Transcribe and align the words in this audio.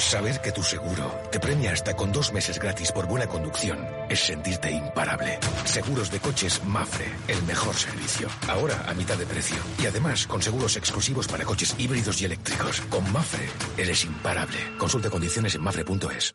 Saber 0.00 0.40
que 0.40 0.50
tu 0.50 0.62
seguro 0.62 1.12
te 1.30 1.38
premia 1.38 1.72
hasta 1.72 1.94
con 1.94 2.10
dos 2.10 2.32
meses 2.32 2.58
gratis 2.58 2.90
por 2.90 3.06
buena 3.06 3.26
conducción 3.26 3.86
es 4.08 4.18
sentirte 4.20 4.70
imparable. 4.70 5.38
Seguros 5.64 6.10
de 6.10 6.18
coches 6.20 6.64
Mafre, 6.64 7.04
el 7.28 7.42
mejor 7.42 7.74
servicio. 7.74 8.26
Ahora 8.48 8.82
a 8.88 8.94
mitad 8.94 9.18
de 9.18 9.26
precio. 9.26 9.58
Y 9.78 9.86
además 9.86 10.26
con 10.26 10.40
seguros 10.40 10.76
exclusivos 10.78 11.28
para 11.28 11.44
coches 11.44 11.76
híbridos 11.78 12.20
y 12.22 12.24
eléctricos. 12.24 12.80
Con 12.88 13.12
Mafre, 13.12 13.46
eres 13.76 14.04
imparable. 14.04 14.56
Consulta 14.78 15.10
condiciones 15.10 15.54
en 15.54 15.62
mafre.es. 15.62 16.34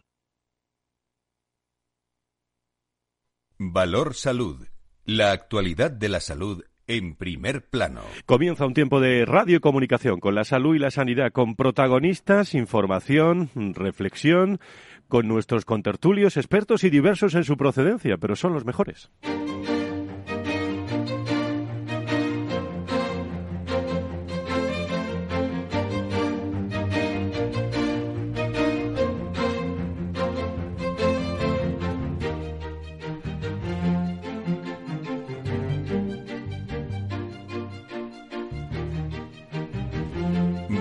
Valor 3.57 4.13
Salud. 4.13 4.67
La 5.05 5.31
actualidad 5.31 5.89
de 5.89 6.09
la 6.09 6.19
salud 6.19 6.63
en 6.87 7.15
primer 7.15 7.65
plano. 7.65 8.01
Comienza 8.25 8.65
un 8.65 8.73
tiempo 8.73 8.99
de 8.99 9.25
radio 9.25 9.57
y 9.57 9.59
comunicación 9.59 10.19
con 10.19 10.35
la 10.35 10.43
salud 10.43 10.75
y 10.75 10.79
la 10.79 10.91
sanidad, 10.91 11.31
con 11.31 11.55
protagonistas, 11.55 12.53
información, 12.53 13.49
reflexión, 13.73 14.59
con 15.07 15.27
nuestros 15.27 15.65
contertulios, 15.65 16.37
expertos 16.37 16.83
y 16.83 16.89
diversos 16.89 17.35
en 17.35 17.43
su 17.43 17.57
procedencia, 17.57 18.17
pero 18.17 18.35
son 18.35 18.53
los 18.53 18.65
mejores. 18.65 19.09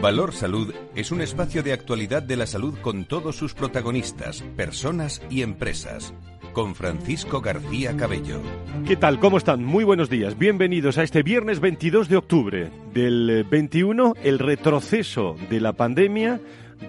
Valor 0.05 0.35
Salud 0.35 0.75
es 0.95 1.13
un 1.13 1.23
espacio 1.23 1.63
de 1.63 1.73
actualidad 1.73 2.23
de 2.23 2.37
la 2.37 2.47
salud 2.47 2.75
con 2.83 3.07
todos 3.07 3.37
sus 3.37 3.55
protagonistas, 3.55 4.43
personas 4.55 5.23
y 5.31 5.41
empresas. 5.41 6.13
Con 6.53 6.75
Francisco 6.75 7.41
García 7.41 7.97
Cabello. 7.97 8.43
¿Qué 8.87 8.97
tal? 8.97 9.19
¿Cómo 9.19 9.39
están? 9.39 9.65
Muy 9.65 9.83
buenos 9.83 10.11
días. 10.11 10.37
Bienvenidos 10.37 10.99
a 10.99 11.05
este 11.05 11.23
viernes 11.23 11.59
22 11.59 12.11
de 12.11 12.19
octubre 12.19 12.71
del 12.93 13.47
21, 13.51 14.13
el 14.23 14.41
retroceso 14.41 15.37
de 15.49 15.63
la 15.63 15.73
pandemia 15.73 16.39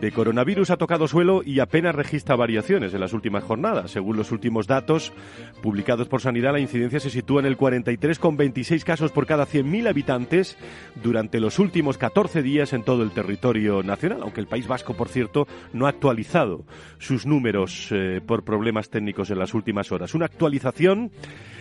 de 0.01 0.11
coronavirus 0.11 0.71
ha 0.71 0.77
tocado 0.77 1.07
suelo 1.07 1.41
y 1.43 1.59
apenas 1.59 1.95
registra 1.95 2.35
variaciones 2.35 2.93
en 2.93 2.99
las 2.99 3.13
últimas 3.13 3.43
jornadas. 3.43 3.91
Según 3.91 4.17
los 4.17 4.31
últimos 4.31 4.67
datos 4.67 5.13
publicados 5.61 6.07
por 6.07 6.21
Sanidad, 6.21 6.53
la 6.53 6.59
incidencia 6.59 6.99
se 6.99 7.09
sitúa 7.09 7.41
en 7.41 7.45
el 7.45 7.57
43,26 7.57 8.83
casos 8.83 9.11
por 9.11 9.25
cada 9.25 9.45
100.000 9.45 9.87
habitantes 9.87 10.57
durante 11.01 11.39
los 11.39 11.59
últimos 11.59 11.97
14 11.97 12.41
días 12.41 12.73
en 12.73 12.83
todo 12.83 13.03
el 13.03 13.11
territorio 13.11 13.83
nacional, 13.83 14.21
aunque 14.21 14.41
el 14.41 14.47
País 14.47 14.67
Vasco, 14.67 14.95
por 14.95 15.09
cierto, 15.09 15.47
no 15.73 15.85
ha 15.85 15.89
actualizado 15.89 16.65
sus 16.97 17.25
números 17.25 17.89
eh, 17.91 18.21
por 18.25 18.43
problemas 18.43 18.89
técnicos 18.89 19.29
en 19.31 19.39
las 19.39 19.53
últimas 19.53 19.91
horas. 19.91 20.13
Una 20.13 20.25
actualización 20.25 21.11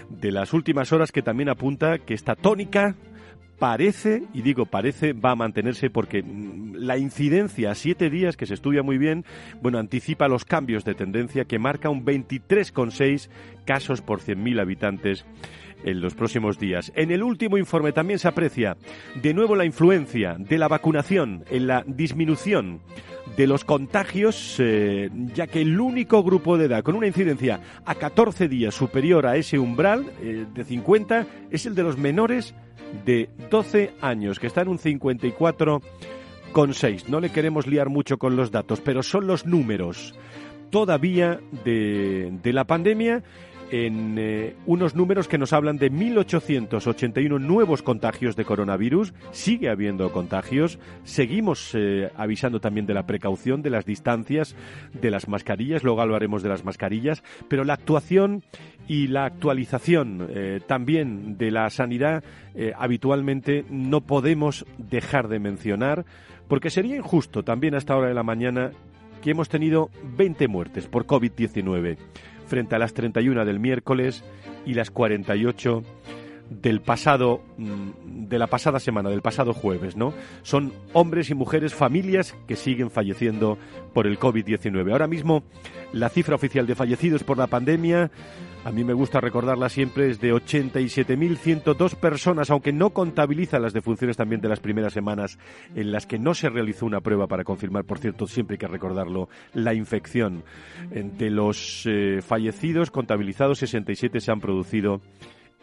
de 0.09 0.33
las 0.33 0.53
últimas 0.53 0.93
horas 0.93 1.13
que 1.13 1.23
también 1.23 1.49
apunta 1.49 1.99
que 1.99 2.15
esta 2.15 2.35
tónica 2.35 2.95
parece, 3.65 4.25
y 4.35 4.43
digo 4.43 4.67
parece, 4.67 5.15
va 5.15 5.31
a 5.31 5.37
mantenerse 5.37 5.89
porque 5.89 6.23
mm, 6.23 6.75
la 6.75 6.99
incidencia 6.99 7.71
a 7.71 7.75
siete 7.75 8.11
días, 8.11 8.37
que 8.37 8.45
se 8.45 8.53
estudia 8.53 8.83
muy 8.83 8.99
bien, 8.99 9.25
bueno, 9.63 9.79
anticipa 9.79 10.29
los 10.29 10.45
cambios 10.45 10.85
de 10.85 10.95
tendencia 10.95 11.47
que 11.47 11.59
marca 11.59 11.89
un 11.89 12.05
23,6 12.05 13.31
casos 13.65 14.03
por 14.03 14.21
100.000 14.21 14.61
habitantes 14.61 15.25
en 15.85 16.01
los 16.01 16.15
próximos 16.15 16.59
días. 16.59 16.93
En 16.97 17.11
el 17.11 17.23
último 17.23 17.59
informe 17.59 17.93
también 17.93 18.19
se 18.19 18.29
aprecia 18.29 18.77
de 19.15 19.35
nuevo 19.35 19.55
la 19.55 19.65
influencia 19.65 20.37
de 20.39 20.59
la 20.59 20.69
vacunación 20.69 21.45
en 21.51 21.67
la 21.67 21.85
disminución 21.87 22.81
de 23.37 23.47
los 23.47 23.65
contagios, 23.65 24.57
eh, 24.59 25.09
ya 25.35 25.47
que 25.47 25.63
el 25.63 25.81
único 25.81 26.23
grupo 26.23 26.59
de 26.59 26.67
edad 26.67 26.83
con 26.83 26.95
una 26.95 27.07
incidencia 27.07 27.61
a 27.85 27.95
14 27.95 28.49
días 28.49 28.75
superior 28.75 29.27
a 29.27 29.37
ese 29.37 29.59
umbral 29.59 30.13
eh, 30.21 30.45
de 30.53 30.65
50 30.65 31.27
es 31.51 31.65
el 31.67 31.75
de 31.75 31.83
los 31.83 31.99
menores 31.99 32.55
de 33.05 33.29
12 33.51 33.93
años, 34.01 34.39
que 34.39 34.47
está 34.47 34.63
en 34.63 34.69
un 34.69 34.79
54,6. 34.79 37.09
No 37.09 37.19
le 37.21 37.31
queremos 37.31 37.67
liar 37.67 37.89
mucho 37.89 38.19
con 38.19 38.37
los 38.37 38.53
datos, 38.53 38.81
pero 38.81 39.03
son 39.03 39.27
los 39.27 39.47
números 39.47 40.15
todavía 40.71 41.41
de, 41.65 42.39
de 42.43 42.53
la 42.53 42.65
pandemia 42.65 43.25
en 43.71 44.17
eh, 44.19 44.57
unos 44.67 44.95
números 44.95 45.29
que 45.29 45.39
nos 45.39 45.53
hablan 45.53 45.79
de 45.79 45.91
1.881 45.91 47.41
nuevos 47.41 47.83
contagios 47.83 48.37
de 48.37 48.45
coronavirus. 48.45 49.15
Sigue 49.33 49.69
habiendo 49.69 50.13
contagios. 50.13 50.79
Seguimos 51.05 51.73
eh, 51.75 52.11
avisando 52.17 52.61
también 52.61 52.87
de 52.87 52.95
la 52.95 53.07
precaución, 53.07 53.63
de 53.63 53.71
las 53.71 53.85
distancias, 53.85 54.55
de 54.93 55.11
las 55.11 55.29
mascarillas. 55.29 55.83
Luego 55.83 56.01
hablaremos 56.01 56.43
de 56.43 56.49
las 56.49 56.65
mascarillas. 56.65 57.23
Pero 57.49 57.65
la 57.65 57.75
actuación 57.75 58.43
y 58.87 59.09
la 59.09 59.25
actualización 59.25 60.29
eh, 60.31 60.61
también 60.67 61.37
de 61.39 61.51
la 61.51 61.71
sanidad 61.71 62.23
habitualmente 62.77 63.65
no 63.69 64.03
podemos 64.03 64.65
dejar 64.79 65.27
de 65.27 65.41
mencionar 65.41 66.05
porque 66.47 66.71
sería 66.71 66.97
injusto 66.97 67.43
también 67.43 67.75
a 67.75 67.79
esta 67.79 67.97
hora 67.97 68.09
de 68.09 68.15
la 68.15 68.23
mañana 68.23 68.71
que 69.23 69.31
hemos 69.31 69.49
tenido 69.49 69.91
20 70.17 70.47
muertes 70.49 70.87
por 70.87 71.07
COVID-19 71.07 71.97
frente 72.47 72.75
a 72.75 72.79
las 72.79 72.95
31 72.95 73.45
del 73.45 73.61
miércoles 73.61 74.25
y 74.65 74.75
las 74.75 74.91
48 74.91 75.83
del 76.51 76.81
pasado 76.81 77.43
mm, 77.57 78.27
de 78.29 78.39
la 78.39 78.47
pasada 78.47 78.79
semana, 78.81 79.11
del 79.11 79.23
pasado 79.23 79.53
jueves, 79.53 79.97
¿no? 79.97 80.13
Son 80.43 80.73
hombres 80.93 81.31
y 81.31 81.35
mujeres, 81.35 81.75
familias 81.75 82.35
que 82.47 82.57
siguen 82.57 82.91
falleciendo 82.91 83.59
por 83.93 84.07
el 84.07 84.19
COVID-19. 84.19 84.93
Ahora 84.93 85.07
mismo 85.07 85.45
la 85.93 86.09
cifra 86.09 86.35
oficial 86.35 86.67
de 86.67 86.75
fallecidos 86.75 87.25
por 87.25 87.39
la 87.39 87.47
pandemia 87.47 88.11
a 88.65 88.73
mí 88.73 88.83
me 88.83 88.95
gusta 88.95 89.21
recordarla 89.21 89.69
siempre, 89.69 90.09
es 90.09 90.21
de 90.21 90.33
87.102 90.33 91.97
personas, 91.97 92.51
aunque 92.51 92.73
no 92.73 92.91
contabiliza 92.91 93.59
las 93.59 93.75
defunciones 93.75 94.17
también 94.17 94.41
de 94.41 94.49
las 94.49 94.61
primeras 94.61 94.95
semanas 94.95 95.39
en 95.75 95.93
las 95.93 96.07
que 96.07 96.19
no 96.19 96.33
se 96.33 96.49
realizó 96.49 96.87
una 96.87 97.03
prueba 97.03 97.27
para 97.27 97.45
confirmar, 97.45 97.85
por 97.85 97.99
cierto, 97.99 98.27
siempre 98.27 98.55
hay 98.55 98.59
que 98.59 98.67
recordarlo, 98.67 99.29
la 99.53 99.75
infección. 99.75 100.45
De 100.91 101.31
los 101.31 101.85
eh, 101.87 102.21
fallecidos 102.23 102.91
contabilizados, 102.91 103.59
67 103.59 104.21
se 104.21 104.33
han 104.33 104.41
producido 104.41 105.03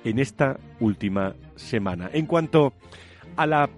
en 0.04 0.20
esta 0.20 0.60
última 0.80 1.34
semana. 1.56 2.10
En 2.14 2.28
cuanto 2.28 2.74
a 3.36 3.48
la 3.48 3.70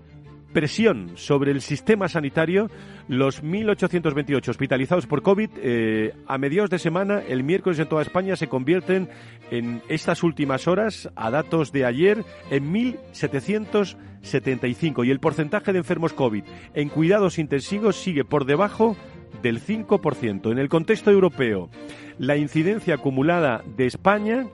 presión 0.53 1.11
sobre 1.15 1.51
el 1.51 1.59
sistema 1.61 2.07
sanitario, 2.07 2.69
los 3.07 3.43
1.828 3.43 4.47
hospitalizados 4.47 5.07
por 5.07 5.21
COVID 5.21 5.49
eh, 5.57 6.13
a 6.27 6.37
mediados 6.37 6.69
de 6.69 6.79
semana, 6.79 7.21
el 7.27 7.43
miércoles 7.43 7.79
en 7.79 7.89
toda 7.89 8.03
España, 8.03 8.37
se 8.37 8.47
convierten 8.47 9.09
en 9.51 9.81
estas 9.89 10.23
últimas 10.23 10.65
horas, 10.67 11.09
a 11.15 11.29
datos 11.29 11.73
de 11.73 11.85
ayer, 11.85 12.23
en 12.49 12.73
1.775. 12.73 15.05
Y 15.05 15.11
el 15.11 15.19
porcentaje 15.19 15.73
de 15.73 15.79
enfermos 15.79 16.13
COVID 16.13 16.45
en 16.73 16.87
cuidados 16.89 17.37
intensivos 17.39 17.97
sigue 17.97 18.23
por 18.23 18.45
debajo 18.45 18.95
del 19.41 19.61
5%. 19.61 20.49
En 20.51 20.59
el 20.59 20.69
contexto 20.69 21.11
europeo, 21.11 21.69
la 22.17 22.37
incidencia 22.37 22.95
acumulada 22.95 23.61
de 23.75 23.87
España 23.87 24.47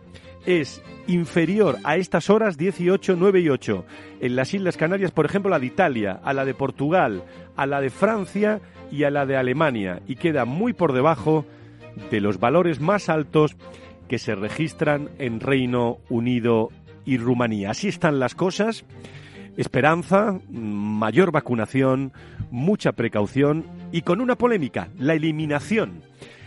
es 0.46 0.82
inferior 1.08 1.78
a 1.84 1.98
estas 1.98 2.30
horas 2.30 2.58
18, 2.58 3.16
9 3.18 3.42
y 3.42 3.50
8. 3.50 3.86
En 4.22 4.36
las 4.36 4.54
Islas 4.54 4.78
Canarias, 4.78 5.12
por 5.12 5.26
ejemplo, 5.26 5.50
la 5.50 5.60
de 5.60 5.66
Italia, 5.66 6.20
a 6.24 6.34
la 6.34 6.46
de 6.46 6.54
Portugal, 6.54 7.24
a 7.56 7.66
la 7.66 7.82
de 7.82 7.90
Francia 7.90 8.62
y 8.92 9.04
a 9.04 9.10
la 9.10 9.26
de 9.26 9.38
Alemania. 9.38 10.02
Y 10.08 10.16
queda 10.16 10.46
muy 10.46 10.74
por 10.74 10.94
debajo 10.94 11.46
de 12.12 12.22
los 12.22 12.40
valores 12.40 12.80
más 12.80 13.10
altos 13.10 13.56
que 14.08 14.20
se 14.20 14.36
registran 14.36 15.10
en 15.20 15.40
Reino 15.40 16.00
Unido 16.10 16.70
y 17.06 17.18
Rumanía. 17.18 17.72
Así 17.72 17.88
están 17.88 18.20
las 18.20 18.36
cosas. 18.36 18.86
Esperanza, 19.58 20.40
mayor 20.50 21.32
vacunación, 21.32 22.14
mucha 22.50 22.94
precaución 22.94 23.66
y 23.92 24.04
con 24.04 24.22
una 24.22 24.38
polémica, 24.38 24.90
la 24.98 25.16
eliminación 25.16 26.04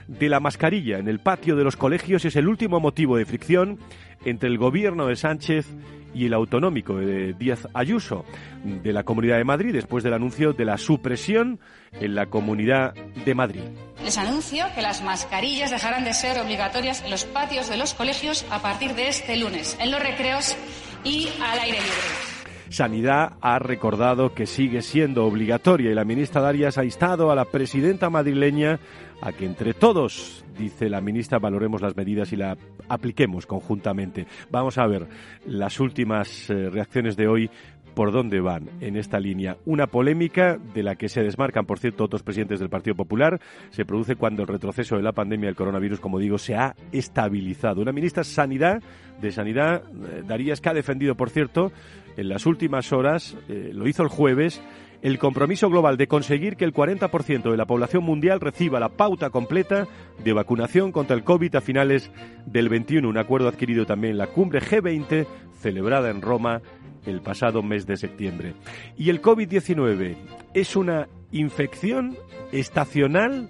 de 0.09 0.29
la 0.29 0.41
mascarilla 0.41 0.99
en 0.99 1.09
el 1.09 1.21
patio 1.21 1.57
de 1.57 1.65
los 1.65 1.77
colegios 1.77 2.25
es 2.25 2.37
el 2.37 2.49
último 2.49 2.81
motivo 2.81 3.17
de 3.17 3.25
fricción 3.25 3.79
entre 4.25 4.49
el 4.49 4.59
gobierno 4.59 5.07
de 5.07 5.17
Sánchez 5.17 5.67
y 6.15 6.27
el 6.27 6.35
autonómico 6.35 6.97
de 6.97 7.33
Díaz 7.33 7.67
Ayuso 7.75 8.25
de 8.65 8.93
la 8.93 9.05
Comunidad 9.05 9.39
de 9.39 9.45
Madrid 9.45 9.73
después 9.73 10.05
del 10.05 10.15
anuncio 10.15 10.53
de 10.53 10.65
la 10.65 10.79
supresión 10.79 11.59
en 11.93 12.15
la 12.15 12.27
Comunidad 12.27 12.95
de 12.95 13.35
Madrid. 13.35 13.63
Les 14.05 14.19
anuncio 14.19 14.67
que 14.75 14.83
las 14.83 15.03
mascarillas 15.03 15.71
dejarán 15.71 16.05
de 16.05 16.13
ser 16.13 16.39
obligatorias 16.39 17.03
en 17.03 17.11
los 17.11 17.25
patios 17.25 17.69
de 17.69 17.77
los 17.77 17.95
colegios 17.95 18.45
a 18.51 18.61
partir 18.61 18.95
de 18.95 19.09
este 19.09 19.37
lunes, 19.37 19.77
en 19.81 19.91
los 19.91 20.03
recreos 20.03 20.57
y 21.05 21.29
al 21.41 21.59
aire 21.59 21.79
libre. 21.79 22.33
Sanidad 22.73 23.35
ha 23.43 23.59
recordado 23.59 24.33
que 24.33 24.47
sigue 24.47 24.81
siendo 24.81 25.27
obligatoria 25.27 25.91
y 25.91 25.95
la 25.95 26.07
ministra 26.07 26.41
Darias 26.41 26.79
ha 26.79 26.85
instado 26.85 27.31
a 27.31 27.35
la 27.35 27.45
presidenta 27.45 28.09
madrileña 28.09 28.81
a 29.23 29.33
que 29.33 29.47
entre 29.47 29.73
todos, 29.73 30.45
dice 30.59 30.91
la 30.91 31.01
ministra, 31.01 31.39
valoremos 31.39 31.81
las 31.81 31.97
medidas 31.97 32.33
y 32.33 32.37
la 32.37 32.59
apliquemos 32.89 33.47
conjuntamente. 33.47 34.27
Vamos 34.51 34.79
a 34.79 34.87
ver 34.87 35.07
las 35.47 35.79
últimas 35.79 36.51
eh, 36.51 36.69
reacciones 36.69 37.17
de 37.17 37.29
hoy 37.29 37.51
por 37.95 38.11
dónde 38.11 38.41
van 38.41 38.69
en 38.81 38.97
esta 38.97 39.21
línea. 39.21 39.59
Una 39.65 39.87
polémica 39.87 40.59
de 40.75 40.83
la 40.83 40.97
que 40.97 41.09
se 41.09 41.23
desmarcan, 41.23 41.67
por 41.67 41.79
cierto, 41.79 42.05
otros 42.05 42.23
presidentes 42.23 42.59
del 42.59 42.69
Partido 42.69 42.97
Popular, 42.97 43.41
se 43.71 43.85
produce 43.85 44.17
cuando 44.17 44.43
el 44.43 44.49
retroceso 44.49 44.97
de 44.97 45.03
la 45.03 45.13
pandemia 45.13 45.47
del 45.47 45.57
coronavirus, 45.57 46.01
como 46.01 46.19
digo, 46.19 46.39
se 46.39 46.57
ha 46.57 46.75
estabilizado. 46.91 47.81
Una 47.81 47.93
ministra 47.93 48.25
Sanidad, 48.25 48.83
de 49.21 49.31
Sanidad, 49.31 49.85
eh, 49.85 50.23
Darías, 50.27 50.61
que 50.61 50.69
ha 50.71 50.75
defendido, 50.75 51.15
por 51.15 51.31
cierto, 51.31 51.71
en 52.17 52.29
las 52.29 52.47
últimas 52.47 52.93
horas, 52.93 53.37
eh, 53.49 53.71
lo 53.73 53.87
hizo 53.87 54.03
el 54.03 54.09
jueves, 54.09 54.63
el 55.03 55.19
compromiso 55.19 55.69
global 55.69 55.97
de 55.97 56.07
conseguir 56.07 56.57
que 56.57 56.65
el 56.65 56.73
40% 56.73 57.51
de 57.51 57.57
la 57.57 57.67
población 57.67 58.05
mundial 58.05 58.41
reciba 58.41 58.81
la 58.81 58.89
pauta 58.89 59.31
completa 59.31 59.89
de 60.23 60.33
vacunación 60.33 60.93
contra 60.93 61.17
el 61.17 61.25
COVID 61.25 61.57
a 61.57 61.61
finales 61.61 62.11
del 62.47 62.69
21, 62.69 63.09
un 63.09 63.19
acuerdo 63.19 63.49
adquirido 63.49 63.85
también 63.85 64.13
en 64.13 64.19
la 64.19 64.29
cumbre 64.29 64.61
G20 64.61 65.27
celebrada 65.61 66.11
en 66.11 66.23
Roma 66.23 66.63
el 67.05 67.21
pasado 67.21 67.63
mes 67.63 67.87
de 67.87 67.97
septiembre. 67.97 68.55
Y 68.97 69.11
el 69.11 69.21
COVID-19 69.21 70.17
es 70.55 70.77
una 70.77 71.09
infección 71.33 72.17
estacional 72.53 73.49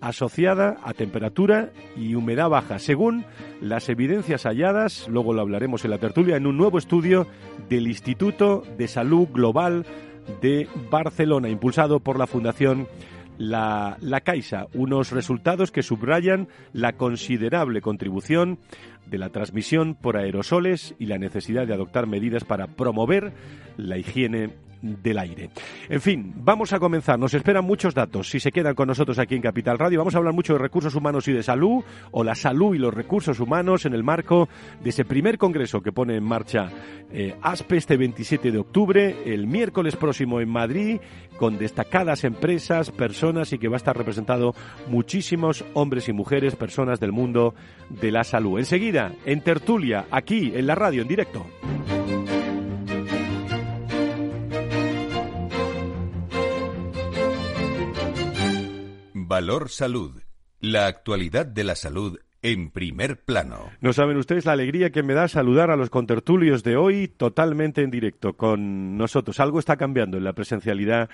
asociada 0.00 0.76
a 0.84 0.92
temperatura 0.92 1.72
y 1.96 2.14
humedad 2.14 2.50
baja, 2.50 2.78
según 2.78 3.24
las 3.60 3.88
evidencias 3.88 4.44
halladas, 4.44 5.08
luego 5.08 5.32
lo 5.32 5.40
hablaremos 5.40 5.84
en 5.84 5.90
la 5.90 5.98
tertulia, 5.98 6.36
en 6.36 6.46
un 6.46 6.58
nuevo 6.58 6.76
estudio 6.76 7.26
del 7.70 7.86
Instituto 7.86 8.62
de 8.76 8.86
Salud 8.86 9.28
Global 9.32 9.86
de 10.40 10.68
Barcelona, 10.90 11.48
impulsado 11.48 12.00
por 12.00 12.18
la 12.18 12.26
Fundación 12.26 12.88
la, 13.38 13.96
la, 14.00 14.20
Caixa, 14.20 14.66
unos 14.74 15.10
resultados 15.10 15.72
que 15.72 15.82
subrayan 15.82 16.48
la 16.72 16.92
considerable 16.92 17.80
contribución 17.80 18.58
de 19.06 19.18
la 19.18 19.30
transmisión 19.30 19.94
por 19.94 20.16
aerosoles 20.16 20.94
y 20.98 21.06
la 21.06 21.18
necesidad 21.18 21.66
de 21.66 21.74
adoptar 21.74 22.06
medidas 22.06 22.44
para 22.44 22.68
promover 22.68 23.32
la 23.76 23.98
higiene 23.98 24.50
del 24.84 25.18
aire. 25.18 25.50
En 25.88 26.00
fin, 26.00 26.32
vamos 26.36 26.72
a 26.72 26.78
comenzar. 26.78 27.18
Nos 27.18 27.32
esperan 27.32 27.64
muchos 27.64 27.94
datos. 27.94 28.28
Si 28.28 28.38
se 28.38 28.52
quedan 28.52 28.74
con 28.74 28.88
nosotros 28.88 29.18
aquí 29.18 29.34
en 29.34 29.42
Capital 29.42 29.78
Radio, 29.78 29.98
vamos 29.98 30.14
a 30.14 30.18
hablar 30.18 30.34
mucho 30.34 30.52
de 30.52 30.58
recursos 30.58 30.94
humanos 30.94 31.26
y 31.26 31.32
de 31.32 31.42
salud, 31.42 31.82
o 32.10 32.22
la 32.22 32.34
salud 32.34 32.74
y 32.74 32.78
los 32.78 32.92
recursos 32.92 33.40
humanos 33.40 33.86
en 33.86 33.94
el 33.94 34.02
marco 34.02 34.48
de 34.82 34.90
ese 34.90 35.04
primer 35.04 35.38
congreso 35.38 35.80
que 35.80 35.92
pone 35.92 36.16
en 36.16 36.24
marcha 36.24 36.68
eh, 37.10 37.34
ASPE 37.40 37.76
este 37.76 37.96
27 37.96 38.52
de 38.52 38.58
octubre, 38.58 39.16
el 39.24 39.46
miércoles 39.46 39.96
próximo 39.96 40.40
en 40.40 40.50
Madrid, 40.50 41.00
con 41.38 41.58
destacadas 41.58 42.24
empresas, 42.24 42.90
personas 42.90 43.52
y 43.52 43.58
que 43.58 43.68
va 43.68 43.76
a 43.76 43.78
estar 43.78 43.96
representado 43.96 44.54
muchísimos 44.88 45.64
hombres 45.72 46.08
y 46.08 46.12
mujeres, 46.12 46.56
personas 46.56 47.00
del 47.00 47.12
mundo 47.12 47.54
de 47.88 48.12
la 48.12 48.24
salud. 48.24 48.58
Enseguida, 48.58 49.12
en 49.24 49.40
tertulia, 49.40 50.06
aquí 50.10 50.52
en 50.54 50.66
la 50.66 50.74
radio, 50.74 51.02
en 51.02 51.08
directo. 51.08 51.46
Valor 59.34 59.68
Salud. 59.68 60.22
La 60.60 60.86
actualidad 60.86 61.44
de 61.44 61.64
la 61.64 61.74
salud 61.74 62.20
en 62.40 62.70
primer 62.70 63.24
plano. 63.24 63.72
No 63.80 63.92
saben 63.92 64.16
ustedes 64.16 64.44
la 64.44 64.52
alegría 64.52 64.90
que 64.90 65.02
me 65.02 65.12
da 65.12 65.26
saludar 65.26 65.72
a 65.72 65.76
los 65.76 65.90
contertulios 65.90 66.62
de 66.62 66.76
hoy 66.76 67.08
totalmente 67.08 67.82
en 67.82 67.90
directo 67.90 68.34
con 68.34 68.96
nosotros. 68.96 69.40
Algo 69.40 69.58
está 69.58 69.76
cambiando 69.76 70.18
en 70.18 70.22
la 70.24 70.34
presencialidad 70.34 71.10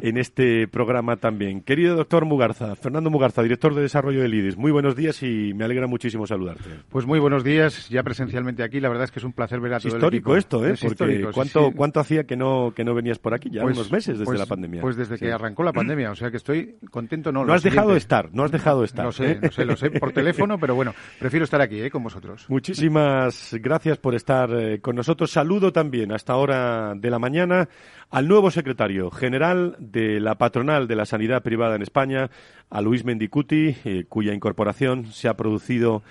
en 0.00 0.18
este 0.18 0.68
programa 0.68 1.16
también. 1.16 1.62
Querido 1.62 1.96
doctor 1.96 2.24
Mugarza, 2.24 2.74
Fernando 2.76 3.10
Mugarza, 3.10 3.42
director 3.42 3.74
de 3.74 3.82
desarrollo 3.82 4.20
del 4.22 4.34
IDIS, 4.34 4.56
muy 4.56 4.70
buenos 4.72 4.94
días 4.96 5.22
y 5.22 5.52
me 5.54 5.64
alegra 5.64 5.86
muchísimo 5.86 6.26
saludarte. 6.26 6.64
Pues 6.88 7.06
muy 7.06 7.18
buenos 7.18 7.44
días, 7.44 7.88
ya 7.88 8.02
presencialmente 8.02 8.62
aquí, 8.62 8.80
la 8.80 8.88
verdad 8.88 9.04
es 9.04 9.10
que 9.10 9.18
es 9.18 9.24
un 9.24 9.32
placer 9.32 9.60
ver 9.60 9.74
a 9.74 9.78
todo 9.78 9.88
es 9.88 9.94
histórico 9.94 10.36
esto, 10.36 10.64
¿eh? 10.66 10.72
Es 10.72 10.80
Porque 10.80 10.92
histórico, 10.92 11.28
sí, 11.30 11.34
¿cuánto, 11.34 11.68
sí. 11.68 11.74
¿cuánto 11.76 12.00
hacía 12.00 12.24
que 12.24 12.36
no, 12.36 12.72
que 12.74 12.84
no 12.84 12.94
venías 12.94 13.18
por 13.18 13.34
aquí? 13.34 13.50
Ya 13.50 13.62
Pues- 13.62 13.76
unos 13.76 13.90
meses 13.90 14.18
desde 14.18 14.24
pues- 14.24 14.38
la 14.38 14.46
pandemia. 14.46 14.80
Pues 14.80 14.96
desde 14.96 15.16
que 15.18 15.26
Sí. 15.26 15.30
arrancó 15.30 15.62
la 15.62 15.72
pandemia, 15.72 16.10
o 16.10 16.14
sea 16.14 16.30
que 16.30 16.36
estoy 16.36 16.76
contento, 16.90 17.32
no, 17.32 17.44
No 17.44 17.52
has 17.54 17.62
dejado 17.62 17.88
de 17.88 18.00
siguiente. 18.00 18.04
estar, 18.04 18.28
no 18.34 18.44
has 18.44 18.50
dejado 18.52 18.80
de 18.80 18.86
estar. 18.86 19.04
Lo 19.06 19.12
sé, 19.12 19.32
¿eh? 19.32 19.38
lo 19.42 19.50
sé, 19.50 19.64
lo 19.64 19.76
sé, 19.76 19.90
por 19.90 20.12
teléfono, 20.12 20.58
pero 20.58 20.74
bueno, 20.74 20.94
prefiero 21.18 21.44
estar 21.44 21.60
aquí, 21.60 21.80
¿eh? 21.80 21.90
con 21.90 22.02
vosotros. 22.02 22.46
Muchísimas 22.48 23.56
gracias 23.60 23.98
por 23.98 24.14
estar 24.14 24.50
eh, 24.52 24.80
con 24.80 24.96
nosotros. 24.96 25.30
Saludo 25.30 25.72
también 25.72 26.12
a 26.12 26.16
esta 26.16 26.36
hora 26.36 26.94
de 26.94 27.10
la 27.10 27.18
mañana 27.18 27.68
al 28.10 28.28
nuevo 28.28 28.50
secretario 28.50 29.10
general 29.10 29.76
de 29.78 30.20
la 30.20 30.36
patronal 30.36 30.86
de 30.88 30.96
la 30.96 31.06
sanidad 31.06 31.42
privada 31.42 31.76
en 31.76 31.82
España, 31.82 32.30
a 32.70 32.80
Luis 32.80 33.04
Mendicuti, 33.04 33.76
eh, 33.84 34.04
cuya 34.08 34.32
incorporación 34.32 35.12
se 35.12 35.28
ha 35.28 35.36
producido 35.36 36.02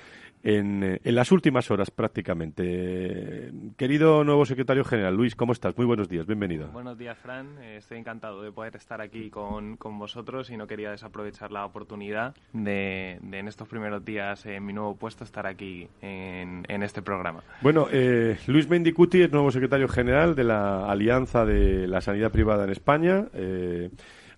en, 0.45 0.83
eh, 0.83 1.01
en 1.03 1.15
las 1.15 1.31
últimas 1.31 1.69
horas 1.71 1.91
prácticamente. 1.91 3.51
Querido 3.75 4.23
nuevo 4.23 4.45
secretario 4.45 4.85
general, 4.85 5.15
Luis, 5.15 5.35
¿cómo 5.35 5.51
estás? 5.51 5.75
Muy 5.75 5.87
buenos 5.87 6.07
días, 6.07 6.25
bienvenido. 6.27 6.67
Buenos 6.67 6.97
días, 6.97 7.17
Fran. 7.17 7.57
Estoy 7.61 7.97
encantado 7.97 8.43
de 8.43 8.51
poder 8.51 8.75
estar 8.75 9.01
aquí 9.01 9.29
con, 9.29 9.75
con 9.75 9.97
vosotros 9.97 10.51
y 10.51 10.57
no 10.57 10.67
quería 10.67 10.91
desaprovechar 10.91 11.51
la 11.51 11.65
oportunidad 11.65 12.35
de, 12.53 13.17
de 13.21 13.39
en 13.39 13.47
estos 13.47 13.67
primeros 13.67 14.05
días 14.05 14.45
en 14.45 14.63
mi 14.63 14.71
nuevo 14.71 14.95
puesto 14.95 15.23
estar 15.23 15.47
aquí 15.47 15.87
en, 16.01 16.63
en 16.67 16.83
este 16.83 17.01
programa. 17.01 17.41
Bueno, 17.61 17.87
eh, 17.91 18.37
Luis 18.45 18.69
Mendicuti 18.69 19.23
es 19.23 19.31
nuevo 19.31 19.49
secretario 19.49 19.87
general 19.87 20.35
de 20.35 20.43
la 20.43 20.85
Alianza 20.85 21.43
de 21.43 21.87
la 21.87 22.01
Sanidad 22.01 22.31
Privada 22.31 22.65
en 22.65 22.69
España, 22.69 23.25
eh, 23.33 23.89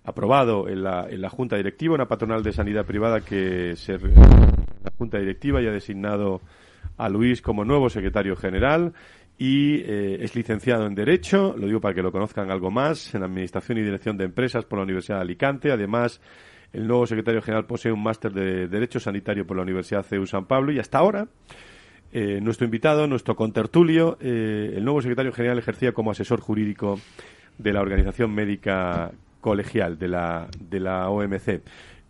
aprobado 0.04 0.68
en 0.70 0.82
la, 0.82 1.06
en 1.10 1.20
la 1.20 1.28
Junta 1.28 1.56
Directiva, 1.56 1.94
una 1.94 2.08
patronal 2.08 2.42
de 2.42 2.52
sanidad 2.52 2.86
privada 2.86 3.20
que 3.20 3.76
se, 3.76 3.98
la 4.88 4.96
Junta 4.96 5.18
Directiva 5.18 5.60
ya 5.60 5.70
ha 5.70 5.72
designado 5.72 6.40
a 6.96 7.08
Luis 7.08 7.42
como 7.42 7.64
nuevo 7.64 7.90
secretario 7.90 8.36
general 8.36 8.92
y 9.36 9.76
eh, 9.82 10.18
es 10.20 10.34
licenciado 10.34 10.86
en 10.86 10.94
Derecho, 10.94 11.54
lo 11.56 11.66
digo 11.66 11.80
para 11.80 11.94
que 11.94 12.02
lo 12.02 12.10
conozcan 12.10 12.50
algo 12.50 12.70
más, 12.70 13.14
en 13.14 13.22
Administración 13.22 13.78
y 13.78 13.82
Dirección 13.82 14.16
de 14.16 14.24
Empresas 14.24 14.64
por 14.64 14.78
la 14.78 14.84
Universidad 14.84 15.18
de 15.18 15.22
Alicante. 15.22 15.70
Además, 15.70 16.20
el 16.72 16.88
nuevo 16.88 17.06
secretario 17.06 17.40
general 17.40 17.66
posee 17.66 17.92
un 17.92 18.02
máster 18.02 18.32
de 18.32 18.66
Derecho 18.66 18.98
Sanitario 18.98 19.46
por 19.46 19.56
la 19.56 19.62
Universidad 19.62 20.02
CEU 20.02 20.26
San 20.26 20.46
Pablo 20.46 20.72
y 20.72 20.80
hasta 20.80 20.98
ahora 20.98 21.28
eh, 22.10 22.40
nuestro 22.42 22.64
invitado, 22.64 23.06
nuestro 23.06 23.36
contertulio, 23.36 24.16
eh, 24.20 24.72
el 24.76 24.84
nuevo 24.84 25.02
secretario 25.02 25.32
general 25.32 25.58
ejercía 25.58 25.92
como 25.92 26.10
asesor 26.10 26.40
jurídico 26.40 26.98
de 27.58 27.72
la 27.72 27.80
Organización 27.80 28.34
Médica 28.34 29.12
Colegial 29.40 29.98
de 29.98 30.08
la, 30.08 30.48
de 30.58 30.80
la 30.80 31.10
OMC. 31.10 31.62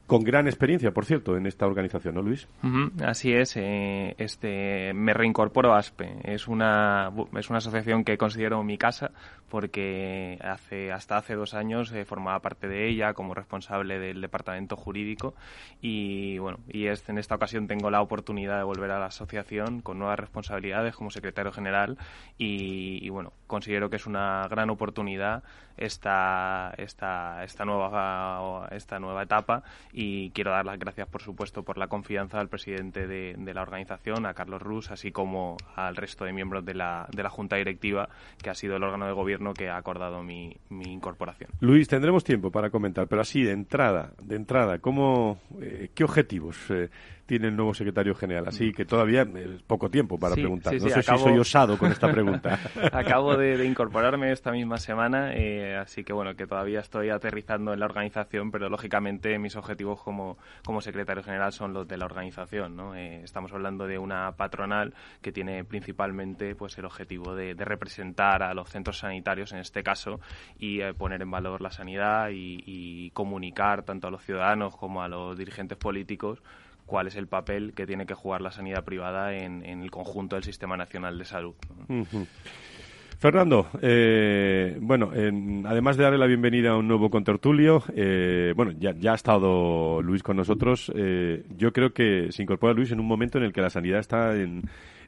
Con 0.09 0.25
gran 0.25 0.47
experiencia, 0.47 0.91
por 0.91 1.05
cierto, 1.05 1.37
en 1.37 1.47
esta 1.47 1.67
organización, 1.67 2.15
¿no, 2.15 2.23
Luis? 2.23 2.49
Ujú, 2.63 2.91
Así 3.05 3.35
es, 3.35 3.59
eh, 3.59 4.15
este, 4.17 4.95
me 4.95 5.13
reincorporo 5.13 5.75
a 5.75 5.79
ASPE. 5.79 6.21
Es 6.25 6.49
una, 6.49 7.13
es 7.39 7.51
una 7.51 7.59
asociación 7.59 8.05
que 8.05 8.17
considero 8.17 8.65
mi 8.65 8.79
casa 8.79 9.11
porque 9.49 10.39
hace, 10.43 10.93
hasta 10.93 11.17
hace 11.17 11.35
dos 11.35 11.55
años 11.55 11.93
eh, 11.93 12.05
formaba 12.05 12.41
parte 12.41 12.69
de 12.69 12.89
ella 12.89 13.15
como 13.15 13.35
responsable 13.35 13.99
del 13.99 14.21
departamento 14.21 14.77
jurídico 14.77 15.35
y 15.81 16.39
bueno, 16.39 16.59
y 16.69 16.87
es, 16.87 17.09
en 17.09 17.19
esta 17.19 17.35
ocasión 17.35 17.67
tengo 17.67 17.91
la 17.91 18.03
oportunidad 18.03 18.59
de 18.59 18.65
volver 18.65 18.91
a 18.91 18.99
la 18.99 19.07
asociación 19.07 19.81
con 19.81 19.99
nuevas 19.99 20.19
responsabilidades 20.19 20.95
como 20.95 21.11
secretario 21.11 21.53
general 21.53 21.97
y, 22.37 22.99
y, 23.03 23.09
bueno, 23.09 23.33
considero 23.47 23.91
que 23.91 23.97
es 23.97 24.07
una 24.07 24.47
gran 24.49 24.71
oportunidad 24.71 25.43
esta, 25.77 26.75
esta, 26.77 27.45
esta 27.45 27.65
nueva, 27.65 28.69
esta 28.73 28.99
nueva 28.99 29.23
etapa 29.23 29.63
y 29.93 30.31
quiero 30.31 30.51
dar 30.51 30.67
las 30.67 30.79
gracias, 30.79 31.09
por 31.09 31.23
supuesto, 31.23 31.63
por 31.63 31.79
la 31.79 31.87
confianza 31.87 32.41
al 32.41 32.49
presidente 32.49 33.07
de, 33.07 33.35
de 33.39 33.55
la 33.55 33.63
organización, 33.63 34.27
a 34.27 34.35
Carlos 34.35 34.61
Rus, 34.61 34.91
así 34.91 35.13
como 35.13 35.57
al 35.77 35.97
resto 35.97 36.25
de 36.25 36.33
miembros 36.33 36.65
de 36.65 36.75
la, 36.75 37.07
de 37.13 37.23
la 37.23 37.31
Junta 37.31 37.57
Directiva, 37.57 38.09
que 38.43 38.51
ha 38.51 38.55
sido 38.55 38.77
el 38.77 38.83
órgano 38.83 39.07
de 39.07 39.13
gobierno 39.13 39.38
que 39.55 39.69
ha 39.69 39.77
acordado 39.77 40.23
mi, 40.23 40.57
mi 40.69 40.93
incorporación. 40.93 41.51
Luis, 41.61 41.89
tendremos 41.89 42.25
tiempo 42.25 42.51
para 42.51 42.71
comentar, 42.71 43.07
pero 43.09 43.23
así, 43.23 43.43
de 43.43 43.53
entrada, 43.53 44.13
de 44.23 44.37
entrada, 44.37 44.79
¿cómo, 44.79 45.41
eh, 45.61 45.91
¿qué 45.95 46.05
objetivos 46.05 46.57
eh, 46.71 46.91
tiene 47.29 47.49
el 47.49 47.55
nuevo 47.57 47.75
secretario 47.75 48.15
general? 48.15 48.49
Así 48.49 48.73
que 48.73 48.87
todavía 48.87 49.23
es 49.23 49.63
poco 49.67 49.91
tiempo 49.91 50.19
para 50.19 50.35
Sí, 50.35 50.41
preguntar. 50.41 50.73
sí, 50.73 50.81
no 50.81 50.89
sé 50.89 51.01
acabo- 51.01 51.19
si 51.19 51.25
soy 51.25 51.39
osado 51.39 51.77
con 51.79 51.93
esta 51.93 52.11
pregunta. 52.11 52.59
Acabo 52.93 53.37
de, 53.37 53.59
de 53.59 53.67
incorporarme 53.67 54.33
esta 54.33 54.51
misma 54.51 54.79
semana, 54.79 55.35
eh, 55.35 55.77
así 55.77 56.05
que 56.05 56.15
bueno, 56.15 56.35
que 56.35 56.47
todavía 56.47 56.81
estoy 56.81 57.11
aterrizando 57.11 57.75
en 57.75 57.81
la 57.81 57.87
organización, 57.87 58.51
pero 58.51 58.71
lógicamente 58.71 59.39
mis 59.39 59.55
objetivos 59.57 60.01
como, 60.03 60.39
como 60.65 60.81
secretario 60.81 61.23
general 61.23 61.53
son 61.53 61.75
los 61.75 61.87
de 61.87 61.99
la 61.99 62.07
organización. 62.07 62.75
¿no? 62.77 62.95
Eh, 62.97 63.23
estamos 63.23 63.53
hablando 63.53 63.87
de 63.87 63.99
una 63.99 64.33
patronal 64.33 64.95
que 65.21 65.31
tiene 65.31 65.65
principalmente 65.65 66.55
pues 66.55 66.79
el 66.79 66.87
objetivo 66.87 67.35
de, 67.35 67.55
de 67.55 67.65
representar 67.67 68.43
a 68.43 68.55
los 68.55 68.71
centros 68.71 68.99
sanitarios 68.99 69.53
en 69.53 69.59
este 69.59 69.83
caso 69.83 70.19
y 70.59 70.81
eh, 70.81 70.95
poner 70.95 71.21
en 71.21 71.31
valor 71.31 71.61
la 71.61 71.71
sanidad 71.71 72.31
y, 72.31 72.63
y 72.65 73.11
comunicar 73.11 73.83
tanto 73.83 74.09
a 74.09 74.11
los 74.11 74.23
ciudadanos 74.25 74.75
como 74.77 75.03
a 75.03 75.09
los 75.09 75.37
dirigentes 75.37 75.77
políticos 75.77 76.41
cuál 76.89 77.07
es 77.07 77.15
el 77.15 77.29
papel 77.29 77.73
que 77.77 77.87
tiene 77.87 78.05
que 78.07 78.15
jugar 78.15 78.41
la 78.41 78.51
sanidad 78.51 78.83
privada 78.85 79.33
en, 79.35 79.65
en 79.65 79.83
el 79.83 79.91
conjunto 79.93 80.35
del 80.35 80.43
sistema 80.43 80.77
nacional 80.77 81.17
de 81.19 81.25
salud. 81.25 81.55
Fernando, 83.19 83.67
eh, 83.83 84.77
bueno, 84.81 85.13
en- 85.13 85.67
además 85.67 85.97
de 85.97 86.05
darle 86.05 86.19
la 86.19 86.27
bienvenida 86.27 86.71
a 86.71 86.77
un 86.77 86.87
nuevo 86.87 87.11
contertulio, 87.11 87.83
eh, 87.95 88.53
bueno, 88.55 88.73
ya, 88.79 88.93
ya 88.97 89.13
ha 89.13 89.15
estado 89.17 90.01
Luis 90.03 90.23
con 90.23 90.37
nosotros. 90.37 90.91
eh, 90.95 91.45
yo 91.57 91.73
creo 91.73 91.93
que 91.93 92.31
se 92.31 92.43
incorpora 92.43 92.73
Luis 92.75 92.93
en 92.93 93.01
un 93.01 93.07
momento 93.07 93.39
en 93.39 93.45
el 93.45 93.53
que 93.53 93.61
la 93.61 93.71
sanidad 93.71 93.99
está 93.99 94.37
en, 94.37 94.63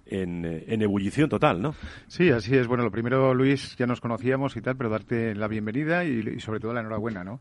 en, 0.07 0.45
en, 0.67 0.83
ebullición 0.83 1.29
total, 1.29 1.63
¿no? 1.63 1.75
Sí, 2.09 2.31
así 2.31 2.57
es. 2.57 2.67
Bueno, 2.67 2.83
lo 2.83 2.91
primero, 2.91 3.33
Luis, 3.33 3.77
ya 3.77 3.87
nos 3.87 4.01
conocíamos 4.01 4.57
y 4.57 4.61
tal, 4.61 4.77
pero 4.77 4.91
darte 4.91 5.37
la 5.37 5.47
bienvenida 5.47 6.05
y, 6.05 6.19
y 6.37 6.41
sobre 6.41 6.59
todo 6.59 6.73
la 6.73 6.81
enhorabuena, 6.81 7.23
¿no? 7.23 7.41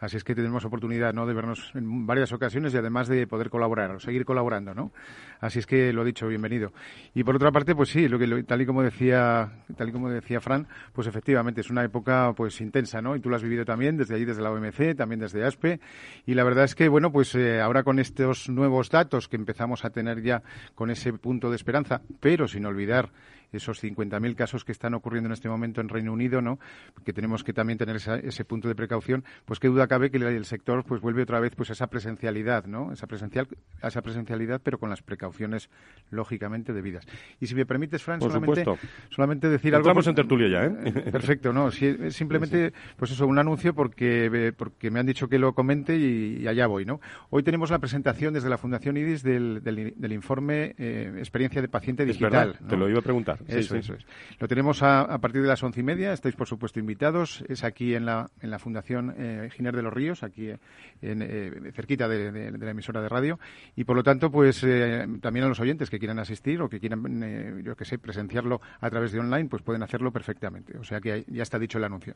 Así 0.00 0.16
es 0.16 0.24
que 0.24 0.34
tenemos 0.34 0.64
oportunidad, 0.64 1.12
¿no?, 1.12 1.26
de 1.26 1.34
vernos 1.34 1.70
en 1.74 2.06
varias 2.06 2.32
ocasiones 2.32 2.72
y 2.72 2.78
además 2.78 3.06
de 3.06 3.26
poder 3.26 3.50
colaborar, 3.50 3.90
o 3.90 4.00
seguir 4.00 4.24
colaborando, 4.24 4.74
¿no? 4.74 4.92
Así 5.40 5.58
es 5.58 5.66
que 5.66 5.92
lo 5.92 6.04
dicho, 6.04 6.26
bienvenido. 6.26 6.72
Y 7.14 7.22
por 7.22 7.36
otra 7.36 7.52
parte, 7.52 7.74
pues 7.74 7.90
sí, 7.90 8.08
lo 8.08 8.18
que 8.18 8.42
tal 8.44 8.62
y 8.62 8.66
como 8.66 8.82
decía, 8.82 9.52
tal 9.76 9.90
y 9.90 9.92
como 9.92 10.08
decía 10.08 10.40
Fran, 10.40 10.66
pues 10.92 11.06
efectivamente 11.06 11.60
es 11.60 11.70
una 11.70 11.84
época 11.84 12.32
pues 12.34 12.60
intensa, 12.60 13.02
¿no? 13.02 13.14
Y 13.14 13.20
tú 13.20 13.28
lo 13.28 13.36
has 13.36 13.42
vivido 13.42 13.64
también 13.64 13.96
desde 13.96 14.14
ahí, 14.14 14.24
desde 14.24 14.42
la 14.42 14.50
OMC, 14.50 14.96
también 14.96 15.20
desde 15.20 15.44
ASPE. 15.44 15.80
Y 16.26 16.34
la 16.34 16.44
verdad 16.44 16.64
es 16.64 16.74
que, 16.74 16.88
bueno, 16.88 17.12
pues 17.12 17.34
eh, 17.34 17.60
ahora 17.60 17.82
con 17.82 17.98
estos 17.98 18.48
nuevos 18.48 18.88
datos 18.90 19.28
que 19.28 19.36
empezamos 19.36 19.84
a 19.84 19.90
tener 19.90 20.22
ya 20.22 20.42
con 20.74 20.90
ese 20.90 21.12
punto 21.12 21.50
de 21.50 21.56
esperanza, 21.56 22.00
pero 22.20 22.48
sin 22.48 22.64
olvidar 22.64 23.10
esos 23.52 23.82
50.000 23.82 24.34
casos 24.34 24.64
que 24.64 24.72
están 24.72 24.94
ocurriendo 24.94 25.28
en 25.28 25.32
este 25.32 25.48
momento 25.48 25.80
en 25.80 25.88
Reino 25.88 26.12
Unido, 26.12 26.40
¿no? 26.40 26.58
Que 27.04 27.12
tenemos 27.12 27.44
que 27.44 27.52
también 27.52 27.78
tener 27.78 27.96
ese 27.96 28.44
punto 28.44 28.68
de 28.68 28.74
precaución, 28.74 29.24
pues 29.44 29.58
qué 29.58 29.68
duda 29.68 29.86
cabe 29.86 30.10
que 30.10 30.18
el 30.18 30.44
sector 30.44 30.84
pues 30.84 31.00
vuelve 31.00 31.22
otra 31.22 31.40
vez 31.40 31.54
pues 31.56 31.70
a 31.70 31.72
esa 31.72 31.88
presencialidad, 31.88 32.66
¿no? 32.66 32.92
Esa 32.92 33.06
presencial 33.06 33.48
esa 33.82 34.02
presencialidad, 34.02 34.60
pero 34.62 34.78
con 34.78 34.90
las 34.90 35.02
precauciones 35.02 35.70
lógicamente 36.10 36.72
debidas. 36.72 37.06
Y 37.40 37.46
si 37.46 37.54
me 37.54 37.66
permites, 37.66 38.02
Fran, 38.02 38.20
solamente, 38.20 38.64
solamente 39.10 39.48
decir 39.48 39.74
algo 39.74 39.88
Entramos 39.88 40.06
en 40.06 40.14
tertulia 40.14 40.48
ya, 40.48 40.64
¿eh? 40.66 40.92
Perfecto, 41.10 41.52
no, 41.52 41.70
simplemente 41.70 42.72
pues 42.96 43.10
eso, 43.10 43.26
un 43.26 43.38
anuncio 43.38 43.74
porque 43.74 44.30
eh, 44.32 44.52
porque 44.52 44.90
me 44.90 45.00
han 45.00 45.06
dicho 45.06 45.28
que 45.28 45.38
lo 45.38 45.54
comente 45.54 45.96
y, 45.96 46.46
allá 46.46 46.66
voy, 46.66 46.84
¿no? 46.84 47.00
Hoy 47.30 47.42
tenemos 47.42 47.70
la 47.70 47.78
presentación 47.78 48.34
desde 48.34 48.48
la 48.48 48.58
Fundación 48.58 48.96
IDIS 48.96 49.22
del, 49.22 49.62
del, 49.62 50.12
informe 50.12 50.74
eh, 50.78 51.12
experiencia 51.18 51.62
de 51.62 51.68
paciente 51.68 52.04
digital. 52.04 52.58
Te 52.68 52.76
lo 52.76 52.88
iba 52.88 52.98
a 52.98 53.02
preguntar 53.02 53.39
eso, 53.46 53.76
es. 53.76 53.90
Lo 54.38 54.48
tenemos 54.48 54.82
a, 54.82 55.18
partir 55.18 55.42
de 55.42 55.48
las 55.48 55.62
once 55.62 55.80
y 55.80 55.82
media. 55.82 56.12
Estáis, 56.12 56.34
por 56.34 56.46
supuesto, 56.46 56.78
invitados. 56.80 57.44
Es 57.48 57.64
aquí 57.64 57.94
en 57.94 58.06
la, 58.06 58.30
en 58.40 58.50
la 58.50 58.58
Fundación 58.58 59.14
eh, 59.16 59.48
Giner 59.52 59.74
de 59.74 59.82
los 59.82 59.92
Ríos, 59.92 60.22
aquí 60.22 60.50
en, 60.50 61.22
eh, 61.22 61.72
cerquita 61.74 62.08
de, 62.08 62.52
la 62.52 62.70
emisora 62.70 63.00
de 63.00 63.08
radio. 63.08 63.38
Y, 63.76 63.84
por 63.84 63.96
lo 63.96 64.02
tanto, 64.02 64.30
pues 64.30 64.62
eh, 64.64 65.06
también 65.20 65.46
a 65.46 65.48
los 65.48 65.60
oyentes 65.60 65.90
que 65.90 65.98
quieran 65.98 66.18
asistir 66.18 66.60
o 66.62 66.68
que 66.68 66.80
quieran, 66.80 67.22
eh, 67.22 67.62
yo 67.64 67.76
que 67.76 67.84
sé, 67.84 67.98
presenciarlo 67.98 68.60
a 68.80 68.90
través 68.90 69.12
de 69.12 69.20
online, 69.20 69.48
pues 69.48 69.62
pueden 69.62 69.82
hacerlo 69.82 70.12
perfectamente. 70.12 70.78
O 70.78 70.84
sea 70.84 71.00
que 71.00 71.24
ya 71.28 71.42
está 71.42 71.58
dicho 71.58 71.78
el 71.78 71.84
anuncio. 71.84 72.14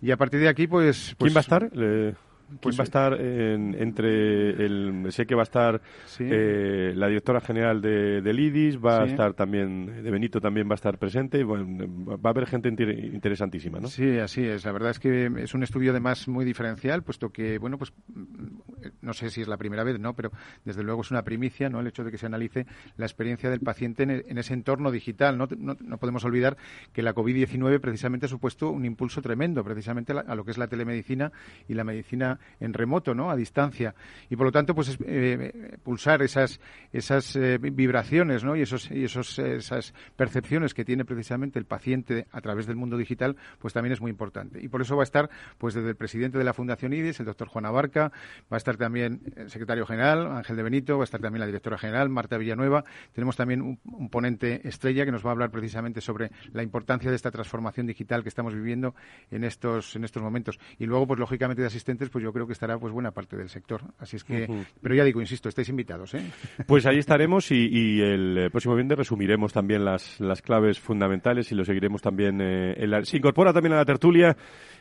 Y 0.00 0.10
a 0.10 0.16
partir 0.16 0.40
de 0.40 0.48
aquí, 0.48 0.66
pues... 0.66 1.14
¿Quién 1.18 1.34
va 1.34 1.40
a 1.40 1.44
pues 1.44 1.62
estar? 1.62 1.70
¿Quién 2.60 2.74
va 2.76 2.80
a 2.80 2.84
estar 2.84 3.20
entre 3.20 4.50
el 4.64 5.06
sé 5.10 5.26
que 5.26 5.34
va 5.34 5.42
a 5.42 5.44
estar 5.44 5.80
eh, 6.18 6.92
la 6.94 7.08
directora 7.08 7.40
general 7.40 7.80
de, 7.80 8.22
del 8.22 8.40
IDIS 8.40 8.84
va 8.84 9.02
a 9.02 9.04
estar 9.04 9.34
también 9.34 10.02
de 10.02 10.10
Benito 10.10 10.40
también 10.40 10.68
va 10.68 10.72
a 10.72 10.76
estar 10.76 10.98
presente 10.98 11.38
y 11.38 11.42
bueno, 11.42 11.86
va 12.06 12.30
a 12.30 12.32
haber 12.32 12.46
gente 12.46 12.68
interesantísima 12.68 13.80
¿no? 13.80 13.88
sí 13.88 14.18
así 14.18 14.44
es. 14.44 14.64
La 14.64 14.72
verdad 14.72 14.90
es 14.90 14.98
que 14.98 15.30
es 15.38 15.54
un 15.54 15.62
estudio 15.62 15.90
además 15.90 16.28
muy 16.28 16.44
diferencial 16.44 17.02
puesto 17.02 17.30
que 17.30 17.58
bueno 17.58 17.78
pues 17.78 17.92
no 19.00 19.12
sé 19.12 19.30
si 19.30 19.42
es 19.42 19.48
la 19.48 19.56
primera 19.56 19.84
vez 19.84 19.98
no 19.98 20.14
pero 20.14 20.32
desde 20.64 20.82
luego 20.82 21.02
es 21.02 21.10
una 21.10 21.22
primicia 21.22 21.68
no 21.68 21.80
el 21.80 21.86
hecho 21.86 22.04
de 22.04 22.10
que 22.10 22.18
se 22.18 22.26
analice 22.26 22.66
la 22.96 23.06
experiencia 23.06 23.50
del 23.50 23.60
paciente 23.60 24.02
en, 24.02 24.38
ese 24.38 24.54
entorno 24.54 24.90
digital. 24.90 25.38
¿no? 25.38 25.48
No, 25.58 25.98
podemos 25.98 26.24
olvidar 26.24 26.56
que 26.92 27.02
la 27.02 27.14
COVID-19 27.14 27.80
precisamente 27.80 28.26
ha 28.26 28.28
supuesto 28.28 28.70
un 28.70 28.84
impulso 28.84 29.22
tremendo 29.22 29.64
precisamente 29.64 30.12
a 30.12 30.34
lo 30.34 30.44
que 30.44 30.50
es 30.50 30.58
la 30.58 30.68
telemedicina 30.68 31.32
y 31.68 31.74
la 31.74 31.84
medicina 31.84 32.38
en 32.60 32.72
remoto, 32.72 33.14
¿no? 33.14 33.30
A 33.30 33.36
distancia. 33.36 33.94
Y 34.30 34.36
por 34.36 34.46
lo 34.46 34.52
tanto, 34.52 34.74
pues 34.74 34.98
eh, 35.04 35.78
pulsar 35.82 36.22
esas, 36.22 36.60
esas 36.92 37.36
eh, 37.36 37.58
vibraciones, 37.58 38.44
¿no? 38.44 38.56
Y, 38.56 38.62
esos, 38.62 38.90
y 38.90 39.04
esos, 39.04 39.38
esas 39.38 39.94
percepciones 40.16 40.74
que 40.74 40.84
tiene 40.84 41.04
precisamente 41.04 41.58
el 41.58 41.64
paciente 41.64 42.26
a 42.30 42.40
través 42.40 42.66
del 42.66 42.76
mundo 42.76 42.96
digital, 42.96 43.36
pues 43.58 43.74
también 43.74 43.92
es 43.92 44.00
muy 44.00 44.10
importante. 44.10 44.60
Y 44.62 44.68
por 44.68 44.80
eso 44.80 44.96
va 44.96 45.02
a 45.02 45.04
estar, 45.04 45.30
pues 45.58 45.74
desde 45.74 45.90
el 45.90 45.96
presidente 45.96 46.38
de 46.38 46.44
la 46.44 46.52
Fundación 46.52 46.92
IDIS, 46.92 47.20
el 47.20 47.26
doctor 47.26 47.48
Juan 47.48 47.66
Abarca, 47.66 48.12
va 48.50 48.56
a 48.56 48.56
estar 48.56 48.76
también 48.76 49.20
el 49.36 49.50
secretario 49.50 49.86
general, 49.86 50.26
Ángel 50.26 50.56
de 50.56 50.62
Benito, 50.62 50.98
va 50.98 51.04
a 51.04 51.04
estar 51.04 51.20
también 51.20 51.40
la 51.40 51.46
directora 51.46 51.78
general, 51.78 52.08
Marta 52.08 52.38
Villanueva. 52.38 52.84
Tenemos 53.12 53.36
también 53.36 53.62
un, 53.62 54.08
ponente 54.10 54.66
estrella 54.68 55.04
que 55.04 55.12
nos 55.12 55.24
va 55.24 55.30
a 55.30 55.32
hablar 55.32 55.50
precisamente 55.50 56.00
sobre 56.00 56.30
la 56.52 56.62
importancia 56.62 57.10
de 57.10 57.16
esta 57.16 57.30
transformación 57.30 57.86
digital 57.86 58.22
que 58.22 58.28
estamos 58.28 58.54
viviendo 58.54 58.94
en 59.30 59.44
estos, 59.44 59.96
en 59.96 60.04
estos 60.04 60.22
momentos. 60.22 60.58
Y 60.78 60.86
luego, 60.86 61.06
pues 61.06 61.20
lógicamente 61.20 61.62
de 61.62 61.68
asistentes, 61.68 62.10
pues 62.10 62.21
yo 62.22 62.32
creo 62.32 62.46
que 62.46 62.52
estará 62.52 62.78
pues 62.78 62.92
buena 62.92 63.10
parte 63.10 63.36
del 63.36 63.48
sector. 63.48 63.82
Así 63.98 64.16
es 64.16 64.24
que, 64.24 64.48
pero 64.80 64.94
ya 64.94 65.04
digo, 65.04 65.20
insisto, 65.20 65.48
estáis 65.48 65.68
invitados. 65.68 66.14
¿eh? 66.14 66.22
Pues 66.66 66.86
ahí 66.86 66.98
estaremos 66.98 67.50
y, 67.50 68.00
el 68.00 68.48
próximo 68.50 68.74
viernes 68.74 68.96
resumiremos 68.96 69.52
también 69.52 69.84
las, 69.84 70.20
las 70.20 70.40
claves 70.40 70.78
fundamentales 70.78 71.50
y 71.52 71.54
lo 71.54 71.64
seguiremos 71.64 72.00
también. 72.00 72.38
Eh, 72.40 73.04
Se 73.04 73.16
incorpora 73.16 73.52
también 73.52 73.74
a 73.74 73.76
la 73.76 73.84
tertulia 73.84 74.36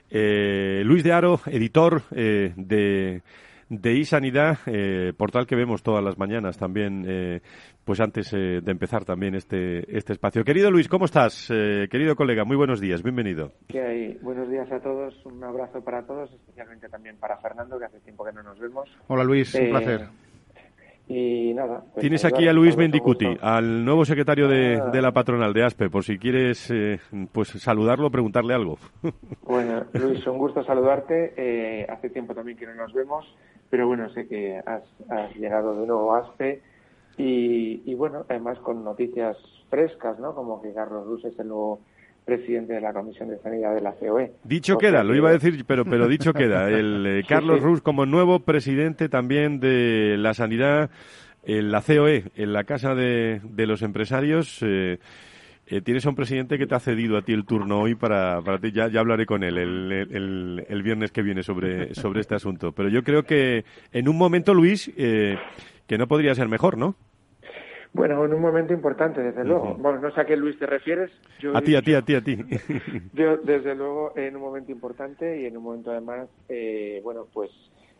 eh, 0.10 0.84
Luis 0.86 1.04
de 1.04 1.14
Aro, 1.14 1.40
editor 1.46 2.04
eh, 2.12 2.54
de 2.56 3.22
de 3.72 3.94
iSanidad, 3.94 4.58
eh, 4.66 5.14
portal 5.16 5.48
que 5.48 5.56
vemos 5.56 5.82
todas 5.82 6.04
las 6.04 6.18
mañanas 6.18 6.58
también, 6.58 7.06
eh, 7.08 7.40
pues 7.86 8.02
antes 8.02 8.34
eh, 8.34 8.60
de 8.62 8.72
empezar 8.72 9.06
también 9.06 9.34
este, 9.34 9.98
este 9.98 10.12
espacio. 10.12 10.44
Querido 10.44 10.70
Luis, 10.70 10.90
¿cómo 10.90 11.06
estás? 11.06 11.50
Eh, 11.50 11.88
querido 11.90 12.18
colega, 12.18 12.44
muy 12.44 12.58
buenos 12.58 12.82
días, 12.82 13.02
bienvenido. 13.02 13.54
¿Qué 13.70 13.82
hay? 13.82 14.20
Buenos 14.22 14.50
días 14.50 14.70
a 14.74 14.82
todos, 14.82 15.16
un 15.26 15.42
abrazo 15.42 15.82
para 15.82 16.06
todos, 16.06 16.30
especialmente 16.34 16.90
también 16.90 17.16
para 17.16 17.38
Fernando, 17.38 17.80
que 17.80 17.86
hace 17.86 18.02
tiempo 18.02 18.26
que 18.26 18.34
no 18.34 18.44
nos 18.44 18.60
vemos. 18.60 18.90
Hola 19.08 19.24
Luis, 19.24 19.56
un 19.56 19.70
placer. 19.70 20.02
Y 21.08 21.54
nada. 21.54 21.82
Pues 21.94 22.02
Tienes 22.02 22.26
aquí 22.26 22.48
a 22.50 22.54
Luis 22.54 22.76
Mendicuti, 22.76 23.38
al 23.42 23.86
nuevo 23.86 24.04
secretario 24.04 24.50
de, 24.50 24.82
de, 24.92 25.02
la 25.02 25.12
patronal 25.12 25.54
de 25.54 25.64
ASPE, 25.64 25.90
por 25.90 26.04
si 26.04 26.18
quieres 26.18 26.72
pues 27.32 27.50
saludarlo 27.50 28.08
o 28.08 28.12
preguntarle 28.12 28.54
algo. 28.54 28.78
Bueno, 29.44 29.84
Luis, 29.94 30.26
un 30.28 30.38
gusto 30.38 30.64
saludarte. 30.64 31.86
hace 31.90 32.10
tiempo 32.10 32.34
también 32.34 32.58
que 32.58 32.66
no 32.66 32.76
nos 32.76 32.94
vemos 32.94 33.26
pero 33.72 33.88
bueno, 33.88 34.10
sé 34.14 34.28
que 34.28 34.62
has, 34.64 34.84
llegado 35.36 35.80
de 35.80 35.88
nuevo 35.88 36.14
a 36.14 36.20
ASPE 36.20 36.62
y, 37.18 37.94
bueno, 37.96 38.26
además 38.30 38.60
con 38.60 38.84
noticias 38.84 39.38
frescas, 39.70 40.20
¿no? 40.20 40.36
Como 40.36 40.62
que 40.62 40.74
Carlos 40.74 41.06
Rus 41.06 41.24
es 41.26 41.40
el 41.40 41.48
nuevo 41.48 41.80
presidente 42.26 42.74
de 42.74 42.82
la 42.82 42.94
Comisión 42.94 43.30
de 43.30 43.40
Sanidad 43.40 43.74
de 43.74 43.82
la 43.82 43.94
COE. 43.94 44.34
Dicho 44.44 44.78
queda, 44.78 45.04
lo 45.04 45.16
iba 45.16 45.30
a 45.30 45.34
decir, 45.34 45.64
pero, 45.66 45.86
pero 45.86 46.08
dicho 46.08 46.34
queda. 46.34 46.70
El 46.70 47.06
eh, 47.08 47.24
Carlos 47.28 47.62
Rus 47.62 47.82
como 47.82 48.06
nuevo 48.06 48.40
presidente 48.42 49.08
también 49.08 49.60
de 49.60 50.18
la 50.18 50.34
sanidad 50.34 50.90
en 51.44 51.72
la 51.72 51.82
COE, 51.82 52.26
en 52.36 52.54
la 52.54 52.66
Casa 52.66 52.94
de, 52.94 53.40
de 53.44 53.68
los 53.68 53.82
Empresarios. 53.82 54.60
Eh, 54.62 55.00
eh, 55.72 55.80
tienes 55.82 56.06
a 56.06 56.10
un 56.10 56.16
presidente 56.16 56.58
que 56.58 56.68
te 56.68 56.76
ha 56.76 56.82
cedido 56.82 57.18
a 57.18 57.22
ti 57.22 57.32
el 57.32 57.46
turno 57.46 57.80
hoy 57.80 57.96
para, 57.96 58.42
para 58.42 58.60
ti. 58.60 58.74
Ya, 58.74 58.90
ya 58.90 59.00
hablaré 59.00 59.26
con 59.26 59.42
él 59.42 59.58
el, 59.58 60.66
el, 60.68 60.84
viernes 60.84 61.14
que 61.14 61.22
viene 61.22 61.44
sobre, 61.44 61.96
sobre 61.96 62.20
este 62.20 62.36
asunto. 62.36 62.74
Pero 62.74 62.90
yo 62.90 63.04
creo 63.04 63.24
que 63.24 63.64
en 63.94 64.10
un 64.10 64.18
momento, 64.18 64.54
Luis, 64.54 64.92
eh, 64.98 65.38
que 65.88 65.98
no 65.98 66.10
podría 66.10 66.36
ser 66.36 66.50
mejor, 66.50 66.78
¿no? 66.78 66.96
Bueno, 67.94 68.26
en 68.26 68.34
un 68.34 68.42
momento 68.42 68.74
importante, 68.74 69.22
desde 69.22 69.46
luego. 69.46 69.76
Bueno, 69.76 70.02
no 70.02 70.12
sé 70.12 70.20
a 70.20 70.26
qué 70.26 70.36
Luis 70.36 70.60
te 70.60 70.66
refieres. 70.66 71.10
a 71.54 71.62
ti, 71.62 71.74
a 71.74 71.82
ti, 71.82 71.94
a 71.94 72.02
ti, 72.02 72.16
a 72.16 72.22
ti. 72.22 72.38
yo, 73.14 73.38
desde 73.38 73.74
luego, 73.74 74.12
en 74.18 74.36
un 74.36 74.42
momento 74.42 74.74
importante 74.74 75.40
y 75.40 75.46
en 75.46 75.56
un 75.56 75.64
momento 75.64 75.92
además, 75.92 76.28
eh, 76.50 77.00
bueno, 77.02 77.28
pues 77.32 77.50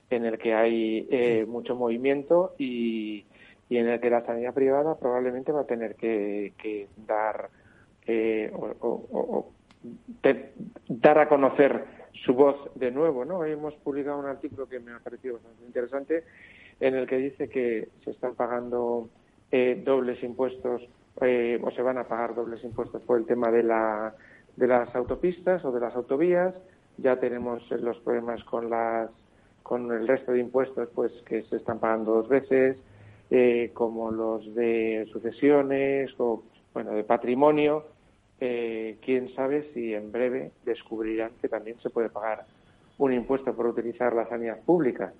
en 0.10 0.26
el 0.26 0.38
que 0.38 0.54
hay 0.54 1.46
mucho 1.48 1.78
movimiento 1.78 2.54
y, 2.58 3.24
y 3.70 3.78
en 3.78 3.88
el 3.88 4.02
que 4.02 4.10
la 4.10 4.26
sanidad 4.26 4.54
privada 4.54 4.96
probablemente 4.96 5.54
va 5.54 5.62
a 5.62 5.68
tener 5.68 5.96
que, 5.96 6.52
que 6.62 6.90
dar 7.08 7.50
eh, 8.14 8.52
o, 8.54 9.52
dar 10.90 11.18
a 11.18 11.30
conocer 11.30 11.86
su 12.26 12.34
voz 12.34 12.58
de 12.76 12.92
nuevo, 12.92 13.24
¿no? 13.24 13.46
Hemos 13.46 13.74
publicado 13.76 14.20
un 14.20 14.26
artículo 14.26 14.68
que 14.68 14.80
me 14.80 14.92
ha 14.92 15.00
parecido 15.00 15.36
bastante 15.36 15.66
interesante 15.66 16.24
en 16.80 16.96
el 16.96 17.08
que 17.08 17.18
dice 17.18 17.48
que 17.48 17.88
se 18.04 18.12
están 18.12 18.36
pagando 18.36 19.10
eh, 19.52 19.82
dobles 19.84 20.22
impuestos 20.24 20.82
eh, 21.22 21.60
o 21.64 21.72
se 21.72 21.82
van 21.82 21.98
a 21.98 22.04
pagar 22.04 22.36
dobles 22.36 22.64
impuestos 22.64 23.02
por 23.04 23.18
el 23.18 23.26
tema 23.26 23.50
de, 23.50 23.64
la, 23.64 24.14
de 24.58 24.68
las 24.68 24.94
autopistas 24.94 25.64
o 25.64 25.72
de 25.72 25.80
las 25.80 25.96
autovías. 25.96 26.54
Ya 26.98 27.18
tenemos 27.20 27.64
los 27.72 27.98
problemas 28.00 28.44
con 28.44 28.70
las 28.70 29.10
con 29.64 29.90
el 29.92 30.06
resto 30.06 30.34
de 30.34 30.40
impuestos, 30.40 30.90
pues 30.94 31.14
que 31.26 31.44
se 31.44 31.56
están 31.58 31.80
pagando 31.80 32.16
dos 32.16 32.28
veces, 32.28 32.78
como 33.74 34.12
los 34.12 34.54
de 34.54 35.08
sucesiones 35.14 36.12
o 36.18 36.44
bueno 36.74 36.92
de 36.92 37.06
patrimonio 37.06 37.86
eh, 38.44 38.98
quién 39.06 39.34
sabe 39.36 39.70
si 39.72 39.94
en 39.94 40.12
breve 40.12 40.52
descubrirán 40.66 41.32
que 41.40 41.48
también 41.48 41.80
se 41.80 41.92
puede 41.92 42.10
pagar 42.10 42.46
un 42.98 43.14
impuesto 43.14 43.56
por 43.56 43.68
utilizar 43.68 44.14
la 44.14 44.28
sanidad 44.28 44.60
pública. 44.66 45.14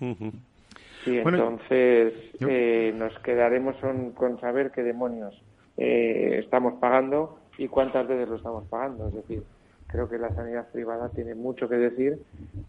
Y 0.00 1.18
entonces 1.18 2.14
eh, 2.48 2.94
nos 2.96 3.18
quedaremos 3.18 3.74
con 4.14 4.40
saber 4.40 4.70
qué 4.70 4.84
demonios 4.84 5.42
eh, 5.76 6.40
estamos 6.44 6.74
pagando 6.74 7.40
y 7.58 7.66
cuántas 7.66 8.06
veces 8.06 8.28
lo 8.28 8.36
estamos 8.36 8.64
pagando. 8.68 9.08
Es 9.08 9.14
decir, 9.14 9.42
creo 9.88 10.08
que 10.08 10.18
la 10.18 10.32
sanidad 10.36 10.68
privada 10.70 11.08
tiene 11.08 11.34
mucho 11.34 11.68
que 11.68 11.76
decir 11.76 12.20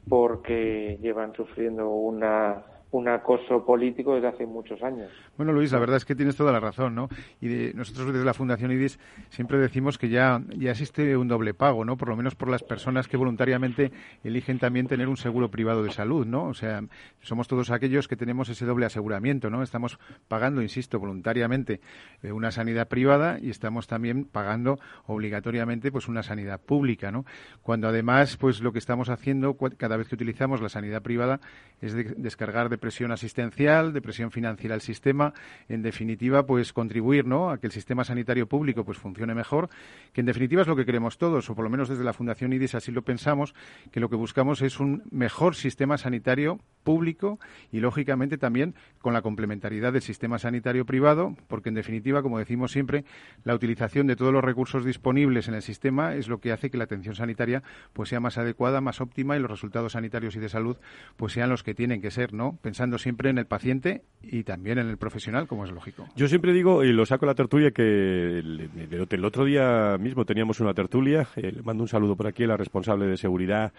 porque 0.10 0.98
llevan 1.04 1.36
sufriendo 1.36 1.92
una 1.92 2.64
un 2.92 3.08
acoso 3.08 3.66
político 3.66 4.16
desde 4.16 4.28
hace 4.28 4.46
muchos 4.46 4.82
años. 4.82 5.12
Bueno, 5.38 5.52
Luis, 5.52 5.72
la 5.72 5.80
verdad 5.80 5.98
es 5.98 6.06
que 6.06 6.16
tienes 6.16 6.36
toda 6.36 6.52
la 6.52 6.60
razón, 6.60 6.96
¿no? 6.96 7.10
Y 7.42 7.72
nosotros 7.74 8.14
desde 8.14 8.26
la 8.26 8.34
Fundación 8.34 8.72
IDIS 8.72 9.00
siempre 9.30 9.58
decimos 9.58 9.98
que 9.98 10.10
ya, 10.10 10.42
ya 10.56 10.72
existe 10.72 11.18
un 11.18 11.28
doble 11.28 11.54
pago, 11.54 11.84
¿no? 11.84 11.98
Por 11.98 12.10
lo 12.10 12.16
menos 12.16 12.36
por 12.36 12.50
las 12.50 12.64
personas 12.64 13.08
que 13.08 13.18
voluntariamente 13.18 13.92
eligen 14.24 14.60
también 14.60 14.88
tener 14.88 15.08
un 15.10 15.18
seguro 15.18 15.52
privado 15.52 15.84
de 15.84 15.92
salud, 15.92 16.26
¿no? 16.26 16.46
O 16.46 16.54
sea, 16.54 16.84
somos 17.22 17.48
todos 17.48 17.72
aquellos 17.72 18.08
que 18.08 18.16
tenemos 18.16 18.50
ese 18.50 18.66
doble 18.66 18.86
aseguramiento, 18.86 19.50
¿no? 19.50 19.62
Estamos 19.62 20.00
pagando, 20.28 20.62
insisto, 20.62 21.00
voluntariamente 21.00 21.82
eh, 22.24 22.32
una 22.32 22.52
sanidad 22.52 22.88
privada 22.88 23.40
y 23.42 23.50
estamos 23.50 23.88
también 23.88 24.26
pagando 24.26 24.80
obligatoriamente 25.08 25.92
pues 25.92 26.08
una 26.08 26.24
sanidad 26.24 26.62
pública, 26.62 27.12
¿no? 27.12 27.26
Cuando 27.62 27.88
además, 27.88 28.38
pues 28.38 28.62
lo 28.62 28.72
que 28.72 28.80
estamos 28.80 29.10
haciendo 29.10 29.58
cada 29.78 29.98
vez 29.98 30.08
que 30.08 30.16
utilizamos 30.16 30.62
la 30.62 30.70
sanidad 30.70 31.02
privada 31.02 31.40
es 31.82 31.94
descargar 32.18 32.70
de 32.70 32.78
presión 32.86 33.12
asistencial, 33.12 33.94
de 33.94 34.02
presión 34.04 34.30
financiera 34.30 34.76
al 34.76 34.82
sistema, 34.82 35.34
en 35.70 35.82
definitiva, 35.82 36.46
pues 36.46 36.72
contribuir 36.72 37.26
¿no? 37.26 37.50
a 37.50 37.58
que 37.58 37.66
el 37.66 37.74
sistema 37.74 38.04
sanitario 38.04 38.48
público 38.48 38.86
pues 38.86 39.00
funcione 39.00 39.34
mejor, 39.34 39.70
que 40.14 40.22
en 40.22 40.28
definitiva 40.28 40.62
es 40.62 40.68
lo 40.68 40.76
que 40.76 40.86
queremos 40.86 41.18
todos, 41.18 41.50
o 41.50 41.56
por 41.56 41.64
lo 41.64 41.72
menos 41.72 41.90
desde 41.90 42.04
la 42.04 42.14
Fundación 42.14 42.54
IDIS 42.54 42.76
así 42.76 42.92
lo 42.92 43.02
pensamos, 43.02 43.56
que 43.92 44.00
lo 44.00 44.08
que 44.08 44.16
buscamos 44.16 44.62
es 44.62 44.80
un 44.80 45.02
mejor 45.10 45.56
sistema 45.56 45.98
sanitario 45.98 46.60
público 46.84 47.40
y, 47.72 47.80
lógicamente, 47.80 48.38
también 48.38 48.76
con 49.00 49.14
la 49.14 49.24
complementariedad 49.24 49.92
del 49.92 50.04
sistema 50.04 50.38
sanitario 50.38 50.86
privado, 50.86 51.36
porque, 51.48 51.70
en 51.70 51.76
definitiva, 51.76 52.22
como 52.22 52.38
decimos 52.38 52.72
siempre, 52.72 53.04
la 53.44 53.56
utilización 53.56 54.06
de 54.06 54.16
todos 54.16 54.32
los 54.32 54.44
recursos 54.44 54.86
disponibles 54.86 55.48
en 55.48 55.56
el 55.56 55.64
sistema 55.64 56.14
es 56.14 56.28
lo 56.28 56.40
que 56.40 56.52
hace 56.52 56.70
que 56.70 56.78
la 56.78 56.84
atención 56.84 57.16
sanitaria 57.16 57.64
pues 57.94 58.10
sea 58.10 58.20
más 58.20 58.38
adecuada, 58.38 58.80
más 58.80 59.02
óptima 59.02 59.36
y 59.36 59.40
los 59.40 59.50
resultados 59.50 59.94
sanitarios 59.94 60.36
y 60.36 60.40
de 60.40 60.50
salud 60.50 60.78
pues 61.18 61.34
sean 61.34 61.50
los 61.50 61.64
que 61.64 61.74
tienen 61.74 62.02
que 62.02 62.12
ser, 62.12 62.32
¿no? 62.32 62.60
Pensando 62.66 62.98
siempre 62.98 63.30
en 63.30 63.38
el 63.38 63.46
paciente 63.46 64.02
y 64.24 64.42
también 64.42 64.80
en 64.80 64.90
el 64.90 64.98
profesional, 64.98 65.46
como 65.46 65.66
es 65.66 65.72
lógico. 65.72 66.08
Yo 66.16 66.28
siempre 66.28 66.52
digo, 66.52 66.84
y 66.84 66.92
lo 66.92 67.06
saco 67.06 67.28
la 67.28 67.36
tertulia, 67.36 67.70
que 67.70 68.40
el, 68.40 69.24
otro 69.24 69.46
día 69.46 70.00
mismo 70.00 70.26
teníamos 70.26 70.60
una 70.62 70.74
tertulia, 70.74 71.28
eh, 71.36 71.52
le 71.52 71.62
mando 71.62 71.84
un 71.84 71.88
saludo 71.88 72.16
por 72.16 72.26
aquí 72.26 72.44
a 72.44 72.48
la 72.48 72.58
responsable 72.58 73.06
de 73.06 73.18
seguridad 73.18 73.72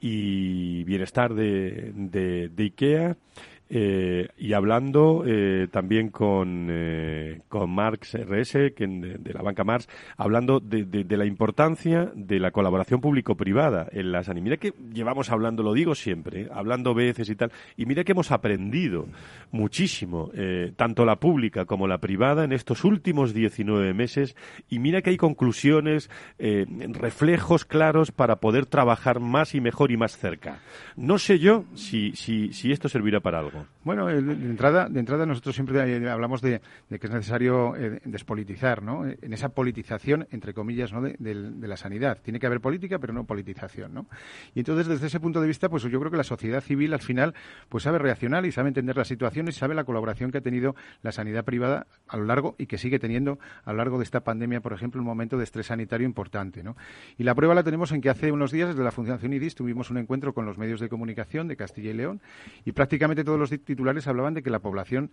y 0.00 0.82
bienestar 0.84 1.34
de, 1.34 1.92
de 1.94 2.62
IKEA. 2.64 3.18
Eh, 3.74 4.28
y 4.36 4.52
hablando 4.52 5.24
eh, 5.26 5.66
también 5.70 6.10
con, 6.10 6.68
eh, 6.70 7.40
con 7.48 7.70
Marx 7.70 8.12
RS, 8.12 8.74
que, 8.76 8.86
de, 8.86 9.32
la 9.32 9.40
banca 9.40 9.64
Marx, 9.64 9.88
hablando 10.18 10.60
de, 10.60 10.84
de, 10.84 11.16
la 11.16 11.24
importancia 11.24 12.12
de 12.14 12.38
la 12.38 12.50
colaboración 12.50 13.00
público-privada 13.00 13.88
en 13.90 14.12
la 14.12 14.24
sanidad. 14.24 14.44
Mira 14.44 14.56
que 14.58 14.74
llevamos 14.92 15.30
hablando, 15.30 15.62
lo 15.62 15.72
digo 15.72 15.94
siempre, 15.94 16.48
hablando 16.52 16.92
veces 16.92 17.30
y 17.30 17.34
tal, 17.34 17.50
y 17.78 17.86
mira 17.86 18.04
que 18.04 18.12
hemos 18.12 18.30
aprendido 18.30 19.06
muchísimo, 19.52 20.30
tanto 20.76 21.06
la 21.06 21.16
pública 21.16 21.64
como 21.64 21.86
la 21.86 21.98
privada, 21.98 22.44
en 22.44 22.52
estos 22.52 22.84
últimos 22.84 23.32
19 23.32 23.94
meses, 23.94 24.36
y 24.68 24.80
mira 24.80 25.00
que 25.00 25.10
hay 25.10 25.16
conclusiones, 25.16 26.10
reflejos 26.38 27.64
claros 27.64 28.12
para 28.12 28.36
poder 28.36 28.66
trabajar 28.66 29.20
más 29.20 29.54
y 29.54 29.60
mejor 29.62 29.92
y 29.92 29.96
más 29.96 30.18
cerca. 30.18 30.60
No 30.96 31.18
sé 31.18 31.38
yo 31.38 31.64
si, 31.74 32.12
si, 32.16 32.52
si 32.52 32.72
esto 32.72 32.88
servirá 32.88 33.20
para 33.20 33.38
algo. 33.38 33.61
Bueno, 33.84 34.06
de 34.06 34.18
entrada, 34.18 34.88
de 34.88 35.00
entrada 35.00 35.26
nosotros 35.26 35.54
siempre 35.54 35.80
eh, 35.80 36.08
hablamos 36.08 36.40
de, 36.40 36.60
que 36.88 37.06
es 37.06 37.10
necesario 37.10 37.74
eh, 37.76 38.00
despolitizar, 38.04 38.82
¿no? 38.82 39.04
En 39.06 39.32
esa 39.32 39.48
politización, 39.48 40.28
entre 40.30 40.54
comillas, 40.54 40.92
¿no? 40.92 41.02
De, 41.02 41.14
la 41.68 41.76
sanidad. 41.76 42.18
Tiene 42.22 42.38
que 42.38 42.46
haber 42.46 42.60
política, 42.60 42.98
pero 42.98 43.12
no 43.12 43.24
politización, 43.24 43.94
¿no? 43.94 44.06
Y 44.54 44.60
entonces, 44.60 44.86
desde 44.86 45.06
ese 45.06 45.20
punto 45.20 45.40
de 45.40 45.46
vista, 45.46 45.68
pues 45.68 45.82
yo 45.82 45.98
creo 45.98 46.10
que 46.10 46.16
la 46.16 46.24
sociedad 46.24 46.60
civil, 46.60 46.92
al 46.94 47.00
final, 47.00 47.34
pues 47.68 47.84
sabe 47.84 47.98
reaccionar 47.98 48.46
y 48.46 48.52
sabe 48.52 48.68
entender 48.68 48.96
la 48.96 49.04
situación 49.04 49.48
y 49.48 49.52
sabe 49.52 49.74
la 49.74 49.84
colaboración 49.84 50.30
que 50.30 50.38
ha 50.38 50.42
tenido 50.42 50.76
la 51.02 51.12
sanidad 51.12 51.44
privada 51.44 51.86
a 52.08 52.16
lo 52.16 52.24
largo 52.24 52.54
y 52.58 52.66
que 52.66 52.78
sigue 52.78 52.98
teniendo 52.98 53.38
a 53.64 53.72
lo 53.72 53.78
largo 53.78 53.98
de 53.98 54.04
esta 54.04 54.20
pandemia, 54.20 54.60
por 54.60 54.72
ejemplo, 54.72 55.00
un 55.00 55.06
momento 55.06 55.38
de 55.38 55.44
estrés 55.44 55.66
sanitario 55.66 56.06
importante, 56.06 56.62
¿no? 56.62 56.76
Y 57.18 57.24
la 57.24 57.34
prueba 57.34 57.54
la 57.54 57.62
tenemos 57.62 57.92
en 57.92 58.00
que 58.00 58.10
hace 58.10 58.32
unos 58.32 58.52
días, 58.52 58.68
desde 58.68 58.84
la 58.84 58.92
Fundación 58.92 59.32
IDIS, 59.32 59.54
tuvimos 59.54 59.90
un 59.90 59.98
encuentro 59.98 60.34
con 60.34 60.46
los 60.46 60.58
medios 60.58 60.80
de 60.80 60.88
comunicación 60.88 61.48
de 61.48 61.56
Castilla 61.56 61.90
y 61.90 61.94
León 61.94 62.20
y 62.64 62.72
prácticamente 62.72 63.24
todos 63.24 63.38
los 63.42 63.64
titulares 63.64 64.06
hablaban 64.06 64.34
de 64.34 64.42
que 64.42 64.50
la 64.50 64.60
población 64.60 65.10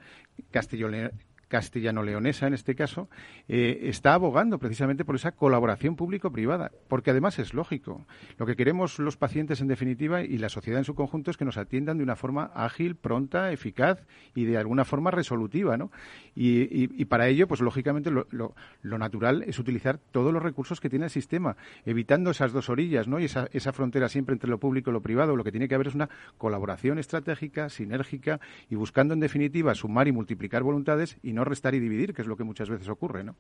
castellonera 0.52 1.12
castellano-leonesa 1.50 2.48
en 2.48 2.54
este 2.54 2.76
caso, 2.76 3.10
eh, 3.50 3.82
está 3.84 4.14
abogando 4.14 4.60
precisamente 4.60 5.04
por 5.04 5.16
esa 5.16 5.34
colaboración 5.34 5.96
público-privada, 5.96 6.72
porque 6.88 7.12
además 7.12 7.40
es 7.40 7.54
lógico. 7.54 8.06
Lo 8.38 8.46
que 8.46 8.56
queremos 8.56 9.00
los 9.00 9.18
pacientes 9.18 9.60
en 9.60 9.68
definitiva 9.68 10.22
y 10.22 10.38
la 10.38 10.48
sociedad 10.48 10.80
en 10.80 10.86
su 10.86 10.96
conjunto 10.96 11.32
es 11.32 11.38
que 11.38 11.46
nos 11.46 11.58
atiendan 11.58 11.98
de 11.98 12.04
una 12.04 12.16
forma 12.16 12.52
ágil, 12.56 12.96
pronta, 12.96 13.52
eficaz 13.52 14.06
y 14.36 14.46
de 14.46 14.58
alguna 14.58 14.86
forma 14.86 15.12
resolutiva, 15.12 15.76
¿no? 15.76 15.92
Y, 16.36 17.04
para 17.06 17.28
ello, 17.28 17.48
pues 17.48 17.60
lógicamente 17.60 18.12
lo, 18.12 18.54
natural 18.84 19.44
es 19.48 19.58
utilizar 19.58 19.98
todos 19.98 20.32
los 20.32 20.44
recursos 20.44 20.80
que 20.80 20.90
tiene 20.90 21.06
el 21.06 21.12
sistema, 21.12 21.58
evitando 21.86 22.30
esas 22.30 22.54
dos 22.54 22.70
orillas, 22.70 23.08
¿no? 23.08 23.20
Y 23.20 23.26
esa, 23.26 23.50
esa 23.52 23.74
frontera 23.74 24.08
siempre 24.08 24.34
entre 24.34 24.50
lo 24.50 24.60
público 24.60 24.92
y 24.92 24.94
lo 24.94 25.02
privado. 25.02 25.36
Lo 25.36 25.44
que 25.44 25.52
tiene 25.52 25.68
que 25.68 25.76
haber 25.76 25.88
es 25.88 25.96
una 25.96 26.10
colaboración 26.38 27.00
estratégica, 27.00 27.70
sinérgica 27.70 28.40
y 28.70 28.76
buscando 28.76 29.14
en 29.16 29.20
definitiva 29.20 29.74
sumar 29.74 30.08
y 30.08 30.12
multiplicar 30.12 30.64
voluntades 30.64 31.18
y 31.24 31.34
no 31.34 31.39
no 31.40 31.46
restar 31.46 31.74
y 31.74 31.80
dividir, 31.80 32.14
que 32.14 32.22
es 32.22 32.28
lo 32.28 32.36
que 32.36 32.44
muchas 32.44 32.70
veces 32.70 32.90
ocurre, 32.90 33.24
¿no? 33.24 33.36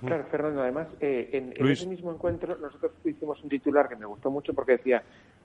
Claro, 0.00 0.24
Fernando, 0.30 0.62
además, 0.62 0.88
eh, 0.98 1.28
en, 1.32 1.68
ese 1.68 1.86
mismo 1.86 2.10
encuentro 2.10 2.56
nosotros 2.56 2.92
hicimos 3.04 3.42
un 3.42 3.50
titular 3.50 3.86
que 3.86 3.96
me 3.96 4.06
gustó 4.06 4.30
mucho 4.30 4.54
porque 4.54 4.72
decía, 4.72 5.02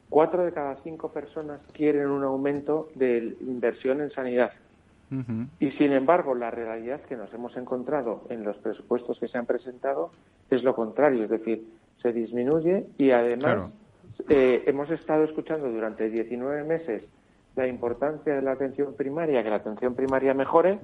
cuatro 0.10 0.46
de 0.46 0.54
cada 0.54 0.78
cinco 0.78 1.12
personas 1.12 1.60
quieren 1.74 2.08
un 2.08 2.24
aumento 2.24 2.90
de 2.96 3.36
inversión 3.42 4.02
en 4.02 4.12
sanidad. 4.12 4.52
Y 5.60 5.72
sin 5.72 5.92
embargo, 5.92 6.36
la 6.36 6.52
realidad 6.52 7.02
que 7.02 7.18
nos 7.18 7.34
hemos 7.34 7.58
encontrado 7.58 8.26
en 8.30 8.44
los 8.44 8.56
presupuestos 8.58 9.20
que 9.20 9.28
se 9.28 9.40
han 9.40 9.48
presentado 9.48 10.12
es 10.52 10.62
lo 10.62 10.76
contrario, 10.76 11.24
es 11.24 11.32
decir, 11.32 11.66
se 12.00 12.14
disminuye 12.14 12.86
y 13.00 13.10
además 13.10 13.72
eh, 14.30 14.64
hemos 14.68 14.92
estado 14.92 15.24
escuchando 15.24 15.68
durante 15.72 16.12
19 16.12 16.64
meses 16.64 17.04
la 17.56 17.68
importancia 17.68 18.36
de 18.36 18.44
la 18.44 18.52
atención 18.52 18.94
primaria, 18.94 19.42
que 19.44 19.50
la 19.50 19.56
atención 19.56 19.96
primaria 19.96 20.36
mejore, 20.36 20.80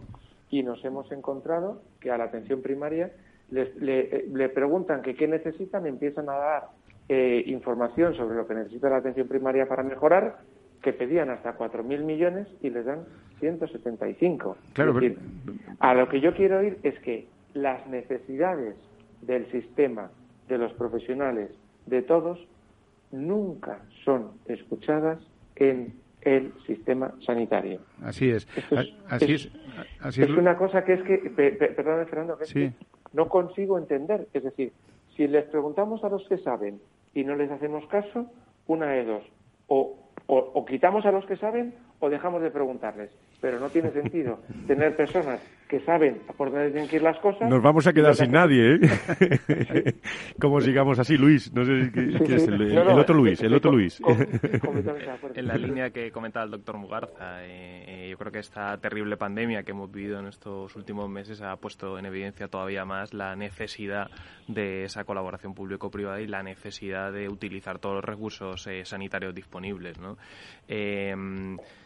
y 0.50 0.64
nos 0.64 0.84
hemos 0.86 1.12
encontrado 1.12 1.82
que 2.00 2.12
a 2.12 2.18
la 2.18 2.26
atención 2.26 2.62
primaria 2.62 3.12
le, 3.50 4.26
le, 4.32 4.50
preguntan 4.50 5.02
que 5.02 5.16
qué 5.16 5.28
necesitan, 5.28 5.86
empiezan 5.86 6.30
a 6.30 6.34
dar 6.34 6.64
eh, 7.10 7.44
información 7.48 8.16
sobre 8.16 8.36
lo 8.36 8.48
que 8.48 8.56
necesita 8.56 8.90
la 8.90 8.98
atención 8.98 9.28
primaria 9.28 9.68
para 9.68 9.84
mejorar, 9.84 10.40
que 10.82 10.94
pedían 10.94 11.30
hasta 11.30 11.58
4.000 11.58 12.04
millones 12.04 12.48
y 12.62 12.70
les 12.70 12.86
dan 12.86 13.06
175. 13.40 14.58
Claro, 14.74 14.92
es 14.92 14.96
decir, 14.96 15.20
a 15.80 15.94
lo 15.94 16.10
que 16.10 16.22
yo 16.22 16.34
quiero 16.34 16.64
ir 16.64 16.80
es 16.84 16.98
que 17.00 17.28
las 17.54 17.86
necesidades 17.88 18.76
del 19.22 19.50
sistema, 19.52 20.12
de 20.48 20.58
los 20.58 20.74
profesionales, 20.74 21.52
de 21.86 22.02
todos, 22.02 22.40
nunca 23.12 23.80
son 24.04 24.32
escuchadas 24.46 25.20
en 25.56 25.94
el 26.26 26.54
sistema 26.66 27.14
sanitario. 27.26 27.80
Así 28.04 28.30
es. 28.30 28.48
así 29.08 29.34
es, 29.34 29.50
es, 30.18 30.30
una 30.32 30.58
cosa 30.58 30.84
que 30.84 30.94
es 30.94 31.04
que, 31.04 31.18
perdón, 31.30 32.06
Fernando, 32.08 32.38
que, 32.38 32.74
no 33.14 33.30
consigo 33.30 33.78
entender. 33.78 34.28
Es 34.34 34.44
decir, 34.44 34.74
si 35.16 35.28
les 35.28 35.46
preguntamos 35.46 36.04
a 36.04 36.10
los 36.10 36.28
que 36.28 36.38
saben 36.40 36.82
y 37.14 37.24
no 37.24 37.36
les 37.36 37.50
hacemos 37.50 37.86
caso, 37.88 38.30
una 38.68 38.88
de 38.88 39.06
dos. 39.06 39.24
O, 39.68 39.98
o 40.28 40.66
quitamos 40.66 41.06
a 41.06 41.12
los 41.12 41.26
que 41.26 41.38
saben 41.38 41.76
o 42.00 42.10
dejamos 42.10 42.42
de 42.42 42.52
preguntarles 42.52 43.12
pero 43.42 43.60
no 43.60 43.70
tiene 43.70 43.92
sentido 43.92 44.40
tener 44.68 44.96
personas 44.96 45.40
que 45.68 45.80
saben 45.80 46.22
por 46.38 46.52
dónde 46.52 46.70
tienen 46.70 46.88
que 46.88 46.98
ir 46.98 47.02
las 47.02 47.18
cosas. 47.18 47.50
Nos 47.50 47.62
vamos 47.62 47.88
a 47.88 47.94
quedar 47.94 48.14
sin 48.16 48.32
nadie, 48.32 48.76
¿eh? 48.76 49.96
Como 50.40 50.62
sigamos 50.62 51.00
así, 51.00 51.18
Luis. 51.18 51.52
No 51.54 51.66
sé 51.66 51.92
qué 51.92 52.36
es 52.36 52.48
el, 52.48 52.78
otro 52.78 53.16
Luis, 53.16 53.42
el 53.42 53.54
otro 53.54 53.72
Luis. 53.72 54.00
en 55.34 55.48
la 55.48 55.56
línea 55.56 55.90
que 55.90 56.12
comentaba 56.12 56.46
el 56.46 56.52
doctor 56.52 56.78
Mugarza, 56.78 57.44
eh, 57.44 57.84
eh, 57.88 58.10
yo 58.12 58.18
creo 58.18 58.32
que 58.32 58.40
esta 58.40 58.78
terrible 58.78 59.18
pandemia 59.18 59.64
que 59.64 59.72
hemos 59.72 59.92
vivido 59.92 60.20
en 60.20 60.28
estos 60.28 60.76
últimos 60.76 61.10
meses 61.10 61.42
ha 61.42 61.56
puesto 61.56 61.98
en 61.98 62.06
evidencia 62.06 62.48
todavía 62.48 62.86
más 62.86 63.14
la 63.16 63.36
necesidad 63.36 64.12
de 64.48 64.84
esa 64.84 65.04
colaboración 65.04 65.56
público-privada 65.56 66.22
y 66.22 66.28
la 66.28 66.44
necesidad 66.44 67.12
de 67.12 67.28
utilizar 67.28 67.80
todos 67.80 67.96
los 67.96 68.06
recursos 68.06 68.70
sanitarios 68.84 69.34
disponibles, 69.34 70.00
¿no? 70.00 70.18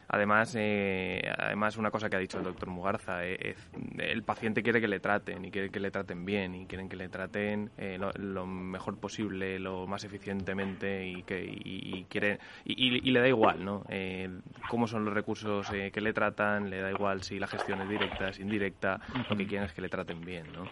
Además, 0.10 0.56
eh, 0.58 1.22
además 1.38 1.78
una 1.78 1.92
cosa 1.92 2.10
que 2.10 2.16
ha 2.16 2.20
dicho 2.20 2.40
el 2.40 2.44
doctor 2.44 2.70
Mugarza, 2.70 3.24
eh, 3.26 3.56
el 4.00 4.24
paciente 4.24 4.64
quiere 4.64 4.82
que 4.82 4.88
le 4.88 5.00
traten 5.00 5.46
y 5.46 5.52
quiere 5.52 5.70
que 5.70 5.80
le 5.80 5.92
traten 5.92 6.26
bien 6.26 6.56
y 6.56 6.66
quieren 6.66 6.90
que 6.90 6.96
le 6.96 7.10
traten 7.10 7.70
eh, 7.78 8.00
lo, 8.18 8.48
mejor 8.48 8.98
posible, 8.98 9.60
lo 9.60 9.86
más 9.86 10.04
eficientemente 10.04 11.06
y 11.08 11.22
que 11.22 11.44
y, 11.44 12.06
quiere 12.10 12.40
y, 12.66 13.02
le 13.12 13.20
da 13.20 13.28
igual, 13.28 13.64
¿no? 13.64 13.84
Eh, 13.90 14.30
cómo 14.68 14.88
son 14.88 15.06
los 15.06 15.14
recursos 15.14 15.70
eh, 15.74 15.92
que 15.94 16.02
le 16.02 16.12
tratan, 16.12 16.72
le 16.72 16.82
da 16.82 16.90
igual 16.90 17.22
si 17.22 17.38
la 17.38 17.48
gestión 17.48 17.82
es 17.82 17.90
directa, 17.90 18.30
es 18.30 18.40
indirecta, 18.40 19.00
lo 19.30 19.38
que 19.38 19.46
quieren 19.46 19.68
es 19.68 19.74
que 19.74 19.82
le 19.82 19.90
traten 19.90 20.22
bien, 20.22 20.52
¿no? 20.54 20.64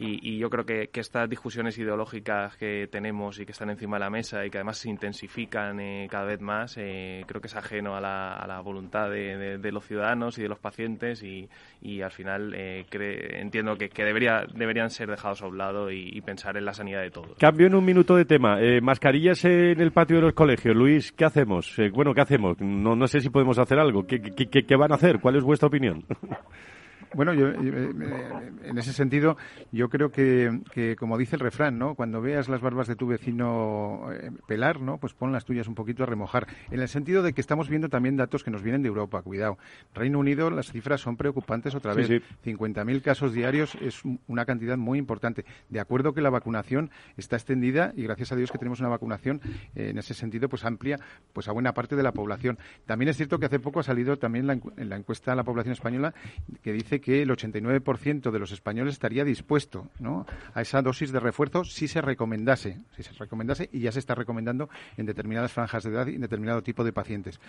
Y, 0.00 0.38
yo 0.38 0.48
creo 0.48 0.64
que, 0.64 0.90
estas 0.94 1.28
discusiones 1.28 1.76
ideológicas 1.78 2.56
que 2.56 2.88
tenemos 2.90 3.38
y 3.40 3.46
que 3.46 3.52
están 3.52 3.70
encima 3.70 3.96
de 3.96 4.00
la 4.00 4.10
mesa 4.10 4.44
y 4.44 4.50
que 4.50 4.58
además 4.58 4.78
se 4.78 4.90
intensifican 4.90 5.78
cada 6.08 6.24
vez 6.24 6.40
más, 6.40 6.74
creo 6.74 7.40
que 7.40 7.46
es 7.46 7.56
ajeno 7.56 7.96
a 7.96 8.00
la, 8.00 8.60
voluntad 8.62 9.10
de, 9.10 9.70
los 9.72 9.84
ciudadanos 9.84 10.38
y 10.38 10.42
de 10.42 10.48
los 10.48 10.58
pacientes 10.58 11.22
y, 11.22 11.48
y 11.80 12.02
al 12.02 12.10
final 12.10 12.52
eh, 12.54 12.84
entiendo 13.40 13.76
que, 13.76 13.88
debería, 14.04 14.44
deberían 14.54 14.90
ser 14.90 15.08
dejados 15.08 15.42
a 15.42 15.46
un 15.46 15.58
lado 15.58 15.90
y, 15.90 16.20
pensar 16.22 16.56
en 16.56 16.64
la 16.64 16.74
sanidad 16.74 17.00
de 17.00 17.10
todos. 17.10 17.38
Cambio 17.38 17.66
en 17.66 17.74
un 17.74 17.84
minuto 17.84 18.14
de 18.14 18.24
tema. 18.24 18.60
Eh, 18.60 18.80
mascarillas 18.82 19.44
en 19.44 19.80
el 19.80 19.92
patio 19.92 20.16
de 20.16 20.22
los 20.22 20.34
colegios. 20.34 20.76
Luis, 20.76 21.12
¿qué 21.12 21.24
hacemos? 21.24 21.78
Eh, 21.78 21.90
bueno, 21.90 22.12
¿qué 22.12 22.20
hacemos? 22.20 22.60
No, 22.60 22.94
no 22.94 23.06
sé 23.06 23.20
si 23.20 23.30
podemos 23.30 23.58
hacer 23.58 23.78
algo. 23.78 24.06
¿Qué, 24.06 24.20
qué, 24.20 24.48
qué 24.48 24.76
van 24.76 24.92
a 24.92 24.96
hacer? 24.96 25.20
¿Cuál 25.20 25.36
es 25.36 25.44
vuestra 25.44 25.68
opinión? 25.68 26.04
Bueno, 27.14 27.32
yo, 27.34 27.48
en 27.48 28.78
ese 28.78 28.92
sentido, 28.92 29.36
yo 29.72 29.88
creo 29.88 30.10
que, 30.10 30.96
como 30.98 31.18
dice 31.18 31.36
el 31.36 31.40
refrán, 31.40 31.78
¿no? 31.78 31.94
Cuando 31.94 32.20
veas 32.20 32.48
las 32.48 32.60
barbas 32.60 32.86
de 32.88 32.96
tu 32.96 33.06
vecino 33.06 34.08
eh, 34.12 34.30
pelar, 34.46 34.80
¿no? 34.80 34.98
Pues 34.98 35.14
pon 35.14 35.32
las 35.32 35.44
tuyas 35.44 35.68
un 35.68 35.74
poquito 35.74 36.02
a 36.02 36.06
remojar. 36.06 36.46
En 36.70 36.80
el 36.80 36.88
sentido 36.88 37.22
de 37.22 37.32
que 37.32 37.40
estamos 37.40 37.68
viendo 37.68 37.88
también 37.88 38.16
datos 38.16 38.44
que 38.44 38.50
nos 38.50 38.62
vienen 38.62 38.82
de 38.82 38.88
Europa, 38.88 39.22
cuidado. 39.22 39.58
Reino 39.94 40.18
Unido, 40.18 40.50
las 40.50 40.70
cifras 40.70 41.00
son 41.00 41.16
preocupantes 41.16 41.74
otra 41.74 41.94
vez. 41.94 42.08
50.000 42.44 43.02
casos 43.02 43.32
diarios 43.32 43.76
es 43.80 44.02
una 44.26 44.44
cantidad 44.44 44.76
muy 44.76 44.98
importante. 44.98 45.44
De 45.68 45.80
acuerdo 45.80 46.12
que 46.12 46.20
la 46.20 46.30
vacunación 46.30 46.90
está 47.16 47.36
extendida 47.36 47.92
y 47.96 48.02
gracias 48.02 48.32
a 48.32 48.36
Dios 48.36 48.50
que 48.50 48.58
tenemos 48.58 48.80
una 48.80 48.88
vacunación 48.88 49.40
eh, 49.74 49.90
en 49.90 49.98
ese 49.98 50.14
sentido 50.14 50.48
pues 50.48 50.64
amplia 50.64 50.98
pues 51.32 51.48
a 51.48 51.52
buena 51.52 51.72
parte 51.72 51.96
de 51.96 52.02
la 52.02 52.12
población. 52.12 52.58
También 52.86 53.08
es 53.08 53.16
cierto 53.16 53.38
que 53.38 53.46
hace 53.46 53.58
poco 53.58 53.80
ha 53.80 53.82
salido 53.82 54.18
también 54.18 54.48
en 54.76 54.88
la 54.88 54.96
encuesta 54.96 55.32
a 55.32 55.36
la 55.36 55.44
población 55.44 55.72
española 55.72 56.14
que 56.62 56.72
dice 56.72 56.97
que 57.00 57.22
el 57.22 57.30
89% 57.30 58.30
de 58.30 58.38
los 58.38 58.52
españoles 58.52 58.94
estaría 58.94 59.24
dispuesto 59.24 59.88
a 60.54 60.60
esa 60.60 60.82
dosis 60.82 61.12
de 61.12 61.20
refuerzo 61.20 61.64
si 61.64 61.88
se 61.88 62.00
recomendase, 62.00 62.78
si 62.96 63.02
se 63.02 63.12
recomendase 63.12 63.68
y 63.72 63.80
ya 63.80 63.92
se 63.92 63.98
está 63.98 64.14
recomendando 64.14 64.68
en 64.96 65.06
determinadas 65.06 65.52
franjas 65.52 65.84
de 65.84 65.90
edad 65.90 66.06
y 66.06 66.14
en 66.14 66.20
determinado 66.20 66.62
tipo 66.62 66.84
de 66.84 66.92
pacientes. 66.92 67.40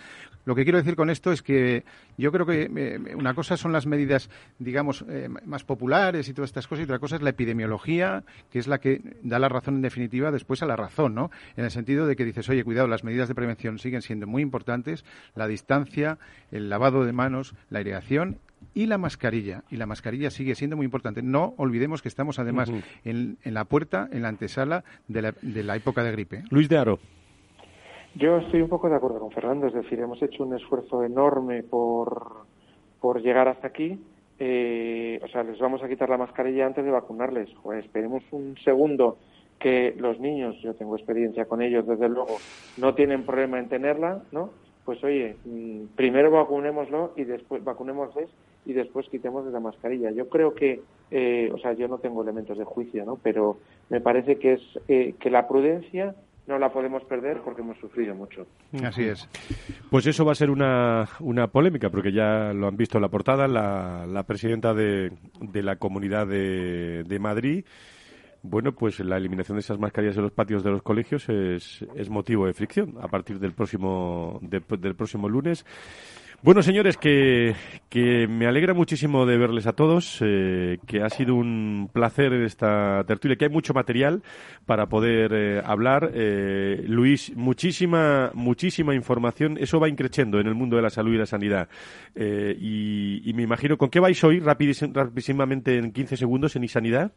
Lo 0.44 0.54
que 0.54 0.64
quiero 0.64 0.78
decir 0.78 0.96
con 0.96 1.10
esto 1.10 1.32
es 1.32 1.42
que 1.42 1.84
yo 2.16 2.32
creo 2.32 2.46
que 2.46 2.70
eh, 2.74 3.14
una 3.14 3.34
cosa 3.34 3.56
son 3.56 3.72
las 3.72 3.86
medidas, 3.86 4.30
digamos, 4.58 5.04
eh, 5.08 5.28
más 5.44 5.64
populares 5.64 6.28
y 6.28 6.34
todas 6.34 6.50
estas 6.50 6.66
cosas 6.66 6.82
y 6.82 6.84
otra 6.84 6.98
cosa 6.98 7.16
es 7.16 7.22
la 7.22 7.30
epidemiología, 7.30 8.24
que 8.50 8.58
es 8.58 8.66
la 8.66 8.78
que 8.78 9.00
da 9.22 9.38
la 9.38 9.48
razón 9.48 9.76
en 9.76 9.82
definitiva 9.82 10.30
después 10.30 10.62
a 10.62 10.66
la 10.66 10.76
razón, 10.76 11.14
¿no? 11.14 11.30
En 11.56 11.64
el 11.64 11.70
sentido 11.70 12.06
de 12.06 12.16
que 12.16 12.24
dices, 12.24 12.48
oye, 12.48 12.64
cuidado, 12.64 12.88
las 12.88 13.04
medidas 13.04 13.28
de 13.28 13.34
prevención 13.34 13.78
siguen 13.78 14.02
siendo 14.02 14.26
muy 14.26 14.42
importantes, 14.42 15.04
la 15.34 15.46
distancia, 15.46 16.18
el 16.50 16.68
lavado 16.68 17.04
de 17.04 17.12
manos, 17.12 17.54
la 17.68 17.78
aireación 17.78 18.38
y 18.74 18.86
la 18.86 18.98
mascarilla. 18.98 19.62
Y 19.70 19.76
la 19.76 19.86
mascarilla 19.86 20.30
sigue 20.30 20.54
siendo 20.54 20.76
muy 20.76 20.84
importante. 20.84 21.22
No 21.22 21.54
olvidemos 21.56 22.02
que 22.02 22.08
estamos 22.08 22.38
además 22.38 22.70
en, 23.04 23.36
la 23.44 23.64
puerta, 23.64 24.08
en 24.12 24.22
la 24.22 24.28
antesala 24.28 24.84
de 25.08 25.22
la, 25.22 25.34
de 25.42 25.62
la 25.62 25.76
época 25.76 26.02
de 26.02 26.12
gripe. 26.12 26.42
Luis 26.50 26.68
de 26.68 26.78
Aro. 26.78 26.98
Yo 28.14 28.38
estoy 28.38 28.60
un 28.60 28.68
poco 28.68 28.88
de 28.88 28.96
acuerdo 28.96 29.20
con 29.20 29.30
Fernando, 29.30 29.68
es 29.68 29.74
decir, 29.74 30.00
hemos 30.00 30.20
hecho 30.20 30.44
un 30.44 30.56
esfuerzo 30.56 31.04
enorme 31.04 31.62
por, 31.62 32.44
por 33.00 33.22
llegar 33.22 33.48
hasta 33.48 33.68
aquí. 33.68 33.98
Eh, 34.38 35.20
o 35.22 35.28
sea, 35.28 35.42
les 35.44 35.58
vamos 35.58 35.82
a 35.82 35.88
quitar 35.88 36.08
la 36.08 36.16
mascarilla 36.16 36.66
antes 36.66 36.84
de 36.84 36.90
vacunarles. 36.90 37.50
Pues 37.62 37.84
esperemos 37.84 38.24
un 38.32 38.56
segundo 38.64 39.18
que 39.60 39.94
los 39.98 40.18
niños, 40.18 40.56
yo 40.62 40.74
tengo 40.74 40.96
experiencia 40.96 41.44
con 41.44 41.60
ellos, 41.62 41.86
desde 41.86 42.08
luego, 42.08 42.38
no 42.78 42.94
tienen 42.94 43.24
problema 43.24 43.58
en 43.58 43.68
tenerla, 43.68 44.22
¿no? 44.32 44.50
Pues 44.84 45.04
oye, 45.04 45.36
mm, 45.44 45.94
primero 45.94 46.30
vacunémoslo 46.30 47.12
y 47.14 47.24
después 47.24 47.62
vacunémosles 47.62 48.30
y 48.66 48.72
después 48.72 49.08
quitemos 49.08 49.46
la 49.46 49.60
mascarilla. 49.60 50.10
Yo 50.10 50.28
creo 50.28 50.54
que, 50.54 50.80
eh, 51.10 51.50
o 51.52 51.58
sea, 51.58 51.72
yo 51.72 51.88
no 51.88 51.98
tengo 51.98 52.22
elementos 52.22 52.58
de 52.58 52.64
juicio, 52.64 53.04
¿no? 53.04 53.16
Pero 53.16 53.58
me 53.88 54.00
parece 54.00 54.36
que 54.36 54.54
es 54.54 54.62
eh, 54.88 55.14
que 55.18 55.30
la 55.30 55.48
prudencia 55.48 56.14
no 56.46 56.58
la 56.58 56.72
podemos 56.72 57.04
perder 57.04 57.40
porque 57.44 57.62
hemos 57.62 57.78
sufrido 57.78 58.14
mucho. 58.14 58.46
Así 58.84 59.04
es. 59.04 59.28
Pues 59.90 60.06
eso 60.06 60.24
va 60.24 60.32
a 60.32 60.34
ser 60.34 60.50
una, 60.50 61.08
una 61.20 61.46
polémica, 61.46 61.90
porque 61.90 62.12
ya 62.12 62.52
lo 62.52 62.66
han 62.66 62.76
visto 62.76 62.98
en 62.98 63.02
la 63.02 63.08
portada, 63.08 63.46
la, 63.46 64.04
la 64.06 64.24
presidenta 64.24 64.74
de, 64.74 65.12
de 65.40 65.62
la 65.62 65.76
Comunidad 65.76 66.26
de, 66.26 67.04
de 67.04 67.18
Madrid 67.18 67.64
bueno, 68.42 68.72
pues 68.72 69.00
la 69.00 69.16
eliminación 69.16 69.56
de 69.56 69.60
esas 69.60 69.78
mascarillas 69.78 70.16
en 70.16 70.22
los 70.22 70.32
patios 70.32 70.64
de 70.64 70.70
los 70.70 70.82
colegios 70.82 71.28
es, 71.28 71.84
es 71.94 72.08
motivo 72.08 72.46
de 72.46 72.54
fricción 72.54 72.94
a 73.00 73.08
partir 73.08 73.38
del 73.38 73.52
próximo, 73.52 74.38
del 74.42 74.94
próximo 74.94 75.28
lunes. 75.28 75.66
Bueno, 76.42 76.62
señores, 76.62 76.96
que, 76.96 77.54
que, 77.90 78.26
me 78.26 78.46
alegra 78.46 78.72
muchísimo 78.72 79.26
de 79.26 79.36
verles 79.36 79.66
a 79.66 79.74
todos, 79.74 80.22
eh, 80.24 80.78
que 80.86 81.02
ha 81.02 81.10
sido 81.10 81.34
un 81.34 81.90
placer 81.92 82.32
esta 82.32 83.04
tertulia, 83.04 83.36
que 83.36 83.44
hay 83.44 83.50
mucho 83.50 83.74
material 83.74 84.22
para 84.64 84.86
poder 84.86 85.32
eh, 85.34 85.62
hablar. 85.62 86.12
Eh, 86.14 86.82
Luis, 86.86 87.36
muchísima, 87.36 88.30
muchísima 88.32 88.94
información. 88.94 89.58
Eso 89.58 89.80
va 89.80 89.90
increciendo 89.90 90.40
en 90.40 90.46
el 90.46 90.54
mundo 90.54 90.76
de 90.76 90.82
la 90.82 90.88
salud 90.88 91.12
y 91.12 91.18
la 91.18 91.26
sanidad. 91.26 91.68
Y, 92.16 93.20
y, 93.22 93.34
me 93.34 93.42
imagino, 93.42 93.76
¿con 93.76 93.90
qué 93.90 94.00
vais 94.00 94.24
hoy 94.24 94.40
rapidísimamente 94.40 95.76
en 95.76 95.92
15 95.92 96.16
segundos 96.16 96.56
en 96.56 96.64
Isanidad? 96.64 97.12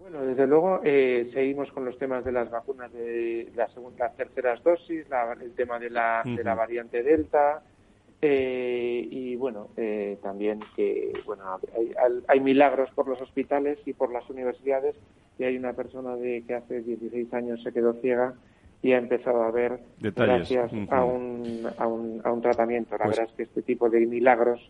Bueno, 0.00 0.22
desde 0.22 0.46
luego 0.46 0.80
eh, 0.84 1.30
seguimos 1.32 1.70
con 1.72 1.84
los 1.84 1.98
temas 1.98 2.24
de 2.24 2.32
las 2.32 2.50
vacunas 2.50 2.92
de 2.92 3.48
la 3.54 3.68
segunda, 3.68 4.06
las 4.06 4.16
terceras 4.16 4.62
dosis, 4.62 5.04
el 5.40 5.52
tema 5.54 5.78
de 5.78 5.90
la, 5.90 6.22
de 6.24 6.42
la 6.42 6.54
variante 6.54 7.02
Delta, 7.02 7.62
eh, 8.22 9.06
y 9.10 9.36
bueno, 9.36 9.68
eh, 9.76 10.18
también 10.22 10.60
que 10.74 11.12
bueno 11.24 11.42
hay, 11.76 11.92
hay, 12.26 12.40
milagros 12.40 12.90
por 12.94 13.08
los 13.08 13.20
hospitales 13.20 13.78
y 13.84 13.92
por 13.92 14.12
las 14.12 14.28
universidades 14.30 14.96
y 15.38 15.44
hay 15.44 15.56
una 15.56 15.74
persona 15.74 16.16
de 16.16 16.42
que 16.46 16.54
hace 16.54 16.80
16 16.82 17.32
años 17.34 17.62
se 17.62 17.72
quedó 17.72 17.92
ciega 17.94 18.34
y 18.82 18.92
ha 18.92 18.98
empezado 18.98 19.42
a 19.42 19.50
ver 19.50 19.80
gracias 20.00 20.72
a, 20.90 21.04
un, 21.04 21.66
a, 21.78 21.86
un, 21.86 22.20
a 22.24 22.32
un 22.32 22.40
tratamiento. 22.40 22.96
La 22.96 23.04
pues 23.04 23.16
verdad 23.16 23.30
es 23.30 23.36
que 23.36 23.42
este 23.42 23.62
tipo 23.62 23.90
de 23.90 24.06
milagros 24.06 24.60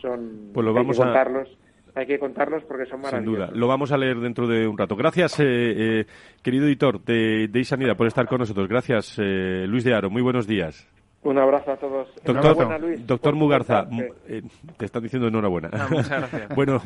son 0.00 0.50
pues 0.52 0.64
lo 0.64 0.72
vamos 0.72 0.98
a 0.98 1.04
contarlos 1.04 1.58
hay 1.94 2.06
que 2.06 2.18
contarlos 2.18 2.64
porque 2.64 2.86
son 2.86 3.00
maravillosos. 3.00 3.38
Sin 3.38 3.46
duda. 3.46 3.58
Lo 3.58 3.68
vamos 3.68 3.92
a 3.92 3.96
leer 3.96 4.18
dentro 4.18 4.48
de 4.48 4.66
un 4.66 4.76
rato. 4.76 4.96
Gracias, 4.96 5.38
eh, 5.40 5.44
eh, 5.46 6.06
querido 6.42 6.66
editor 6.66 7.00
de, 7.04 7.48
de 7.48 7.94
por 7.96 8.06
estar 8.06 8.26
con 8.26 8.38
nosotros. 8.38 8.68
Gracias, 8.68 9.16
eh, 9.18 9.64
Luis 9.68 9.84
de 9.84 9.94
Aro. 9.94 10.10
Muy 10.10 10.22
buenos 10.22 10.46
días. 10.46 10.88
Un 11.24 11.38
abrazo 11.38 11.72
a 11.72 11.76
todos. 11.76 12.08
Doctor, 12.22 12.80
Luis, 12.80 13.06
doctor 13.06 13.34
Mugarza, 13.34 13.88
te 14.76 14.84
están 14.84 15.02
diciendo 15.02 15.28
enhorabuena. 15.28 15.70
muchas 15.88 16.08
gracias. 16.08 16.48
bueno, 16.54 16.82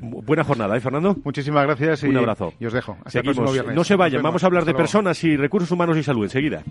buena 0.00 0.44
jornada, 0.44 0.76
¿eh, 0.76 0.80
Fernando? 0.80 1.16
Muchísimas 1.24 1.64
gracias 1.66 2.04
y 2.04 2.08
un 2.08 2.16
abrazo. 2.16 2.52
Y 2.60 2.66
os 2.66 2.72
dejo. 2.72 2.96
Seguimos. 3.06 3.66
No 3.74 3.82
se 3.82 3.96
vayan, 3.96 4.22
vamos 4.22 4.44
a 4.44 4.46
hablar 4.46 4.64
de 4.64 4.74
personas 4.74 5.22
y 5.24 5.36
recursos 5.36 5.70
humanos 5.72 5.96
y 5.96 6.02
salud 6.04 6.22
enseguida. 6.22 6.62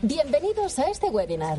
Bienvenidos 0.00 0.78
a 0.78 0.90
este 0.90 1.06
webinar. 1.10 1.58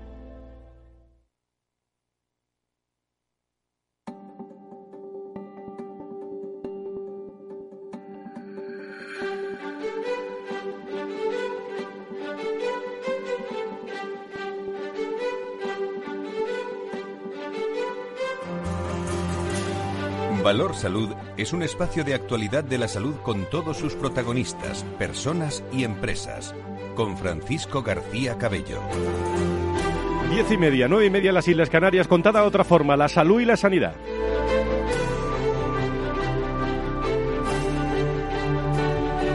Valor 20.51 20.75
Salud 20.75 21.07
es 21.37 21.53
un 21.53 21.63
espacio 21.63 22.03
de 22.03 22.13
actualidad 22.13 22.65
de 22.65 22.77
la 22.77 22.89
salud 22.89 23.15
con 23.23 23.49
todos 23.49 23.77
sus 23.77 23.95
protagonistas, 23.95 24.83
personas 24.99 25.63
y 25.71 25.85
empresas. 25.85 26.53
Con 26.93 27.15
Francisco 27.15 27.81
García 27.81 28.37
Cabello. 28.37 28.81
Diez 30.29 30.51
y 30.51 30.57
media, 30.57 30.89
nueve 30.89 31.05
y 31.05 31.09
media 31.09 31.31
las 31.31 31.47
Islas 31.47 31.69
Canarias, 31.69 32.09
contada 32.09 32.43
otra 32.43 32.65
forma, 32.65 32.97
la 32.97 33.07
salud 33.07 33.39
y 33.39 33.45
la 33.45 33.55
sanidad. 33.55 33.95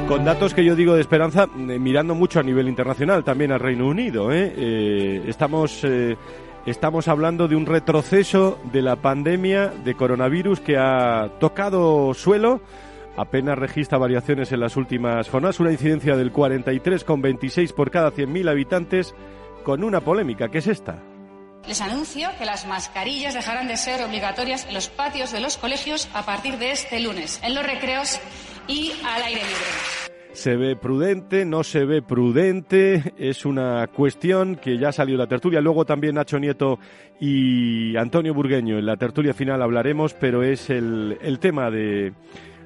Con 0.07 0.22
datos 0.22 0.52
que 0.52 0.66
yo 0.66 0.76
digo 0.76 0.94
de 0.94 1.00
esperanza, 1.00 1.48
eh, 1.57 1.79
mirando 1.79 2.14
mucho 2.14 2.40
a 2.40 2.42
nivel 2.42 2.68
internacional, 2.68 3.24
también 3.24 3.52
al 3.52 3.61
Reino 3.61 3.88
Unido. 3.88 4.31
¿eh? 4.33 4.52
Eh, 4.55 5.24
estamos 5.26 5.83
Estamos 6.66 7.07
hablando 7.07 7.46
de 7.46 7.55
un 7.55 7.64
retroceso 7.64 8.59
de 8.72 8.83
la 8.83 8.96
pandemia 8.96 9.68
de 9.68 9.94
coronavirus 9.94 10.59
que 10.59 10.76
ha 10.76 11.31
tocado 11.38 12.12
suelo. 12.12 12.61
Apenas 13.16 13.57
registra 13.57 13.98
variaciones 13.98 14.50
en 14.50 14.59
las 14.59 14.76
últimas 14.76 15.29
jornadas, 15.29 15.61
una 15.61 15.70
incidencia 15.70 16.16
del 16.16 16.33
43,26 16.33 17.72
por 17.72 17.92
cada 17.92 18.11
100.000 18.11 18.50
habitantes, 18.50 19.14
con 19.62 19.85
una 19.85 20.00
polémica, 20.00 20.48
que 20.48 20.59
es 20.59 20.66
esta. 20.66 21.00
Les 21.68 21.81
anuncio 21.81 22.31
que 22.37 22.44
las 22.44 22.66
mascarillas 22.66 23.35
dejarán 23.35 23.68
de 23.68 23.76
ser 23.76 24.02
obligatorias 24.02 24.66
en 24.66 24.74
los 24.74 24.88
patios 24.88 25.31
de 25.31 25.40
los 25.40 25.59
colegios 25.59 26.09
a 26.14 26.26
partir 26.26 26.59
de 26.59 26.72
este 26.72 26.98
lunes, 26.98 27.40
en 27.44 27.55
los 27.55 27.64
recreos 27.64 28.18
y 28.66 28.92
al 29.05 29.22
aire 29.22 29.42
libre 29.42 30.15
se 30.37 30.55
ve 30.55 30.77
prudente, 30.77 31.46
no 31.46 31.64
se 31.64 31.87
ve 31.87 32.03
prudente, 32.03 33.14
es 33.16 33.46
una 33.46 33.87
cuestión 33.87 34.57
que 34.57 34.77
ya 34.77 34.92
salió 34.92 35.16
la 35.16 35.27
tertulia. 35.27 35.62
Luego 35.62 35.87
también 35.87 36.16
Nacho 36.16 36.38
Nieto 36.38 36.79
y 37.18 37.96
Antonio 37.96 38.35
Burgueño 38.35 38.79
en 38.79 38.85
la 38.85 38.99
tertulia 38.99 39.33
final 39.33 39.62
hablaremos, 39.62 40.12
pero 40.12 40.42
es 40.42 40.68
el, 40.68 41.16
el 41.22 41.38
tema 41.38 41.70
de, 41.70 42.12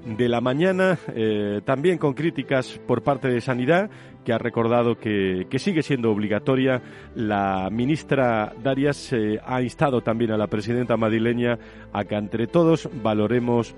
de 0.05 0.29
la 0.29 0.41
mañana, 0.41 0.99
eh, 1.15 1.61
también 1.65 1.97
con 1.97 2.15
críticas 2.15 2.81
por 2.89 3.05
parte 3.05 3.29
de 3.29 3.41
Sanidad, 3.41 3.89
que 4.25 4.33
ha 4.33 4.39
recordado 4.39 4.99
que, 4.99 5.47
que 5.49 5.61
sigue 5.61 5.83
siendo 5.83 6.11
obligatoria. 6.11 6.83
La 7.15 7.69
ministra 7.71 8.53
Darias 8.61 9.13
eh, 9.13 9.39
ha 9.47 9.63
instado 9.63 10.01
también 10.01 10.33
a 10.33 10.37
la 10.37 10.49
presidenta 10.49 10.97
madrileña 10.97 11.57
a 11.93 12.03
que 12.03 12.17
entre 12.17 12.49
todos 12.49 12.91
valoremos 13.01 13.77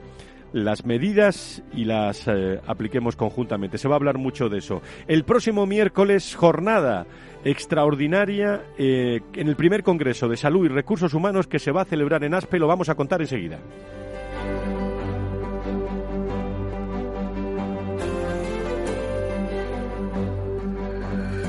las 0.52 0.84
medidas 0.84 1.62
y 1.74 1.84
las 1.84 2.26
eh, 2.28 2.60
apliquemos 2.66 3.16
conjuntamente. 3.16 3.78
Se 3.78 3.88
va 3.88 3.94
a 3.94 3.98
hablar 3.98 4.18
mucho 4.18 4.48
de 4.48 4.58
eso. 4.58 4.82
El 5.06 5.24
próximo 5.24 5.66
miércoles, 5.66 6.34
jornada 6.34 7.06
extraordinaria 7.44 8.62
eh, 8.78 9.20
en 9.34 9.48
el 9.48 9.56
primer 9.56 9.82
Congreso 9.82 10.28
de 10.28 10.36
Salud 10.36 10.64
y 10.64 10.68
Recursos 10.68 11.14
Humanos 11.14 11.46
que 11.46 11.58
se 11.58 11.72
va 11.72 11.82
a 11.82 11.86
celebrar 11.86 12.24
en 12.24 12.34
Aspe. 12.34 12.58
Lo 12.58 12.66
vamos 12.66 12.88
a 12.88 12.94
contar 12.94 13.20
enseguida. 13.20 13.58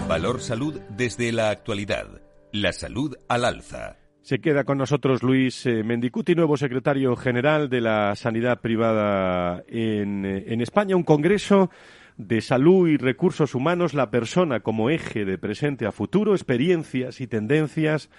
Valor 0.07 0.41
Salud 0.41 0.79
desde 0.89 1.31
la 1.31 1.49
actualidad. 1.49 2.21
La 2.51 2.71
salud 2.71 3.15
al 3.27 3.45
alza. 3.45 4.02
Se 4.23 4.39
queda 4.39 4.63
con 4.63 4.77
nosotros 4.77 5.21
Luis 5.21 5.65
eh, 5.65 5.83
Mendicuti, 5.83 6.33
nuevo 6.33 6.55
secretario 6.55 7.13
general 7.17 7.67
de 7.67 7.81
la 7.81 8.15
Sanidad 8.15 8.61
Privada 8.61 9.65
en, 9.67 10.23
eh, 10.23 10.45
en, 10.47 10.61
España. 10.61 10.95
Un 10.95 11.03
congreso 11.03 11.69
de 12.15 12.39
salud 12.39 12.87
y 12.87 12.95
recursos 12.95 13.53
humanos, 13.53 13.93
la 13.93 14.11
persona 14.11 14.61
como 14.61 14.89
eje 14.89 15.25
de 15.25 15.37
presente 15.37 15.85
a 15.85 15.91
futuro, 15.91 16.31
experiencias 16.35 17.19
y 17.19 17.27
tendencias 17.27 18.09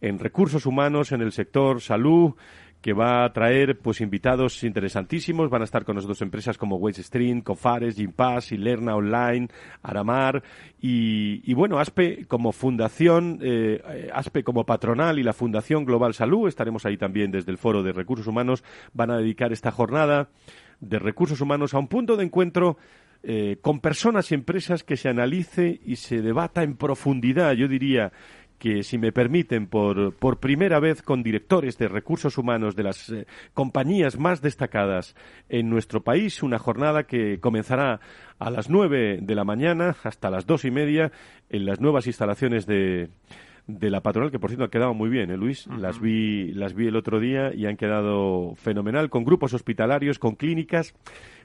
en 0.00 0.20
recursos 0.20 0.64
humanos 0.64 1.10
en 1.10 1.22
el 1.22 1.32
sector 1.32 1.80
salud, 1.80 2.34
que 2.80 2.92
va 2.92 3.24
a 3.24 3.32
traer 3.32 3.78
pues 3.78 4.00
invitados 4.00 4.62
interesantísimos. 4.62 5.50
Van 5.50 5.62
a 5.62 5.64
estar 5.64 5.84
con 5.84 5.96
nosotros 5.96 6.22
empresas 6.22 6.56
como 6.56 6.76
Weststream, 6.76 7.42
Cofares, 7.42 7.96
Gimpass, 7.96 8.52
Ilerna 8.52 8.94
Online, 8.94 9.48
Aramar 9.82 10.42
y, 10.80 11.52
bueno, 11.54 11.78
ASPE 11.78 12.26
como 12.26 12.52
fundación, 12.52 13.40
eh, 13.42 14.10
ASPE 14.12 14.44
como 14.44 14.64
patronal 14.64 15.18
y 15.18 15.22
la 15.22 15.32
Fundación 15.32 15.84
Global 15.84 16.14
Salud. 16.14 16.48
Estaremos 16.48 16.86
ahí 16.86 16.96
también 16.96 17.30
desde 17.30 17.50
el 17.50 17.58
Foro 17.58 17.82
de 17.82 17.92
Recursos 17.92 18.26
Humanos. 18.26 18.62
Van 18.92 19.10
a 19.10 19.18
dedicar 19.18 19.52
esta 19.52 19.70
jornada 19.70 20.28
de 20.80 20.98
recursos 20.98 21.40
humanos 21.40 21.74
a 21.74 21.78
un 21.78 21.88
punto 21.88 22.16
de 22.16 22.24
encuentro 22.24 22.76
eh, 23.24 23.58
con 23.60 23.80
personas 23.80 24.30
y 24.30 24.34
empresas 24.34 24.84
que 24.84 24.96
se 24.96 25.08
analice 25.08 25.80
y 25.84 25.96
se 25.96 26.22
debata 26.22 26.62
en 26.62 26.76
profundidad, 26.76 27.52
yo 27.54 27.66
diría, 27.66 28.12
que, 28.58 28.82
si 28.82 28.98
me 28.98 29.12
permiten, 29.12 29.66
por, 29.66 30.14
por 30.14 30.38
primera 30.38 30.80
vez 30.80 31.02
con 31.02 31.22
directores 31.22 31.78
de 31.78 31.88
recursos 31.88 32.38
humanos 32.38 32.76
de 32.76 32.82
las 32.82 33.08
eh, 33.10 33.26
compañías 33.54 34.18
más 34.18 34.42
destacadas 34.42 35.14
en 35.48 35.70
nuestro 35.70 36.02
país, 36.02 36.42
una 36.42 36.58
jornada 36.58 37.04
que 37.04 37.40
comenzará 37.40 38.00
a 38.38 38.50
las 38.50 38.68
nueve 38.68 39.18
de 39.22 39.34
la 39.34 39.44
mañana 39.44 39.96
hasta 40.02 40.30
las 40.30 40.46
dos 40.46 40.64
y 40.64 40.70
media 40.70 41.12
en 41.48 41.66
las 41.66 41.80
nuevas 41.80 42.06
instalaciones 42.06 42.66
de, 42.66 43.08
de 43.68 43.90
la 43.90 44.00
patronal, 44.00 44.30
que 44.30 44.38
por 44.38 44.50
cierto 44.50 44.64
han 44.64 44.70
quedado 44.70 44.94
muy 44.94 45.10
bien, 45.10 45.30
¿eh, 45.30 45.36
Luis? 45.36 45.66
Las 45.66 46.00
vi, 46.00 46.52
las 46.54 46.74
vi 46.74 46.88
el 46.88 46.96
otro 46.96 47.20
día 47.20 47.52
y 47.54 47.66
han 47.66 47.76
quedado 47.76 48.54
fenomenal, 48.56 49.10
con 49.10 49.24
grupos 49.24 49.52
hospitalarios, 49.54 50.18
con 50.18 50.34
clínicas. 50.34 50.94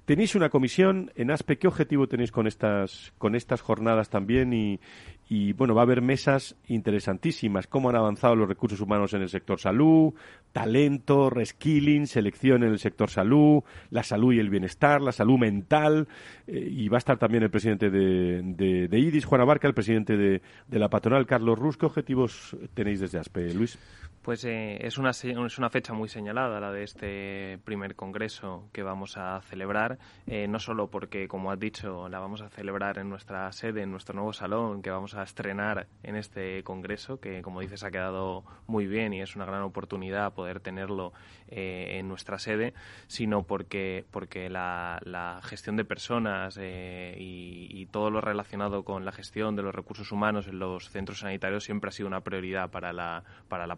Tenéis 0.06 0.36
una 0.36 0.50
comisión 0.50 1.12
en 1.16 1.32
ASPE. 1.32 1.58
¿Qué 1.58 1.68
objetivo 1.68 2.08
tenéis 2.08 2.34
con 2.34 2.46
estas, 2.46 3.14
con 3.18 3.36
estas 3.36 3.62
jornadas 3.62 4.10
también? 4.10 4.52
Y, 4.52 4.82
y 5.30 5.54
bueno, 5.54 5.74
va 5.76 5.82
a 5.82 5.86
haber 5.86 6.02
mesas 6.02 6.58
interesantísimas. 6.68 7.68
Cómo 7.68 7.90
han 7.90 7.96
avanzado 7.96 8.36
los 8.36 8.50
recursos 8.50 8.82
humanos 8.82 9.14
en 9.14 9.22
el 9.22 9.30
sector 9.30 9.62
salud, 9.62 10.14
talento, 10.52 11.30
reskilling, 11.30 12.08
selección 12.08 12.64
en 12.64 12.72
el 12.72 12.80
sector 12.80 13.10
salud, 13.10 13.64
la 13.92 14.04
salud 14.04 14.34
y 14.34 14.40
el 14.40 14.50
bienestar, 14.50 15.02
la 15.02 15.14
salud 15.14 15.40
mental. 15.40 16.10
Eh, 16.48 16.68
y 16.70 16.90
va 16.90 16.98
a 16.98 17.00
estar 17.00 17.18
también 17.18 17.44
el 17.44 17.50
presidente 17.50 17.90
de, 17.90 18.42
de, 18.90 19.00
IDIS, 19.00 19.24
Juan 19.24 19.40
Abarca, 19.40 19.70
el 19.70 19.74
presidente 19.74 20.18
de, 20.18 20.42
de 20.68 20.80
la 20.80 20.90
patronal, 20.90 21.26
Carlos 21.26 21.58
Rus. 21.58 21.78
¿Qué 21.78 21.86
objetivos 21.86 22.58
tenéis 22.74 23.00
desde 23.00 23.20
ASPE, 23.20 23.54
Luis? 23.54 23.80
Pues 24.24 24.46
eh, 24.46 24.78
es, 24.80 24.98
una, 24.98 25.10
es 25.10 25.58
una 25.58 25.70
fecha 25.70 25.92
muy 25.92 26.08
señalada, 26.08 26.62
la 26.62 26.72
de 26.72 26.84
este 26.84 27.60
primer 27.66 27.98
congreso 27.98 28.70
que 28.72 28.82
vamos 28.82 29.18
a 29.18 29.42
celebrar 29.42 30.00
eh, 30.28 30.48
no 30.48 30.60
solo 30.60 30.90
porque, 30.90 31.28
como 31.28 31.52
has 31.52 31.60
dicho, 31.60 32.08
la 32.08 32.20
vamos 32.20 32.42
a 32.42 32.50
celebrar 32.50 33.00
en 33.00 33.10
nuestra 33.10 33.52
sede, 33.52 33.82
en 33.82 33.92
nuestro 33.92 34.16
nuevo 34.16 34.32
salón, 34.32 34.82
que 34.82 34.90
vamos 34.90 35.16
a 35.16 35.24
estrenar 35.24 35.88
en 36.04 36.16
este 36.16 36.64
congreso, 36.64 37.20
que 37.20 37.42
como 37.42 37.60
dices 37.60 37.84
ha 37.84 37.92
quedado 37.92 38.46
muy 38.66 38.88
bien 38.88 39.14
y 39.14 39.22
es 39.22 39.36
una 39.36 39.44
gran 39.44 39.62
oportunidad 39.62 40.34
poder 40.34 40.62
tenerlo 40.62 41.12
eh, 41.50 42.00
en 42.00 42.08
nuestra 42.08 42.40
sede, 42.40 42.74
sino 43.08 43.44
porque, 43.44 44.06
porque 44.12 44.50
la, 44.50 45.02
gestión 45.44 45.76
de 45.76 45.84
personas 45.84 46.58
eh, 46.60 47.16
y, 47.20 47.86
todo 47.92 48.10
lo 48.10 48.22
relacionado 48.22 48.84
con 48.84 49.06
la 49.06 49.12
gestión 49.12 49.56
de 49.56 49.62
los 49.62 49.76
recursos 49.76 50.12
humanos 50.12 50.48
en 50.48 50.58
los 50.58 50.90
centros 50.90 51.20
sanitarios 51.20 51.64
siempre 51.64 51.90
ha 51.90 51.92
sido 51.92 52.08
una 52.08 52.22
prioridad 52.22 52.72
para 52.72 52.92
la, 52.92 53.24
para 53.50 53.68
la 53.68 53.76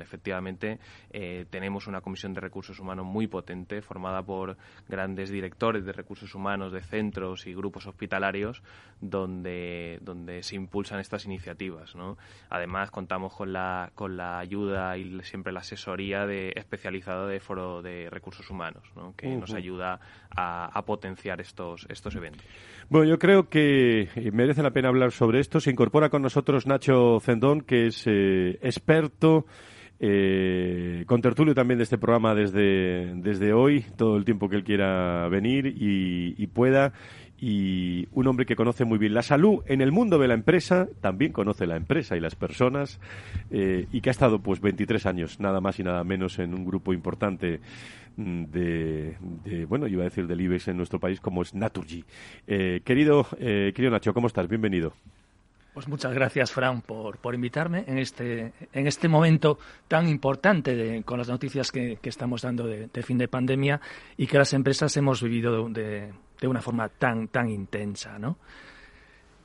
Efectivamente, 0.00 0.78
eh, 1.10 1.46
tenemos 1.50 1.86
una 1.86 2.00
comisión 2.00 2.34
de 2.34 2.40
recursos 2.40 2.78
humanos 2.78 3.06
muy 3.06 3.26
potente, 3.26 3.82
formada 3.82 4.22
por 4.22 4.56
grandes 4.88 5.30
directores 5.30 5.84
de 5.84 5.92
recursos 5.92 6.34
humanos 6.34 6.72
de 6.72 6.82
centros 6.82 7.46
y 7.46 7.54
grupos 7.54 7.86
hospitalarios, 7.86 8.62
donde, 9.00 9.98
donde 10.02 10.42
se 10.42 10.56
impulsan 10.56 11.00
estas 11.00 11.24
iniciativas. 11.24 11.94
Además, 12.50 12.90
contamos 12.90 13.34
con 13.34 13.52
la, 13.52 13.90
con 13.94 14.16
la 14.16 14.38
ayuda 14.38 14.96
y 14.96 15.20
siempre 15.22 15.52
la 15.52 15.60
asesoría 15.60 16.26
de 16.26 16.52
especializada 16.56 17.26
de 17.26 17.40
Foro 17.40 17.82
de 17.82 18.08
Recursos 18.10 18.48
Humanos, 18.50 18.82
que 19.16 19.28
nos 19.28 19.54
ayuda 19.54 20.00
a, 20.30 20.82
potenciar 20.86 21.40
estos, 21.40 21.86
estos 21.88 22.14
eventos. 22.14 22.44
Bueno, 22.88 23.08
yo 23.08 23.18
creo 23.18 23.48
que 23.48 24.08
merece 24.32 24.62
la 24.62 24.70
pena 24.70 24.88
hablar 24.88 25.12
sobre 25.12 25.40
esto. 25.40 25.60
Se 25.60 25.70
incorpora 25.70 26.08
con 26.08 26.22
nosotros 26.22 26.66
Nacho 26.66 27.20
Zendón, 27.20 27.60
que 27.60 27.88
es 27.88 28.06
eh, 28.06 28.58
experto 28.62 29.46
eh, 30.00 31.02
con 31.06 31.20
tertulio 31.20 31.54
también 31.54 31.78
de 31.78 31.84
este 31.84 31.98
programa 31.98 32.34
desde, 32.34 33.14
desde 33.16 33.52
hoy, 33.52 33.84
todo 33.96 34.16
el 34.16 34.24
tiempo 34.24 34.48
que 34.48 34.56
él 34.56 34.64
quiera 34.64 35.28
venir 35.28 35.66
y, 35.66 36.46
pueda. 36.48 36.92
Y 37.40 38.08
un 38.12 38.26
hombre 38.26 38.46
que 38.46 38.56
conoce 38.56 38.84
muy 38.84 38.98
bien 38.98 39.14
la 39.14 39.22
salud 39.22 39.62
en 39.66 39.80
el 39.80 39.92
mundo 39.92 40.18
de 40.18 40.26
la 40.26 40.34
empresa, 40.34 40.88
también 41.00 41.32
conoce 41.32 41.66
la 41.66 41.76
empresa 41.76 42.16
y 42.16 42.20
las 42.20 42.34
personas, 42.34 43.00
eh, 43.50 43.86
y 43.92 44.00
que 44.00 44.10
ha 44.10 44.12
estado 44.12 44.40
pues 44.40 44.60
23 44.60 45.06
años, 45.06 45.38
nada 45.38 45.60
más 45.60 45.78
y 45.78 45.84
nada 45.84 46.02
menos, 46.02 46.38
en 46.40 46.52
un 46.52 46.64
grupo 46.64 46.92
importante 46.92 47.60
mm, 48.16 48.44
de, 48.44 49.16
bueno, 49.68 49.86
iba 49.86 50.02
a 50.02 50.04
decir 50.04 50.26
del 50.26 50.40
IBEX 50.40 50.68
en 50.68 50.78
nuestro 50.78 50.98
país, 50.98 51.20
como 51.20 51.42
es 51.42 51.54
Naturgy. 51.54 52.04
Eh, 52.48 52.80
querido, 52.84 53.26
eh, 53.38 53.72
querido 53.74 53.92
Nacho, 53.92 54.12
¿cómo 54.12 54.26
estás? 54.26 54.48
Bienvenido. 54.48 54.92
Pues 55.78 55.86
muchas 55.86 56.12
gracias, 56.12 56.50
Fran, 56.50 56.82
por, 56.82 57.18
por 57.18 57.36
invitarme 57.36 57.84
en 57.86 57.98
este, 57.98 58.52
en 58.72 58.88
este 58.88 59.06
momento 59.06 59.60
tan 59.86 60.08
importante 60.08 61.04
con 61.04 61.18
las 61.18 61.28
noticias 61.28 61.70
que, 61.70 62.00
estamos 62.02 62.42
dando 62.42 62.66
de, 62.66 62.88
fin 63.04 63.16
de 63.16 63.28
pandemia 63.28 63.80
y 64.16 64.26
que 64.26 64.38
las 64.38 64.52
empresas 64.54 64.96
hemos 64.96 65.22
vivido 65.22 65.68
de, 65.68 66.12
de 66.40 66.48
una 66.48 66.60
forma 66.60 66.88
tan, 66.88 67.28
tan 67.28 67.48
intensa, 67.48 68.18
¿no? 68.18 68.38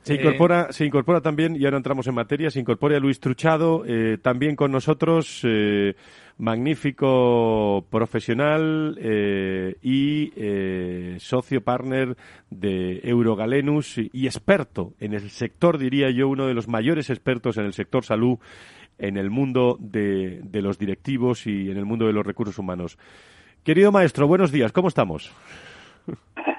Se 0.03 0.15
incorpora, 0.15 0.71
se 0.71 0.85
incorpora 0.85 1.21
también, 1.21 1.55
y 1.55 1.63
ahora 1.63 1.77
entramos 1.77 2.07
en 2.07 2.15
materia, 2.15 2.51
se 2.51 2.59
incorpora 2.59 2.99
Luis 2.99 3.21
Truchado, 3.21 3.85
eh, 3.87 4.17
también 4.21 4.57
con 4.57 4.69
nosotros, 4.69 5.39
eh, 5.43 5.95
magnífico 6.37 7.85
profesional 7.89 8.97
eh, 8.99 9.75
y 9.81 11.19
socio 11.19 11.63
partner 11.63 12.17
de 12.49 12.99
Eurogalenus 13.03 13.97
y 13.97 14.25
experto 14.25 14.93
en 14.99 15.13
el 15.13 15.29
sector, 15.29 15.77
diría 15.77 16.09
yo, 16.09 16.27
uno 16.27 16.47
de 16.47 16.53
los 16.53 16.67
mayores 16.67 17.09
expertos 17.09 17.57
en 17.57 17.65
el 17.65 17.73
sector 17.73 18.03
salud 18.03 18.39
en 18.97 19.15
el 19.15 19.29
mundo 19.29 19.77
de, 19.79 20.41
de 20.43 20.61
los 20.61 20.77
directivos 20.77 21.47
y 21.47 21.71
en 21.71 21.77
el 21.77 21.85
mundo 21.85 22.07
de 22.07 22.13
los 22.13 22.25
recursos 22.25 22.59
humanos. 22.59 22.97
Querido 23.63 23.91
maestro, 23.91 24.27
buenos 24.27 24.51
días, 24.51 24.73
¿cómo 24.73 24.89
estamos? 24.89 25.31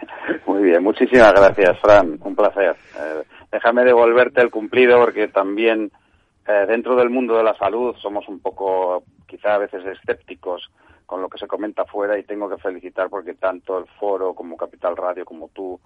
Bien, 0.64 0.82
muchísimas 0.82 1.34
gracias, 1.34 1.78
Fran. 1.78 2.18
Un 2.22 2.34
placer. 2.34 2.74
Eh, 2.98 3.22
déjame 3.52 3.84
devolverte 3.84 4.40
el 4.40 4.50
cumplido 4.50 4.98
porque 4.98 5.28
también 5.28 5.92
eh, 6.48 6.64
dentro 6.66 6.96
del 6.96 7.10
mundo 7.10 7.36
de 7.36 7.44
la 7.44 7.54
salud 7.58 7.94
somos 8.00 8.26
un 8.28 8.40
poco, 8.40 9.04
quizá 9.26 9.56
a 9.56 9.58
veces 9.58 9.84
escépticos 9.84 10.70
con 11.04 11.20
lo 11.20 11.28
que 11.28 11.36
se 11.36 11.46
comenta 11.46 11.84
fuera 11.84 12.18
y 12.18 12.22
tengo 12.22 12.48
que 12.48 12.56
felicitar 12.56 13.10
porque 13.10 13.34
tanto 13.34 13.76
el 13.78 13.84
foro 14.00 14.32
como 14.32 14.56
Capital 14.56 14.96
Radio 14.96 15.26
como 15.26 15.48
tú 15.48 15.78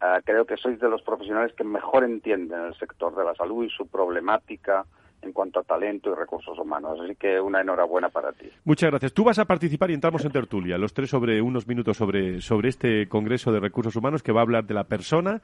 eh, 0.00 0.22
creo 0.24 0.46
que 0.46 0.56
sois 0.56 0.80
de 0.80 0.88
los 0.88 1.02
profesionales 1.02 1.52
que 1.54 1.64
mejor 1.64 2.02
entienden 2.02 2.62
el 2.62 2.74
sector 2.78 3.14
de 3.14 3.24
la 3.24 3.34
salud 3.34 3.66
y 3.66 3.68
su 3.68 3.86
problemática 3.86 4.86
en 5.22 5.32
cuanto 5.32 5.60
a 5.60 5.62
talento 5.62 6.12
y 6.12 6.14
recursos 6.14 6.58
humanos. 6.58 6.98
Así 7.02 7.14
que 7.16 7.40
una 7.40 7.60
enhorabuena 7.60 8.08
para 8.08 8.32
ti. 8.32 8.48
Muchas 8.64 8.90
gracias. 8.90 9.12
Tú 9.12 9.24
vas 9.24 9.38
a 9.38 9.44
participar 9.44 9.90
y 9.90 9.94
entramos 9.94 10.24
en 10.24 10.32
tertulia, 10.32 10.78
los 10.78 10.92
tres 10.92 11.10
sobre 11.10 11.40
unos 11.40 11.66
minutos 11.66 11.96
sobre, 11.96 12.40
sobre 12.40 12.68
este 12.68 13.08
Congreso 13.08 13.52
de 13.52 13.60
Recursos 13.60 13.96
Humanos 13.96 14.22
que 14.22 14.32
va 14.32 14.40
a 14.40 14.42
hablar 14.42 14.66
de 14.66 14.74
la 14.74 14.84
persona 14.84 15.40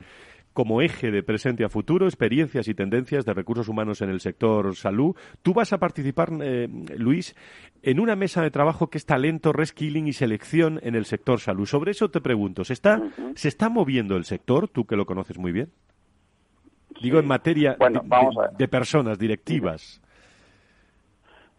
como 0.53 0.83
eje 0.83 1.11
de 1.11 1.23
presente 1.23 1.65
a 1.65 1.69
futuro, 1.69 2.07
experiencias 2.07 2.67
y 2.67 2.75
tendencias 2.75 3.25
de 3.25 3.33
recursos 3.33 3.69
humanos 3.69 4.03
en 4.03 4.11
el 4.11 4.21
sector 4.21 4.75
salud. 4.75 5.15
Tú 5.43 5.55
vas 5.55 5.73
a 5.73 5.79
participar, 5.79 6.31
eh, 6.43 6.69
Luis, 6.97 7.37
en 7.83 8.01
una 8.01 8.17
mesa 8.17 8.43
de 8.43 8.51
trabajo 8.51 8.91
que 8.91 8.99
es 8.99 9.07
talento, 9.07 9.53
reskilling 9.53 10.09
y 10.09 10.13
selección 10.13 10.81
en 10.83 10.97
el 10.97 11.05
sector 11.05 11.39
salud. 11.39 11.67
Sobre 11.67 11.93
eso 11.93 12.11
te 12.11 12.21
pregunto, 12.21 12.65
¿se 12.65 12.73
está, 12.73 13.01
¿se 13.35 13.49
está 13.49 13.69
moviendo 13.69 14.17
el 14.17 14.25
sector? 14.25 14.69
Tú 14.69 14.85
que 14.85 14.97
lo 14.97 15.07
conoces 15.07 15.39
muy 15.39 15.53
bien. 15.53 15.71
Digo, 17.01 17.19
en 17.19 17.27
materia 17.27 17.77
de, 18.57 18.69
personas 18.69 19.19
directivas. 19.19 20.01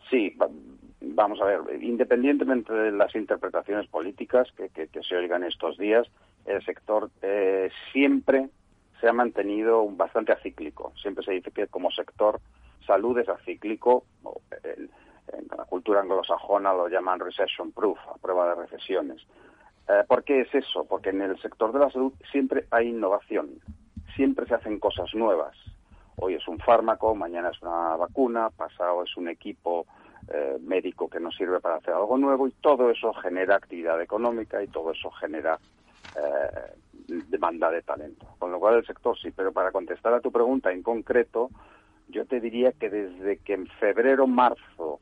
Sí, 0.09 0.35
vamos 1.01 1.39
a 1.41 1.45
ver, 1.45 1.83
independientemente 1.83 2.73
de 2.73 2.91
las 2.91 3.15
interpretaciones 3.15 3.87
políticas 3.87 4.47
que, 4.53 4.89
se 5.01 5.15
oigan 5.15 5.43
estos 5.43 5.77
días, 5.77 6.07
el 6.45 6.63
sector 6.65 7.09
eh, 7.21 7.69
siempre 7.91 8.49
se 8.99 9.07
ha 9.07 9.13
mantenido 9.13 9.87
bastante 9.91 10.33
acíclico. 10.33 10.93
Siempre 11.01 11.23
se 11.23 11.33
dice 11.33 11.51
que 11.51 11.67
como 11.67 11.91
sector 11.91 12.41
salud 12.85 13.17
es 13.19 13.29
acíclico. 13.29 14.03
En, 14.63 14.89
la 15.55 15.63
cultura 15.65 16.01
anglosajona 16.01 16.73
lo 16.73 16.87
llaman 16.87 17.19
recession 17.19 17.71
proof, 17.71 17.99
a 18.07 18.17
prueba 18.17 18.49
de 18.49 18.63
recesiones. 18.63 19.21
Eh, 19.87 20.03
¿Por 20.07 20.23
qué 20.23 20.41
es 20.41 20.55
eso? 20.55 20.85
Porque 20.85 21.11
en 21.11 21.21
el 21.21 21.39
sector 21.39 21.71
de 21.71 21.79
la 21.79 21.91
salud 21.91 22.13
siempre 22.31 22.65
hay 22.71 22.87
innovación 22.87 23.49
siempre 24.19 24.45
se 24.47 24.55
hacen 24.55 24.79
cosas 24.79 25.15
nuevas. 25.15 25.55
Hoy 26.17 26.34
es 26.34 26.45
un 26.49 26.60
fármaco, 26.60 27.15
mañana 27.15 27.51
es 27.51 27.62
una 27.62 27.95
vacuna, 27.95 28.49
pasado 28.49 29.03
es 29.03 29.15
un 29.15 29.29
equipo 29.29 29.86
eh, 30.27 30.58
médico 30.60 31.10
que 31.10 31.21
nos 31.21 31.38
sirve 31.38 31.62
para 31.62 31.77
hacer 31.77 31.93
algo 31.93 32.17
nuevo 32.17 32.45
y 32.45 32.51
todo 32.60 32.89
eso 32.91 33.13
genera 33.13 33.55
actividad 33.55 34.01
económica 34.01 34.62
y 34.62 34.67
todo 34.67 34.91
eso 34.91 35.10
genera 35.12 35.58
eh, 36.17 37.13
demanda 37.29 37.71
de 37.71 37.82
talento. 37.82 38.27
Con 38.39 38.51
lo 38.51 38.60
cual 38.60 38.75
el 38.75 38.86
sector 38.86 39.17
sí, 39.17 39.32
pero 39.32 39.53
para 39.53 39.71
contestar 39.71 40.13
a 40.13 40.19
tu 40.19 40.34
pregunta 40.34 40.69
en 40.73 40.84
concreto, 40.84 41.49
yo 42.10 42.25
te 42.25 42.41
diría 42.41 42.73
que 42.73 42.89
desde 42.89 43.38
que 43.38 43.53
en 43.53 43.67
febrero, 43.67 44.27
marzo 44.27 44.99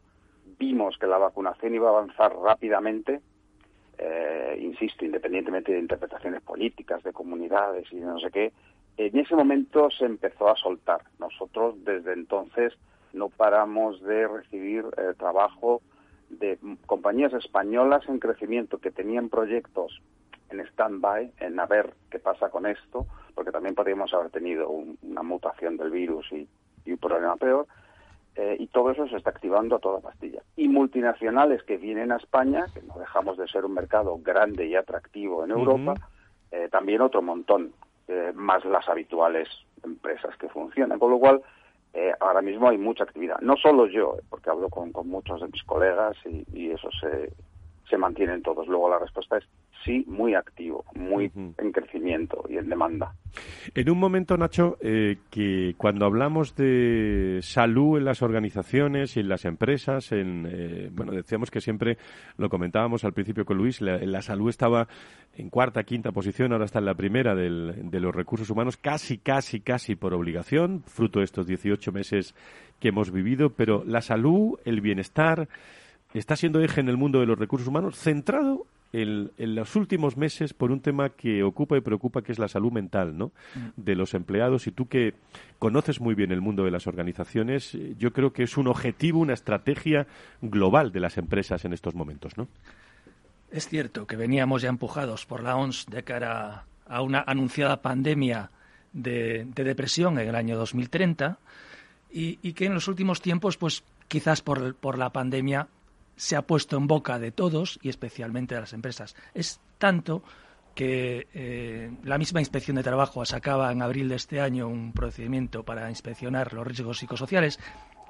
vimos 0.60 0.96
que 1.00 1.08
la 1.08 1.18
vacunación 1.18 1.74
iba 1.74 1.88
a 1.88 1.98
avanzar 1.98 2.36
rápidamente, 2.36 3.20
eh, 3.98 4.60
insisto, 4.62 5.06
independientemente 5.06 5.72
de 5.72 5.80
interpretaciones 5.80 6.44
políticas, 6.44 7.02
de 7.02 7.14
comunidades 7.14 7.92
y 7.92 7.96
de 7.96 8.06
no 8.06 8.20
sé 8.20 8.30
qué, 8.30 8.54
en 8.98 9.18
ese 9.18 9.36
momento 9.36 9.90
se 9.92 10.06
empezó 10.06 10.50
a 10.50 10.56
soltar. 10.56 11.02
Nosotros 11.20 11.76
desde 11.84 12.14
entonces 12.14 12.74
no 13.14 13.30
paramos 13.30 14.02
de 14.02 14.28
recibir 14.28 14.86
eh, 14.98 15.14
trabajo 15.18 15.82
de 16.30 16.58
compañías 16.86 17.34
españolas 17.34 18.08
en 18.10 18.20
crecimiento 18.20 18.80
que 18.80 18.92
tenían 18.92 19.30
proyectos 19.30 20.02
en 20.50 20.62
stand-by, 20.62 21.32
en 21.40 21.60
a 21.60 21.66
ver 21.66 21.94
qué 22.10 22.20
pasa 22.20 22.50
con 22.50 22.66
esto, 22.66 23.06
porque 23.36 23.52
también 23.52 23.76
podríamos 23.76 24.14
haber 24.14 24.30
tenido 24.30 24.70
una 24.70 25.24
mutación 25.24 25.78
del 25.78 25.92
virus 25.92 26.32
y, 26.32 26.48
un 26.90 26.98
problema 26.98 27.36
peor, 27.36 27.68
eh, 28.36 28.56
y 28.58 28.68
todo 28.68 28.92
eso 28.92 29.08
se 29.10 29.18
está 29.18 29.32
activando 29.32 29.76
a 29.76 29.80
toda 29.80 30.00
pastilla. 30.00 30.42
Y 30.56 30.70
multinacionales 30.70 31.64
que 31.64 31.76
vienen 31.76 32.14
a 32.14 32.16
España, 32.16 32.66
que 32.74 32.82
no 32.82 32.98
dejamos 32.98 33.38
de 33.38 33.48
ser 33.50 33.66
un 33.66 33.74
mercado 33.74 34.18
grande 34.24 34.68
y 34.68 34.76
atractivo 34.76 35.44
en 35.44 35.52
Europa, 35.52 35.96
eh, 36.52 36.70
también 36.72 37.02
otro 37.02 37.22
montón. 37.22 37.74
Eh, 38.08 38.32
más 38.34 38.64
las 38.64 38.88
habituales 38.88 39.50
empresas 39.84 40.36
que 40.38 40.48
funcionan. 40.48 40.98
Con 40.98 41.12
lo 41.12 41.20
cual, 41.20 41.42
eh, 41.94 42.14
ahora 42.20 42.42
mismo 42.42 42.70
hay 42.70 42.78
mucha 42.78 43.04
actividad. 43.04 43.40
No 43.42 43.58
solo 43.58 43.88
yo, 43.88 44.16
eh, 44.18 44.24
porque 44.30 44.50
hablo 44.50 44.70
con, 44.70 44.92
muchos 45.08 45.42
de 45.42 45.48
mis 45.48 45.64
colegas 45.64 46.16
y, 46.26 46.46
y 46.54 46.72
eso 46.72 46.90
se, 47.02 47.34
se 47.90 47.98
mantienen 47.98 48.44
todos. 48.44 48.68
Luego 48.68 48.90
la 48.90 49.00
respuesta 49.00 49.38
es 49.38 49.44
sí 49.88 50.04
muy 50.06 50.36
activo, 50.36 50.84
muy 50.94 51.32
en 51.36 51.72
crecimiento 51.72 52.44
y 52.50 52.58
en 52.58 52.70
demanda. 52.70 53.16
En 53.74 53.90
un 53.90 53.98
momento, 53.98 54.38
Nacho, 54.38 54.78
eh, 54.82 55.18
que 55.32 55.76
cuando 55.78 56.06
hablamos 56.06 56.56
de 56.56 57.40
salud 57.42 57.98
en 57.98 58.06
las 58.06 58.22
organizaciones 58.22 59.16
y 59.16 59.22
en 59.22 59.30
las 59.30 59.46
empresas, 59.46 60.12
en, 60.12 60.48
eh, 60.50 60.90
bueno, 60.92 61.14
decíamos 61.14 61.50
que 61.50 61.62
siempre, 61.62 61.98
lo 62.38 62.50
comentábamos 62.50 63.04
al 63.06 63.14
principio 63.14 63.46
con 63.46 63.58
Luis, 63.58 63.82
la, 63.82 64.22
salud 64.22 64.50
estaba 64.50 64.88
en 65.38 65.50
cuarta, 65.50 65.84
quinta 65.84 66.12
posición, 66.12 66.52
ahora 66.52 66.66
está 66.66 66.80
en 66.80 66.86
la 66.86 66.96
primera 66.96 67.34
de 67.34 68.00
los 68.00 68.14
recursos 68.14 68.50
humanos, 68.50 68.76
casi, 68.76 69.18
casi, 69.18 69.62
casi 69.62 69.96
por 69.96 70.14
obligación, 70.14 70.84
fruto 70.86 71.20
de 71.20 71.26
estos 71.26 71.48
18 71.48 71.92
meses 71.92 72.36
que 72.80 72.90
hemos 72.90 73.12
vivido, 73.12 73.52
pero 73.52 73.84
la 73.86 74.02
salud, 74.02 74.60
el 74.66 74.82
bienestar, 74.82 75.48
está 76.14 76.36
siendo 76.36 76.60
eje 76.60 76.82
en 76.82 76.90
el 76.90 76.98
mundo 76.98 77.20
de 77.20 77.26
los 77.26 77.40
recursos 77.40 77.68
humanos 77.68 77.98
centrado 77.98 78.66
en, 78.94 79.32
los 79.38 79.76
últimos 79.76 80.18
meses 80.18 80.54
por 80.54 80.72
un 80.72 80.80
tema 80.80 81.10
que 81.10 81.44
ocupa 81.44 81.78
y 81.78 81.82
preocupa, 81.82 82.22
que 82.22 82.32
es 82.32 82.40
la 82.40 82.48
salud 82.48 82.72
mental 82.72 83.18
¿no? 83.18 83.28
Mm. 83.56 83.82
de 83.82 83.96
los 83.96 84.14
empleados. 84.14 84.68
Y 84.68 84.72
tú 84.72 84.88
que 84.88 85.16
conoces 85.60 86.00
muy 86.00 86.16
bien 86.16 86.32
el 86.32 86.42
mundo 86.42 86.64
de 86.64 86.72
las 86.72 86.88
organizaciones, 86.88 87.76
eh, 87.76 87.96
yo 87.98 88.14
creo 88.14 88.34
que 88.34 88.44
es 88.44 88.58
un 88.58 88.68
objetivo, 88.68 89.20
una 89.20 89.34
estrategia 89.34 90.08
global 90.42 90.92
de 90.92 91.00
las 91.00 91.18
empresas 91.18 91.66
en 91.66 91.74
estos 91.74 91.96
momentos, 91.96 92.38
¿no? 92.38 92.48
Es 93.52 93.68
cierto 93.70 94.06
que 94.08 94.18
veníamos 94.18 94.62
ya 94.62 94.70
empujados 94.70 95.26
por 95.26 95.42
la 95.42 95.56
ONS 95.56 95.86
de 95.86 96.04
cara 96.04 96.66
a 96.86 97.02
una 97.02 97.24
anunciada 97.26 97.82
pandemia 97.82 98.52
de, 98.92 99.46
depresión 99.56 100.20
en 100.20 100.28
el 100.28 100.36
año 100.36 100.58
2030 100.58 101.38
y, 102.12 102.40
y, 102.42 102.54
que 102.54 102.66
en 102.66 102.74
los 102.74 102.88
últimos 102.88 103.22
tiempos, 103.22 103.58
pues 103.58 103.84
quizás 104.08 104.42
por, 104.42 104.76
por 104.76 104.98
la 104.98 105.12
pandemia, 105.12 105.68
se 106.18 106.36
ha 106.36 106.42
puesto 106.42 106.76
en 106.76 106.88
boca 106.88 107.20
de 107.20 107.32
todos 107.32 107.80
y 107.82 107.90
especialmente 107.90 108.56
de 108.56 108.62
las 108.62 108.74
empresas. 108.74 109.16
Es 109.34 109.62
tanto 109.78 110.24
que 110.76 111.28
eh, 111.34 111.92
la 112.04 112.18
misma 112.18 112.40
inspección 112.40 112.76
de 112.76 112.84
trabajo 112.84 113.26
sacaba 113.26 113.72
en 113.72 113.82
abril 113.82 114.10
de 114.10 114.16
este 114.16 114.42
año 114.42 114.68
un 114.68 114.92
procedimiento 114.94 115.64
para 115.64 115.90
inspeccionar 115.90 116.54
los 116.54 116.68
riesgos 116.68 117.00
psicosociales 117.00 117.60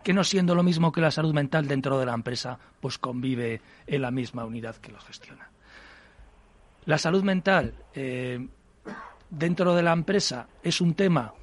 que 0.03 0.13
no 0.13 0.23
siendo 0.23 0.55
lo 0.55 0.63
mismo 0.63 0.91
que 0.91 1.01
la 1.01 1.11
salud 1.11 1.33
mental 1.33 1.67
dentro 1.67 1.99
de 1.99 2.05
la 2.05 2.13
empresa, 2.13 2.57
pues 2.79 2.97
convive 2.97 3.61
en 3.85 4.01
la 4.01 4.11
misma 4.11 4.45
unidad 4.45 4.75
que 4.77 4.91
lo 4.91 4.99
gestiona. 4.99 5.49
La 6.85 6.97
salud 6.97 7.23
mental 7.23 7.73
eh, 7.93 8.47
dentro 9.29 9.75
de 9.75 9.83
la 9.83 9.93
empresa 9.93 10.47
es 10.63 10.79
un 10.79 10.93
tema 10.93 11.33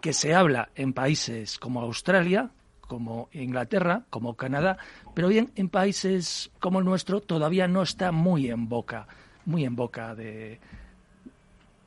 que 0.00 0.12
se 0.12 0.34
habla 0.34 0.70
en 0.74 0.92
países 0.92 1.58
como 1.58 1.80
Australia, 1.80 2.50
como 2.86 3.28
Inglaterra, 3.32 4.04
como 4.10 4.34
Canadá, 4.34 4.78
pero 5.14 5.28
bien 5.28 5.50
en 5.56 5.68
países 5.68 6.50
como 6.60 6.78
el 6.78 6.84
nuestro 6.84 7.20
todavía 7.20 7.68
no 7.68 7.82
está 7.82 8.12
muy 8.12 8.50
en 8.50 8.68
boca, 8.68 9.06
muy 9.44 9.64
en 9.64 9.76
boca 9.76 10.14
de, 10.14 10.60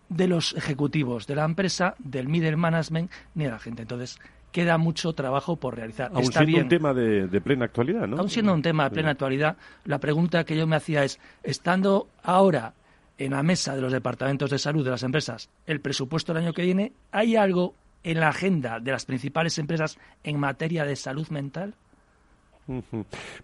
de 0.09 0.27
los 0.27 0.53
ejecutivos 0.55 1.27
de 1.27 1.35
la 1.35 1.45
empresa, 1.45 1.95
del 1.99 2.27
middle 2.27 2.57
management 2.57 3.11
ni 3.35 3.45
de 3.45 3.51
la 3.51 3.59
gente. 3.59 3.83
Entonces, 3.83 4.19
queda 4.51 4.77
mucho 4.77 5.13
trabajo 5.13 5.57
por 5.57 5.75
realizar. 5.75 6.11
Aún 6.13 6.31
siendo 6.31 6.57
un 6.57 6.69
tema 6.69 6.93
de, 6.93 7.27
de, 7.27 7.41
plena 7.41 7.65
actualidad, 7.65 8.07
¿no? 8.07 8.17
Aún 8.17 8.29
siendo 8.29 8.53
un 8.53 8.61
tema 8.61 8.85
de 8.85 8.91
plena 8.91 9.11
actualidad, 9.11 9.57
la 9.85 9.99
pregunta 9.99 10.43
que 10.45 10.55
yo 10.55 10.65
me 10.67 10.75
hacía 10.75 11.03
es, 11.03 11.19
estando 11.43 12.07
ahora 12.23 12.73
en 13.17 13.31
la 13.31 13.43
mesa 13.43 13.75
de 13.75 13.81
los 13.81 13.91
departamentos 13.91 14.49
de 14.49 14.59
salud 14.59 14.83
de 14.83 14.91
las 14.91 15.03
empresas 15.03 15.49
el 15.65 15.81
presupuesto 15.81 16.33
del 16.33 16.43
año 16.43 16.53
que 16.53 16.63
viene, 16.63 16.93
¿hay 17.11 17.35
algo 17.35 17.73
en 18.03 18.19
la 18.19 18.29
agenda 18.29 18.79
de 18.79 18.91
las 18.91 19.05
principales 19.05 19.57
empresas 19.57 19.97
en 20.23 20.39
materia 20.39 20.85
de 20.85 20.95
salud 20.95 21.27
mental? 21.29 21.75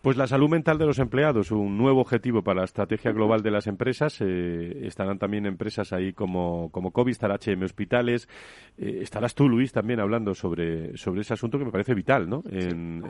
Pues 0.01 0.17
la 0.17 0.27
salud 0.27 0.49
mental 0.49 0.77
de 0.77 0.85
los 0.85 0.99
empleados, 0.99 1.51
un 1.51 1.77
nuevo 1.77 2.01
objetivo 2.01 2.43
para 2.43 2.59
la 2.59 2.65
estrategia 2.65 3.11
global 3.11 3.41
de 3.41 3.51
las 3.51 3.67
empresas. 3.67 4.19
Eh, 4.19 4.85
estarán 4.85 5.17
también 5.17 5.45
empresas 5.45 5.93
ahí 5.93 6.13
como, 6.13 6.69
como 6.71 6.91
Covistar, 6.91 7.31
HM 7.31 7.63
Hospitales. 7.63 8.27
Eh, 8.77 8.99
estarás 9.01 9.33
tú, 9.33 9.47
Luis, 9.47 9.71
también 9.71 9.99
hablando 9.99 10.33
sobre, 10.33 10.97
sobre 10.97 11.21
ese 11.21 11.33
asunto 11.33 11.57
que 11.57 11.65
me 11.65 11.71
parece 11.71 11.93
vital 11.93 12.29
¿no? 12.29 12.43
en, 12.49 13.03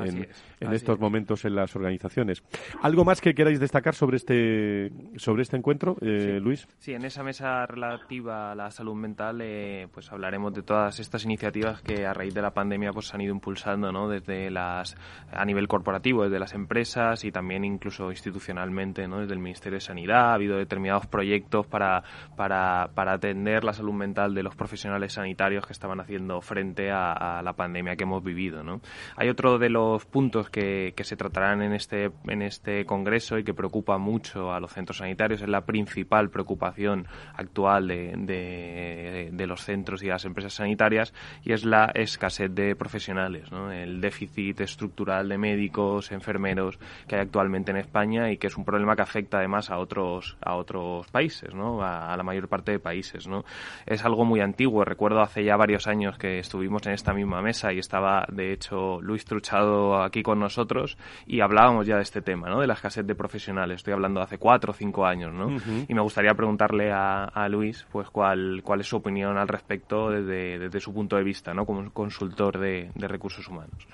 en, 0.59 0.74
estos 0.74 0.99
momentos 0.99 1.45
en 1.45 1.55
las 1.55 1.76
organizaciones. 1.76 2.43
¿Algo 2.82 3.05
más 3.05 3.22
que 3.22 3.34
queráis 3.34 3.59
destacar 3.59 3.95
sobre 3.95 4.18
este, 4.18 4.91
sobre 5.16 5.41
este 5.41 5.57
encuentro, 5.57 5.97
eh, 6.01 6.39
Luis? 6.41 6.68
Sí, 6.78 6.93
en 6.93 7.05
esa 7.05 7.24
mesa 7.24 7.66
relativa 7.66 8.51
a 8.51 8.55
la 8.55 8.70
salud 8.72 8.95
mental 8.95 9.43
pues 9.91 10.11
hablaremos 10.11 10.53
de 10.53 10.61
todas 10.61 10.99
estas 10.99 11.26
iniciativas 11.26 11.82
que 11.82 12.05
a 12.05 12.14
raíz 12.14 12.34
de 12.34 12.41
la 12.41 12.53
pandemia 12.53 12.91
pues, 12.91 13.07
se 13.07 13.16
han 13.16 13.22
ido 13.22 13.34
impulsando 13.34 13.91
¿no? 13.91 14.07
desde 14.07 14.51
las, 14.51 14.95
a 15.32 15.43
nivel 15.45 15.68
corporativo 15.68 16.03
desde 16.04 16.38
las 16.38 16.54
empresas 16.54 17.24
y 17.24 17.32
también 17.32 17.64
incluso 17.64 18.12
institucionalmente, 18.12 19.08
¿no? 19.08 19.22
desde 19.22 19.34
el 19.34 19.39
Ministerio 19.39 19.78
de 19.78 19.82
Sanidad. 19.82 20.32
Ha 20.32 20.34
habido 20.34 20.58
determinados 20.58 21.08
proyectos 21.08 21.66
para, 21.66 22.04
para, 22.36 22.89
para 22.93 23.14
atender 23.14 23.64
la 23.64 23.74
salud 23.74 23.93
mental 23.93 24.36
de 24.36 24.43
los 24.43 24.56
profesionales 24.56 25.14
sanitarios 25.14 25.66
que 25.66 25.74
estaban 25.74 25.99
haciendo 25.99 26.41
frente 26.41 26.91
a, 26.91 27.41
la 27.43 27.54
pandemia 27.54 27.95
que 27.95 28.04
hemos 28.04 28.24
vivido. 28.24 28.64
¿no? 28.64 28.82
Hay 29.16 29.30
otro 29.30 29.58
de 29.58 29.70
los 29.70 30.06
puntos 30.06 30.49
que, 30.49 30.93
que 30.95 31.04
se 31.04 31.16
tratarán 31.16 31.62
en 31.62 31.74
este, 31.74 32.12
en 32.28 32.41
este 32.41 32.86
congreso 32.86 33.38
y 33.38 33.43
que 33.43 33.54
preocupa 33.54 33.97
mucho 33.97 34.54
a 34.54 34.60
los 34.60 34.72
centros 34.72 34.97
sanitarios, 34.97 35.41
es 35.41 35.49
la 35.49 35.66
principal 35.66 36.30
preocupación 36.30 37.08
actual 37.36 37.88
de, 37.88 38.14
de, 38.18 39.30
de 39.32 39.47
los 39.47 39.62
centros 39.62 40.04
y 40.04 40.08
las 40.08 40.26
empresas 40.26 40.54
sanitarias 40.54 41.14
y 41.43 41.54
es 41.54 41.64
la 41.64 41.91
escasez 41.95 42.54
de 42.54 42.76
profesionales, 42.76 43.51
¿no? 43.51 43.72
el 43.72 44.01
déficit 44.01 44.62
estructural 44.62 45.30
de 45.30 45.38
médicos, 45.38 45.93
enfermeros 46.12 46.80
que 47.08 47.16
hay 47.16 47.22
actualmente 47.22 47.72
en 47.72 47.78
España 47.78 48.32
y 48.32 48.38
que 48.38 48.48
es 48.48 48.58
un 48.58 48.66
problema 48.66 48.96
que 48.96 49.02
afecta 49.02 49.38
además 49.38 49.70
a 49.70 49.78
otros 49.78 50.38
a 50.41 50.56
otros 50.56 51.08
países, 51.08 51.54
¿no? 51.54 51.84
A, 51.84 52.16
la 52.16 52.24
mayor 52.24 52.48
parte 52.48 52.72
de 52.72 52.80
países, 52.80 53.28
¿no? 53.28 53.44
Es 53.86 54.06
algo 54.06 54.26
muy 54.26 54.39
antiguo. 54.39 54.84
Recuerdo 54.86 55.22
hace 55.22 55.44
ya 55.44 55.56
varios 55.56 55.88
años 55.88 56.18
que 56.18 56.39
estuvimos 56.39 56.86
en 56.88 56.94
esta 56.94 57.14
misma 57.14 57.41
mesa 57.41 57.74
y 57.74 57.80
estaba 57.80 58.26
de 58.32 58.54
hecho 58.54 59.02
Luis 59.02 59.26
Truchado 59.26 60.02
aquí 60.02 60.24
con 60.24 60.39
nosotros 60.39 60.98
y 61.26 61.41
hablábamos 61.41 61.88
ya 61.88 61.98
de 61.98 62.04
este 62.04 62.22
tema, 62.22 62.50
¿no? 62.50 62.60
De 62.60 62.68
la 62.68 62.74
escasez 62.74 63.06
de 63.06 63.16
profesionales. 63.16 63.78
Estoy 63.78 63.94
hablando 63.94 64.20
de 64.20 64.26
hace 64.26 64.38
cuatro 64.38 64.72
o 64.72 64.74
cinco 64.74 65.06
años, 65.06 65.34
¿no? 65.34 65.58
Y 65.88 65.94
me 65.94 66.02
gustaría 66.02 66.34
preguntarle 66.34 66.91
a, 66.91 67.48
Luis, 67.50 67.86
pues 67.91 68.10
cuál 68.10 68.62
cuál 68.64 68.80
es 68.82 68.88
su 68.88 68.98
opinión 68.98 69.38
al 69.38 69.48
respecto 69.48 70.10
desde, 70.10 70.58
desde 70.58 70.80
su 70.80 70.94
punto 70.94 71.18
de 71.18 71.24
vista, 71.24 71.54
¿no? 71.54 71.66
Como 71.66 71.91
consultor 71.91 72.58
de 72.58 72.91
recursos 72.96 73.48
humanos. 73.48 73.88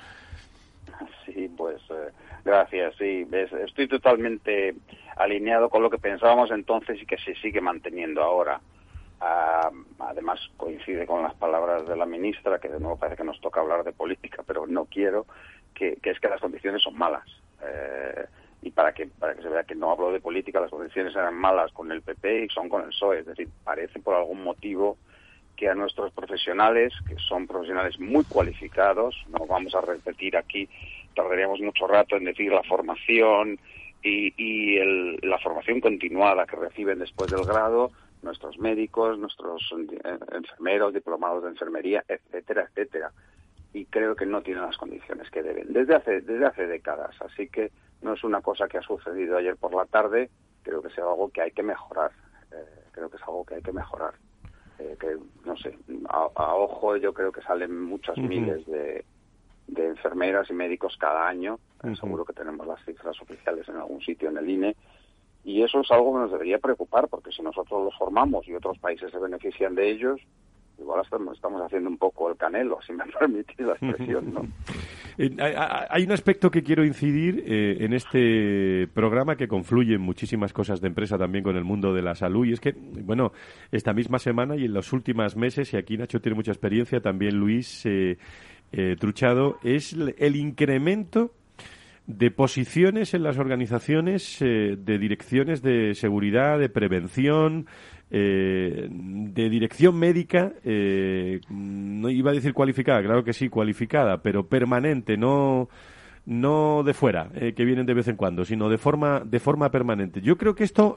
Gracias. 2.50 2.96
Sí, 2.98 3.28
estoy 3.64 3.88
totalmente 3.88 4.74
alineado 5.18 5.70
con 5.70 5.84
lo 5.84 5.90
que 5.92 6.00
pensábamos 6.00 6.50
entonces 6.50 7.00
y 7.00 7.06
que 7.06 7.20
se 7.20 7.36
sigue 7.36 7.62
manteniendo 7.62 8.24
ahora. 8.24 8.60
Ah, 9.22 9.70
además 10.00 10.40
coincide 10.58 11.06
con 11.06 11.22
las 11.22 11.36
palabras 11.36 11.88
de 11.88 11.96
la 11.96 12.08
ministra, 12.08 12.58
que 12.58 12.70
de 12.70 12.80
nuevo 12.80 12.98
parece 12.98 13.18
que 13.18 13.24
nos 13.24 13.40
toca 13.40 13.60
hablar 13.60 13.84
de 13.84 13.92
política, 13.92 14.42
pero 14.48 14.66
no 14.66 14.86
quiero, 14.86 15.28
que, 15.76 16.00
es 16.02 16.20
que 16.20 16.28
las 16.28 16.42
condiciones 16.42 16.82
son 16.82 16.98
malas. 16.98 17.28
Eh, 17.62 18.26
y 18.64 18.72
para 18.72 18.94
que, 18.94 19.06
para 19.06 19.36
que 19.36 19.44
se 19.44 19.50
vea 19.50 19.64
que 19.64 19.76
no 19.76 19.92
hablo 19.92 20.12
de 20.12 20.20
política, 20.20 20.60
las 20.60 20.72
condiciones 20.72 21.16
eran 21.16 21.36
malas 21.36 21.72
con 21.72 21.92
el 21.92 22.02
PP 22.02 22.46
y 22.46 22.50
son 22.50 22.68
con 22.68 22.82
el 22.82 22.88
PSOE. 22.88 23.20
Es 23.20 23.28
decir, 23.28 23.48
parece 23.64 24.00
por 24.00 24.16
algún 24.16 24.44
motivo 24.44 24.98
que 25.56 25.70
a 25.70 25.76
nuestros 25.76 26.12
profesionales, 26.14 26.94
que 27.08 27.16
son 27.28 27.46
profesionales 27.46 28.00
muy 28.00 28.24
cualificados, 28.24 29.16
no 29.28 29.46
vamos 29.46 29.76
a 29.76 29.82
repetir 29.82 30.36
aquí 30.36 30.68
tardaríamos 31.20 31.60
mucho 31.60 31.86
rato 31.86 32.16
en 32.16 32.24
decir 32.24 32.52
la 32.52 32.64
formación 32.64 33.60
y, 34.02 34.80
la 35.22 35.38
formación 35.40 35.82
continuada 35.82 36.46
que 36.46 36.56
reciben 36.56 37.00
después 37.00 37.30
del 37.30 37.44
grado 37.44 37.92
nuestros 38.22 38.58
médicos, 38.58 39.20
nuestros 39.20 39.62
eh, 39.74 40.18
enfermeros, 40.34 40.94
diplomados 40.94 41.44
de 41.44 41.50
enfermería, 41.50 42.04
etcétera, 42.08 42.68
etcétera. 42.70 43.12
Y 43.74 43.86
creo 43.86 44.16
que 44.16 44.26
no 44.26 44.42
tienen 44.42 44.64
las 44.64 44.78
condiciones 44.78 45.30
que 45.30 45.44
deben 45.44 45.72
desde 45.74 45.96
hace 45.96 46.22
desde 46.22 46.46
hace 46.46 46.68
décadas. 46.68 47.16
Así 47.22 47.50
que 47.50 47.72
no 48.02 48.14
es 48.14 48.24
una 48.24 48.42
cosa 48.42 48.68
que 48.68 48.78
ha 48.78 48.82
sucedido 48.82 49.38
ayer 49.38 49.58
por 49.58 49.74
la 49.74 49.86
tarde. 49.86 50.30
Creo 50.64 50.82
que 50.82 50.88
es 50.88 50.98
algo 50.98 51.30
que 51.30 51.42
hay 51.42 51.52
que 51.52 51.64
mejorar. 51.64 52.12
Eh, 52.52 52.84
creo 52.92 53.10
que 53.10 53.18
es 53.18 53.24
algo 53.24 53.46
que 53.46 53.56
hay 53.56 53.62
que 53.62 53.74
mejorar. 53.74 54.14
Eh, 54.80 54.96
que 55.00 55.18
no 55.46 55.58
sé, 55.58 55.78
a, 56.08 56.56
ojo 56.56 56.96
yo 56.98 57.14
creo 57.14 57.32
que 57.32 57.42
salen 57.42 57.82
muchas 57.82 58.18
miles 58.18 58.66
de 58.66 59.04
de 59.70 59.88
enfermeras 59.88 60.50
y 60.50 60.54
médicos 60.54 60.98
cada 61.00 61.28
año. 61.28 61.60
Seguro 62.00 62.26
que 62.26 62.34
tenemos 62.34 62.68
las 62.68 62.84
cifras 62.86 63.20
oficiales 63.22 63.68
en 63.70 63.78
algún 63.78 64.02
sitio 64.02 64.30
en 64.30 64.38
el 64.38 64.50
INE. 64.50 64.76
Y 65.44 65.64
eso 65.64 65.80
es 65.80 65.92
algo 65.92 66.14
que 66.14 66.20
nos 66.20 66.32
debería 66.32 66.58
preocupar, 66.58 67.08
porque 67.08 67.32
si 67.32 67.42
nosotros 67.42 67.86
los 67.86 67.98
formamos 67.98 68.48
y 68.48 68.54
otros 68.54 68.78
países 68.80 69.12
se 69.12 69.18
benefician 69.18 69.74
de 69.74 69.90
ellos, 69.90 70.20
igual 70.78 71.02
estamos, 71.04 71.36
estamos 71.36 71.62
haciendo 71.62 71.90
un 71.90 71.98
poco 71.98 72.30
el 72.30 72.38
canelo, 72.38 72.80
si 72.86 72.94
me 72.94 73.06
permite 73.20 73.64
la 73.64 73.74
expresión, 73.74 74.34
¿no? 74.34 74.42
Eh, 75.22 75.36
hay 75.38 76.04
un 76.04 76.14
aspecto 76.14 76.50
que 76.50 76.64
quiero 76.64 76.86
incidir 76.86 77.44
eh, 77.46 77.84
en 77.84 77.92
este 77.92 78.88
programa 78.94 79.36
que 79.36 79.50
confluye 79.50 79.96
en 79.96 80.02
muchísimas 80.02 80.54
cosas 80.54 80.80
de 80.80 80.88
empresa 80.88 81.18
también 81.18 81.44
con 81.44 81.58
el 81.58 81.66
mundo 81.66 81.94
de 81.94 82.02
la 82.02 82.16
salud 82.16 82.46
y 82.46 82.54
es 82.54 82.62
que, 82.62 82.72
bueno, 82.72 83.34
esta 83.70 83.92
misma 83.92 84.18
semana 84.18 84.56
y 84.56 84.64
en 84.64 84.74
los 84.74 84.94
últimos 84.94 85.36
meses, 85.36 85.74
y 85.74 85.78
aquí 85.78 85.98
Nacho 85.98 86.22
tiene 86.22 86.38
mucha 86.38 86.54
experiencia, 86.54 87.02
también 87.02 87.36
Luis, 87.36 87.86
eh, 87.86 88.18
eh, 88.72 88.96
Truchado, 89.00 89.58
es 89.64 89.96
el 90.18 90.36
incremento 90.36 91.32
de 92.06 92.32
posiciones 92.32 93.14
en 93.14 93.24
las 93.24 93.38
organizaciones 93.38 94.42
eh, 94.42 94.78
de 94.78 94.98
direcciones 94.98 95.62
de 95.62 95.96
seguridad, 95.96 96.60
de 96.60 96.70
prevención, 96.70 97.68
eh, 98.12 98.88
de 98.90 99.50
dirección 99.50 99.98
médica, 99.98 100.54
no 100.64 102.10
iba 102.10 102.32
a 102.32 102.34
decir 102.34 102.54
cualificada, 102.54 103.04
claro 103.04 103.24
que 103.24 103.34
sí, 103.34 103.50
cualificada, 103.50 104.22
pero 104.22 104.48
permanente, 104.48 105.18
no 105.18 105.70
no 106.26 106.84
de 106.84 106.94
fuera, 106.94 107.30
que 107.56 107.66
vienen 107.66 107.88
de 107.88 107.94
vez 107.96 108.08
en 108.08 108.16
cuando, 108.16 108.46
sino 108.46 108.70
de 108.70 108.78
forma, 108.78 109.24
de 109.26 109.40
forma 109.40 109.72
permanente. 109.72 110.22
Yo 110.22 110.38
creo 110.38 110.54
que 110.54 110.64
esto, 110.64 110.96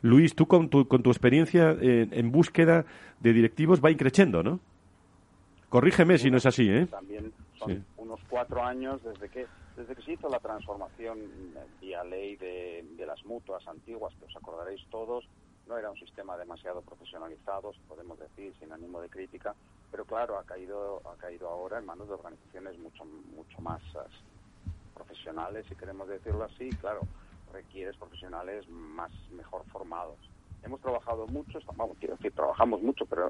Luis, 0.00 0.34
tú 0.34 0.46
con 0.46 0.70
tu, 0.70 0.88
con 0.88 1.02
tu 1.02 1.10
experiencia 1.10 1.76
en 1.78 2.32
búsqueda 2.32 2.86
de 3.20 3.34
directivos 3.34 3.84
va 3.84 3.90
increciendo, 3.90 4.42
¿no? 4.42 4.60
Corrígeme 5.74 6.18
si 6.18 6.30
no 6.30 6.36
es 6.36 6.46
así, 6.46 6.70
¿eh? 6.70 6.86
También 6.86 7.32
son 7.58 7.72
uno 7.72 8.14
unos 8.14 8.20
cuatro 8.30 8.62
años 8.62 9.02
desde 9.02 9.28
que 9.28 9.48
desde 9.76 9.96
que 9.96 10.02
se 10.02 10.12
hizo 10.12 10.28
la 10.28 10.38
transformación 10.38 11.18
vía 11.80 12.04
ley 12.04 12.36
de, 12.36 12.86
de 12.96 13.04
las 13.04 13.24
mutuas 13.24 13.66
antiguas, 13.66 14.14
que 14.14 14.26
os 14.26 14.36
acordaréis 14.36 14.86
todos, 14.88 15.28
no 15.66 15.76
era 15.76 15.90
un 15.90 15.96
sistema 15.96 16.36
demasiado 16.36 16.80
profesionalizado, 16.82 17.72
podemos 17.88 18.16
decir, 18.20 18.54
sin 18.60 18.70
ánimo 18.70 19.00
de 19.00 19.08
crítica, 19.08 19.56
pero 19.90 20.04
claro, 20.04 20.38
ha 20.38 20.44
caído, 20.44 21.02
ha 21.12 21.16
caído 21.16 21.48
ahora 21.48 21.80
en 21.80 21.86
manos 21.86 22.06
de 22.06 22.14
organizaciones 22.14 22.78
mucho, 22.78 23.04
mucho 23.04 23.60
más 23.60 23.82
profesionales, 24.94 25.66
si 25.68 25.74
queremos 25.74 26.06
decirlo 26.06 26.44
así, 26.44 26.70
claro, 26.80 27.00
requieres 27.52 27.96
profesionales 27.96 28.68
más 28.68 29.10
mejor 29.32 29.64
formados. 29.72 30.18
Hemos 30.62 30.80
trabajado 30.80 31.26
mucho, 31.26 31.58
vamos, 31.74 31.96
quiero 31.98 32.14
decir, 32.14 32.30
trabajamos 32.30 32.80
mucho, 32.80 33.06
pero 33.06 33.28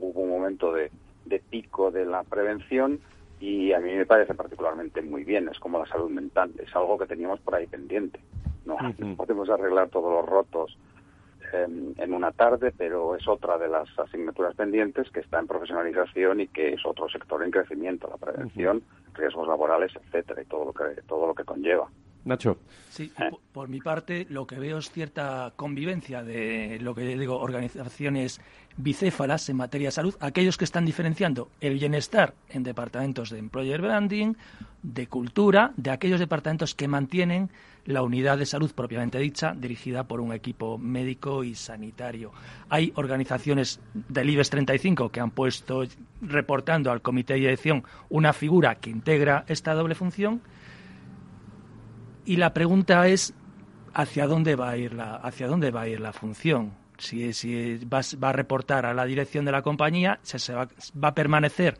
hubo 0.00 0.22
un 0.22 0.30
momento 0.30 0.72
de, 0.72 0.90
de 1.24 1.40
pico 1.40 1.90
de 1.90 2.04
la 2.04 2.22
prevención 2.22 3.00
y 3.40 3.72
a 3.72 3.80
mí 3.80 3.92
me 3.92 4.06
parece 4.06 4.34
particularmente 4.34 5.02
muy 5.02 5.24
bien, 5.24 5.48
es 5.48 5.58
como 5.58 5.78
la 5.78 5.86
salud 5.86 6.10
mental, 6.10 6.52
es 6.58 6.74
algo 6.74 6.98
que 6.98 7.06
teníamos 7.06 7.40
por 7.40 7.54
ahí 7.54 7.66
pendiente. 7.66 8.20
No, 8.64 8.76
podemos 9.16 9.50
arreglar 9.50 9.90
todos 9.90 10.10
los 10.10 10.26
rotos 10.26 10.78
en, 11.52 12.12
una 12.12 12.32
tarde, 12.32 12.72
pero 12.76 13.14
es 13.16 13.28
otra 13.28 13.58
de 13.58 13.68
las 13.68 13.86
asignaturas 13.98 14.54
pendientes 14.54 15.10
que 15.10 15.20
está 15.20 15.38
en 15.38 15.46
profesionalización 15.46 16.40
y 16.40 16.48
que 16.48 16.72
es 16.72 16.86
otro 16.86 17.08
sector 17.08 17.42
en 17.42 17.50
crecimiento, 17.50 18.08
la 18.08 18.16
prevención, 18.16 18.82
riesgos 19.14 19.46
laborales, 19.46 19.92
etcétera, 19.94 20.42
y 20.42 20.46
todo 20.46 20.64
lo 20.66 20.72
que 20.72 21.02
todo 21.02 21.26
lo 21.26 21.34
que 21.34 21.44
conlleva. 21.44 21.88
Nacho. 22.24 22.58
Sí, 22.90 23.12
por, 23.52 23.68
mi 23.68 23.80
parte, 23.80 24.26
lo 24.30 24.46
que 24.46 24.58
veo 24.58 24.78
es 24.78 24.90
cierta 24.90 25.52
convivencia 25.56 26.22
de 26.22 26.78
lo 26.80 26.94
que 26.94 27.02
digo, 27.02 27.38
organizaciones 27.38 28.40
bicéfalas 28.76 29.48
en 29.48 29.56
materia 29.56 29.88
de 29.88 29.92
salud, 29.92 30.14
aquellos 30.20 30.56
que 30.56 30.64
están 30.64 30.86
diferenciando 30.86 31.50
el 31.60 31.74
bienestar 31.74 32.34
en 32.48 32.62
departamentos 32.62 33.30
de 33.30 33.38
employer 33.38 33.82
branding, 33.82 34.34
de 34.82 35.06
cultura, 35.06 35.72
de 35.76 35.90
aquellos 35.90 36.20
departamentos 36.20 36.74
que 36.74 36.88
mantienen 36.88 37.50
la 37.86 38.02
unidad 38.02 38.38
de 38.38 38.46
salud 38.46 38.72
propiamente 38.74 39.18
dicha, 39.18 39.54
dirigida 39.54 40.04
por 40.04 40.20
un 40.20 40.32
equipo 40.32 40.78
médico 40.78 41.44
y 41.44 41.54
sanitario. 41.54 42.32
Hay 42.68 42.92
organizaciones 42.96 43.80
del 43.92 44.30
IBEX 44.30 44.50
35 44.50 45.10
que 45.10 45.20
han 45.20 45.30
puesto, 45.30 45.84
reportando 46.22 46.90
al 46.90 47.02
comité 47.02 47.34
de 47.34 47.40
dirección, 47.40 47.84
una 48.08 48.32
figura 48.32 48.76
que 48.76 48.90
integra 48.90 49.44
esta 49.48 49.74
doble 49.74 49.94
función. 49.94 50.40
Y 52.24 52.36
la 52.36 52.54
pregunta 52.54 53.06
es 53.08 53.34
hacia 53.92 54.26
dónde 54.26 54.56
va 54.56 54.70
a 54.70 54.76
ir 54.76 54.94
la, 54.94 55.16
hacia 55.16 55.46
dónde 55.46 55.70
va 55.70 55.82
a 55.82 55.88
ir 55.88 56.00
la 56.00 56.12
función. 56.12 56.72
Si, 56.98 57.32
si 57.32 57.78
va, 57.86 58.00
a 58.28 58.32
reportar 58.32 58.86
a 58.86 58.94
la 58.94 59.04
dirección 59.04 59.44
de 59.44 59.52
la 59.52 59.62
compañía, 59.62 60.20
se, 60.22 60.52
va, 60.52 60.68
va 61.02 61.08
a 61.08 61.14
permanecer 61.14 61.78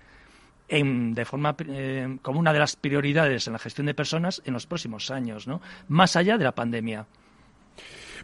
de 0.68 1.24
forma 1.24 1.54
eh, 1.68 2.18
como 2.22 2.40
una 2.40 2.52
de 2.52 2.58
las 2.58 2.76
prioridades 2.76 3.46
en 3.46 3.52
la 3.52 3.58
gestión 3.58 3.86
de 3.86 3.94
personas 3.94 4.42
en 4.44 4.54
los 4.54 4.66
próximos 4.66 5.10
años, 5.10 5.46
¿no? 5.46 5.60
Más 5.88 6.16
allá 6.16 6.38
de 6.38 6.44
la 6.44 6.52
pandemia. 6.52 7.06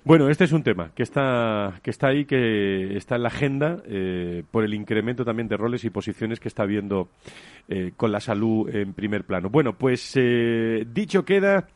Bueno, 0.02 0.30
este 0.30 0.44
es 0.44 0.52
un 0.52 0.62
tema 0.62 0.92
que 0.94 1.02
está, 1.02 1.78
que 1.82 1.90
está 1.90 2.08
ahí, 2.08 2.24
que 2.24 2.96
está 2.96 3.16
en 3.16 3.22
la 3.22 3.28
agenda 3.28 3.82
eh, 3.84 4.42
por 4.50 4.64
el 4.64 4.72
incremento 4.72 5.24
también 5.24 5.48
de 5.48 5.58
roles 5.58 5.84
y 5.84 5.90
posiciones 5.90 6.40
que 6.40 6.48
está 6.48 6.62
habiendo 6.62 7.10
eh, 7.68 7.92
con 7.96 8.10
la 8.10 8.20
salud 8.20 8.74
en 8.74 8.94
primer 8.94 9.24
plano. 9.24 9.50
Bueno, 9.50 9.74
pues 9.74 10.14
dicho 10.14 11.24
queda. 11.24 11.68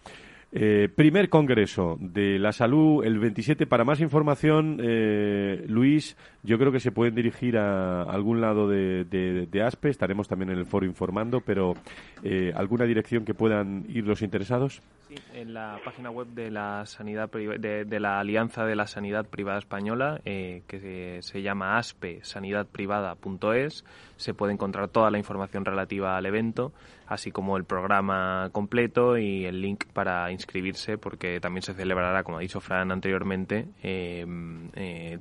Eh, 0.57 0.89
primer 0.95 1.31
Congreso 1.31 1.97
de 1.99 2.39
la 2.39 2.53
Salud, 2.53 3.05
el 3.05 3.19
27. 3.19 3.67
Para 3.67 3.85
más 3.85 4.01
información, 4.01 4.79
eh, 4.81 5.65
Luis, 5.67 6.17
yo 6.45 6.59
creo 6.59 6.71
que 6.71 6.81
se 6.81 6.93
pueden 6.93 7.15
dirigir 7.15 7.57
a 7.57 8.03
algún 8.03 8.41
lado 8.41 8.69
de, 8.69 9.63
ASPE. 9.65 9.89
Estaremos 9.89 10.29
también 10.29 10.51
en 10.51 10.59
el 10.59 10.67
foro 10.67 10.87
informando, 10.87 11.41
pero 11.41 11.75
eh, 12.23 12.53
¿alguna 12.55 12.85
dirección 12.85 13.25
que 13.25 13.35
puedan 13.35 13.87
ir 13.89 14.07
los 14.07 14.23
interesados? 14.23 14.83
Sí, 15.09 15.15
en 15.33 15.55
la 15.55 15.81
página 15.85 16.11
web 16.11 16.29
de 16.29 16.51
la 16.51 16.85
sanidad 16.87 17.31
de, 17.31 18.01
la 18.01 18.21
Alianza 18.21 18.65
de 18.65 18.77
la 18.77 18.87
Sanidad 18.87 19.27
Privada 19.27 19.59
Española, 19.59 20.21
que 20.25 21.19
se, 21.23 21.43
llama 21.43 21.79
aspe 21.79 22.21
sanidadprivada.es, 22.23 23.85
se 24.17 24.35
puede 24.35 24.53
encontrar 24.53 24.89
toda 24.89 25.11
la 25.11 25.19
información 25.19 25.65
relativa 25.65 26.17
al 26.17 26.27
evento 26.27 26.73
así 27.07 27.31
como 27.31 27.57
el 27.57 27.65
programa 27.65 28.49
completo 28.53 29.19
y 29.19 29.45
el 29.45 29.61
link 29.61 29.85
para 29.93 30.31
inscribirse, 30.31 30.99
porque 30.99 31.41
también 31.41 31.63
se 31.63 31.75
celebrará, 31.75 32.23
como 32.23 32.39
ha 32.39 32.41
dicho 32.41 32.61
Fran 32.61 32.91
anteriormente, 32.91 33.69
eh, 33.83 35.19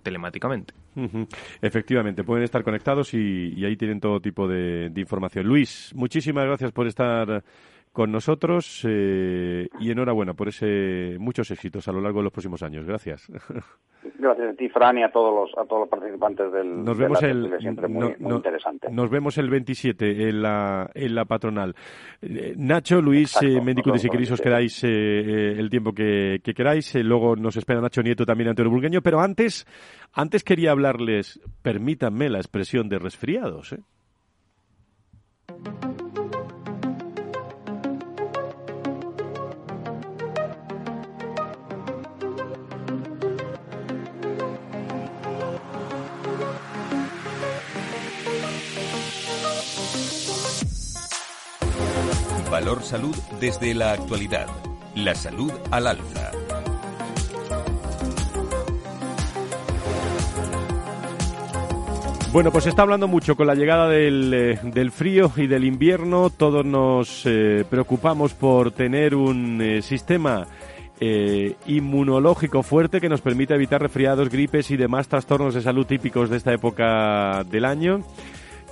Efectivamente, 1.61 2.23
pueden 2.23 2.43
estar 2.43 2.63
conectados 2.63 3.13
y, 3.13 3.63
ahí 3.65 3.75
tienen 3.75 3.99
todo 3.99 4.19
tipo 4.19 4.47
de 4.47 4.91
información. 4.95 5.45
Luis, 5.45 5.91
muchísimas 5.95 6.45
gracias 6.45 6.71
por 6.71 6.87
estar 6.87 7.43
con 7.93 8.11
nosotros 8.11 8.83
eh, 8.89 9.69
y 9.79 9.91
enhorabuena 9.91 10.33
por 10.33 10.47
ese 10.47 11.15
muchos 11.19 11.51
éxitos 11.51 11.87
a 11.87 11.91
lo 11.91 12.01
largo 12.01 12.19
de 12.19 12.23
los 12.23 12.33
próximos 12.33 12.63
años. 12.63 12.85
Gracias. 12.85 13.31
Gracias 14.19 14.49
a 14.49 14.53
ti, 14.55 14.67
Fran, 14.67 14.97
y 14.97 15.03
a 15.03 15.11
todos 15.11 15.33
los, 15.33 15.57
a 15.57 15.65
todos 15.65 15.81
los 15.81 15.89
participantes 15.89 16.51
del 16.51 16.83
nos 16.83 16.97
vemos 16.97 17.23
el, 17.23 17.57
siempre 17.59 17.87
muy, 17.87 18.15
interesante. 18.19 18.91
Nos 18.91 19.09
vemos 19.09 19.37
el 19.37 19.49
27 19.49 20.29
en 20.29 20.41
la, 20.41 20.89
en 20.93 21.15
la 21.15 21.25
patronal. 21.25 21.75
Eh, 22.21 22.53
Nacho, 22.57 23.01
Luis, 23.01 23.41
eh, 23.41 23.61
Mendicuti, 23.61 23.99
si 23.99 24.09
queréis 24.09 24.31
os 24.31 24.41
quedáis 24.41 24.83
el 24.83 25.69
tiempo 25.69 25.93
que, 25.93 26.39
que 26.43 26.53
queráis. 26.53 26.95
luego 26.95 27.35
nos 27.35 27.55
espera 27.55 27.79
Nacho 27.79 28.01
Nieto 28.01 28.25
también 28.25 28.49
Antonio 28.49 28.71
Burgueño. 28.71 29.01
Pero 29.01 29.21
antes, 29.21 29.65
antes 30.13 30.43
quería 30.43 30.71
hablarles, 30.71 31.39
permítanme 31.61 32.29
la 32.29 32.39
expresión 32.39 32.89
de 32.89 32.99
resfriados. 32.99 33.73
¿eh? 33.73 33.79
Valor 52.53 52.83
Salud 52.83 53.15
desde 53.39 53.73
la 53.73 53.93
actualidad. 53.93 54.45
La 54.93 55.15
salud 55.15 55.51
al 55.71 55.87
alza. 55.87 56.31
Bueno, 62.31 62.51
pues 62.51 62.65
se 62.65 62.69
está 62.69 62.83
hablando 62.83 63.07
mucho 63.07 63.35
con 63.35 63.47
la 63.47 63.55
llegada 63.55 63.89
del, 63.89 64.31
eh, 64.35 64.91
frío 64.91 65.31
y 65.35 65.47
del 65.47 65.63
invierno. 65.63 66.29
Todos 66.29 66.63
nos 66.63 67.23
eh, 67.25 67.65
preocupamos 67.67 68.35
por 68.35 68.71
tener 68.71 69.15
un 69.15 69.59
eh, 69.59 69.81
sistema 69.81 70.45
inmunológico 71.65 72.63
fuerte 72.63 73.01
que 73.01 73.09
nos 73.09 73.19
permita 73.19 73.55
evitar 73.55 73.81
resfriados, 73.81 74.29
gripes 74.29 74.71
y 74.71 74.77
demás 74.77 75.09
trastornos 75.09 75.53
de 75.53 75.61
salud 75.61 75.85
típicos 75.85 76.29
de 76.29 76.37
esta 76.37 76.53
época 76.53 77.43
del 77.43 77.65
año. 77.65 78.01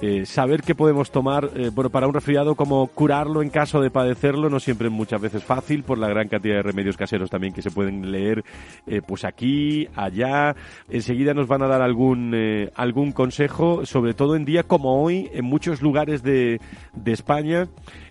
Eh, 0.02 0.26
saber 0.26 0.64
qué 0.64 0.74
podemos 0.74 1.12
tomar 1.12 1.52
eh, 1.56 1.70
bueno, 1.72 1.92
para 1.92 2.08
un 2.08 2.14
resfriado, 2.16 2.56
como 2.56 2.88
curarlo 2.88 3.44
en 3.44 3.52
caso 3.52 3.80
de 3.82 3.92
padecerlo, 3.92 4.50
no 4.50 4.60
siempre 4.60 4.90
muchas 4.90 5.22
veces 5.22 5.44
fácil 5.44 5.84
por 5.84 6.00
la 6.00 6.10
gran 6.10 6.28
cantidad 6.28 6.56
de 6.56 6.64
remedios 6.64 6.98
caseros 6.98 7.30
también 7.30 7.54
que 7.54 7.62
se 7.62 7.70
pueden 7.70 8.12
leer 8.12 8.44
eh, 8.88 9.02
pues 9.06 9.24
aquí, 9.24 9.88
allá. 9.96 10.56
Enseguida 10.90 11.36
nos 11.36 11.48
van 11.48 11.62
a 11.62 11.68
dar 11.68 11.84
algún, 11.84 12.36
algún 12.74 13.12
consejo, 13.12 13.86
sobre 13.86 14.16
todo 14.16 14.36
en 14.36 14.44
día 14.44 14.64
como 14.64 15.04
hoy, 15.04 15.30
en 15.34 15.46
muchos 15.46 15.84
lugares 15.84 16.24
de, 16.24 16.60
de 16.94 17.12
España 17.12 17.68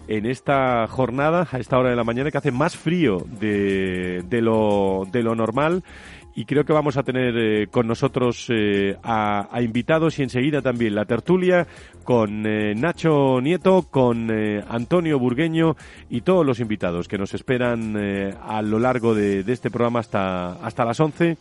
en 0.07 0.27
esta 0.27 0.87
jornada, 0.87 1.47
a 1.51 1.59
esta 1.59 1.79
hora 1.79 1.91
de 1.91 1.97
la 1.97 2.05
mañana, 2.05 2.31
que 2.31 2.39
hace 2.39 2.51
más 2.51 2.77
frío 2.77 3.19
de, 3.41 4.25
de, 4.29 4.43
lo, 4.43 5.05
de 5.11 5.23
lo 5.23 5.35
normal 5.35 5.85
y 6.41 6.47
creo 6.47 6.65
que 6.65 6.73
vamos 6.73 6.97
a 6.97 7.03
tener 7.03 7.37
eh, 7.37 7.67
con 7.71 7.87
nosotros 7.87 8.47
eh, 8.49 8.97
a, 9.03 9.61
invitados 9.61 10.19
y 10.19 10.23
enseguida 10.23 10.63
también 10.63 10.95
la 10.95 11.05
tertulia 11.05 11.67
con 12.03 12.47
eh, 12.47 12.75
Nacho 12.75 13.43
Nieto, 13.43 13.83
con 13.91 14.31
Antonio 14.67 15.19
Burgueño 15.19 15.77
y 16.09 16.23
todos 16.23 16.47
los 16.47 16.59
invitados 16.59 17.09
que 17.09 17.19
nos 17.19 17.35
esperan 17.35 17.95
a 18.43 18.63
lo 18.63 18.79
largo 18.79 19.15
de, 19.15 19.45
de, 19.45 19.53
este 19.53 19.71
programa 19.71 20.01
hasta, 20.01 20.53
hasta 20.65 20.87
las 20.87 20.99
11, 20.99 21.37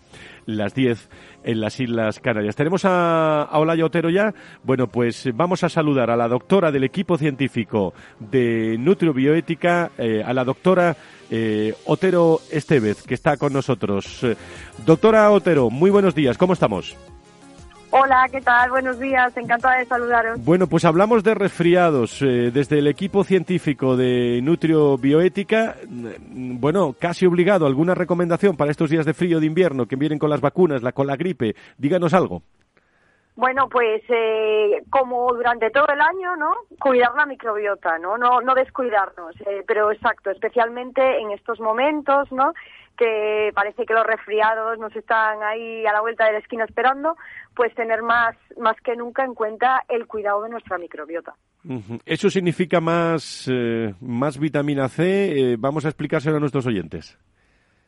las 0.46 0.76
10 0.76 1.10
en 1.44 1.62
las 1.62 1.80
Islas 1.80 2.20
Canarias. 2.20 2.56
Tenemos 2.56 2.86
a, 2.86 3.44
a 3.44 3.60
Olaya 3.60 3.86
Otero 3.86 4.10
ya. 4.10 4.34
Bueno, 4.64 4.88
pues 4.88 5.30
vamos 5.34 5.64
a 5.64 5.70
saludar 5.70 6.10
a 6.10 6.18
la 6.18 6.28
doctora 6.28 6.72
del 6.72 6.84
equipo 6.84 7.18
científico 7.18 7.94
de 8.20 8.78
Nutriobioética, 8.80 9.92
a 10.26 10.34
la 10.34 10.44
doctora 10.44 10.96
eh, 11.30 11.76
Otero 11.86 12.42
Estevez, 12.52 13.04
que 13.04 13.14
está 13.14 13.38
con 13.38 13.54
nosotros. 13.54 14.24
Eh, 14.24 14.36
doctora 14.86 15.30
Otero, 15.32 15.70
muy 15.70 15.92
buenos 15.92 16.16
días, 16.16 16.38
¿cómo 16.38 16.54
estamos? 16.54 16.96
Hola, 17.92 18.28
¿qué 18.32 18.40
tal? 18.40 18.70
Buenos 18.70 19.00
días, 19.00 19.36
encantada 19.36 19.78
de 19.78 19.86
saludaros. 19.86 20.46
Bueno, 20.46 20.68
pues 20.68 20.86
hablamos 20.86 21.24
de 21.24 21.34
resfriados. 21.34 22.22
Eh, 22.22 22.52
desde 22.54 22.78
el 22.78 22.88
equipo 22.88 23.24
científico 23.24 23.98
de 23.98 24.40
Nutrio 24.44 24.96
Bioética, 24.98 25.76
mm, 25.88 26.60
bueno, 26.60 26.94
casi 27.00 27.26
obligado, 27.26 27.66
¿alguna 27.66 27.96
recomendación 27.96 28.56
para 28.56 28.70
estos 28.70 28.92
días 28.92 29.08
de 29.08 29.16
frío 29.16 29.40
de 29.40 29.48
invierno 29.48 29.88
que 29.88 29.96
vienen 29.96 30.20
con 30.20 30.30
las 30.30 30.40
vacunas, 30.40 30.84
la, 30.84 30.92
con 30.92 31.08
la 31.08 31.16
gripe? 31.16 31.56
Díganos 31.80 32.14
algo. 32.14 32.44
Bueno, 33.40 33.70
pues 33.70 34.04
eh, 34.10 34.84
como 34.90 35.34
durante 35.34 35.70
todo 35.72 35.88
el 35.88 36.02
año, 36.02 36.36
¿no? 36.36 36.52
Cuidar 36.78 37.16
la 37.16 37.26
microbiota, 37.26 37.98
¿no? 37.98 38.18
No, 38.18 38.42
no 38.42 38.54
descuidarnos, 38.54 39.34
eh, 39.48 39.64
pero 39.66 39.94
exacto, 39.94 40.30
especialmente 40.30 41.22
en 41.22 41.32
estos 41.32 41.62
momentos, 41.62 42.30
¿no? 42.34 42.52
Que 42.98 43.54
parece 43.56 43.86
que 43.86 43.94
los 43.94 44.06
resfriados 44.06 44.78
nos 44.78 44.94
están 44.94 45.42
ahí 45.42 45.86
a 45.86 45.94
la 45.94 46.02
vuelta 46.02 46.26
de 46.26 46.34
la 46.34 46.40
esquina 46.40 46.66
esperando, 46.66 47.16
pues 47.60 47.76
tener 47.76 48.02
más, 48.02 48.38
más 48.58 48.78
que 48.80 48.96
nunca 48.96 49.26
en 49.26 49.36
cuenta 49.36 49.84
el 49.90 50.08
cuidado 50.08 50.44
de 50.44 50.50
nuestra 50.50 50.78
microbiota. 50.78 51.36
¿Eso 52.06 52.30
significa 52.30 52.80
más, 52.80 53.50
eh, 53.52 53.94
más 54.00 54.40
vitamina 54.40 54.88
C? 54.88 55.58
vamos 55.60 55.84
a 55.84 55.90
explicárselo 55.90 56.38
a 56.38 56.40
nuestros 56.40 56.66
oyentes. 56.66 57.20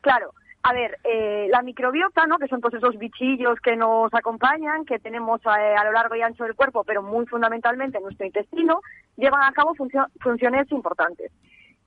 Claro, 0.02 0.34
a 0.64 0.74
ver, 0.74 0.98
eh, 1.06 1.48
la 1.50 1.62
microbiota, 1.62 2.28
¿no? 2.28 2.38
que 2.38 2.50
son 2.50 2.60
todos 2.60 2.74
esos 2.74 2.98
bichillos 2.98 3.62
que 3.62 3.78
nos 3.78 4.14
acompañan, 4.14 4.84
que 4.84 5.00
tenemos 5.00 5.40
eh, 5.46 5.76
a 5.78 5.86
lo 5.86 5.94
largo 5.94 6.16
y 6.16 6.22
ancho 6.22 6.44
del 6.44 6.56
cuerpo, 6.56 6.84
pero 6.84 7.02
muy 7.02 7.26
fundamentalmente 7.28 7.98
en 7.98 8.04
nuestro 8.04 8.26
intestino, 8.26 8.82
llevan 9.16 9.44
a 9.44 9.54
cabo 9.54 9.74
funciones 10.20 10.70
importantes. 10.70 11.32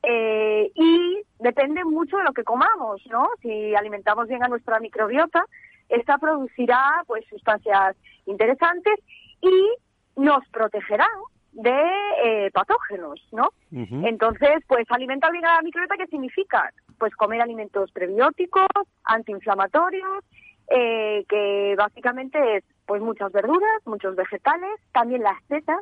Eh, 0.02 0.72
y 0.74 1.22
depende 1.38 1.84
mucho 1.84 2.16
de 2.16 2.24
lo 2.24 2.32
que 2.32 2.44
comamos, 2.44 3.02
¿no? 3.10 3.28
Si 3.42 3.74
alimentamos 3.74 4.26
bien 4.26 4.42
a 4.42 4.48
nuestra 4.48 4.80
microbiota, 4.80 5.44
esta 5.88 6.18
producirá 6.18 7.02
pues 7.06 7.24
sustancias 7.28 7.96
interesantes 8.26 8.94
y 9.40 9.76
nos 10.16 10.46
protegerá 10.48 11.08
de 11.52 12.50
patógenos, 12.52 13.20
¿no? 13.30 13.50
Entonces, 13.70 14.62
pues 14.66 14.86
alimentar 14.90 15.30
bien 15.30 15.46
a 15.46 15.54
la 15.54 15.62
microbiota, 15.62 15.96
¿qué 15.96 16.06
significa? 16.08 16.72
pues 16.98 17.14
comer 17.16 17.40
alimentos 17.42 17.90
prebióticos, 17.92 18.66
antiinflamatorios, 19.04 20.24
eh, 20.70 21.24
que 21.28 21.74
básicamente 21.76 22.56
es 22.56 22.64
pues 22.86 23.02
muchas 23.02 23.32
verduras, 23.32 23.82
muchos 23.86 24.16
vegetales, 24.16 24.80
también 24.92 25.22
las 25.22 25.42
setas. 25.48 25.80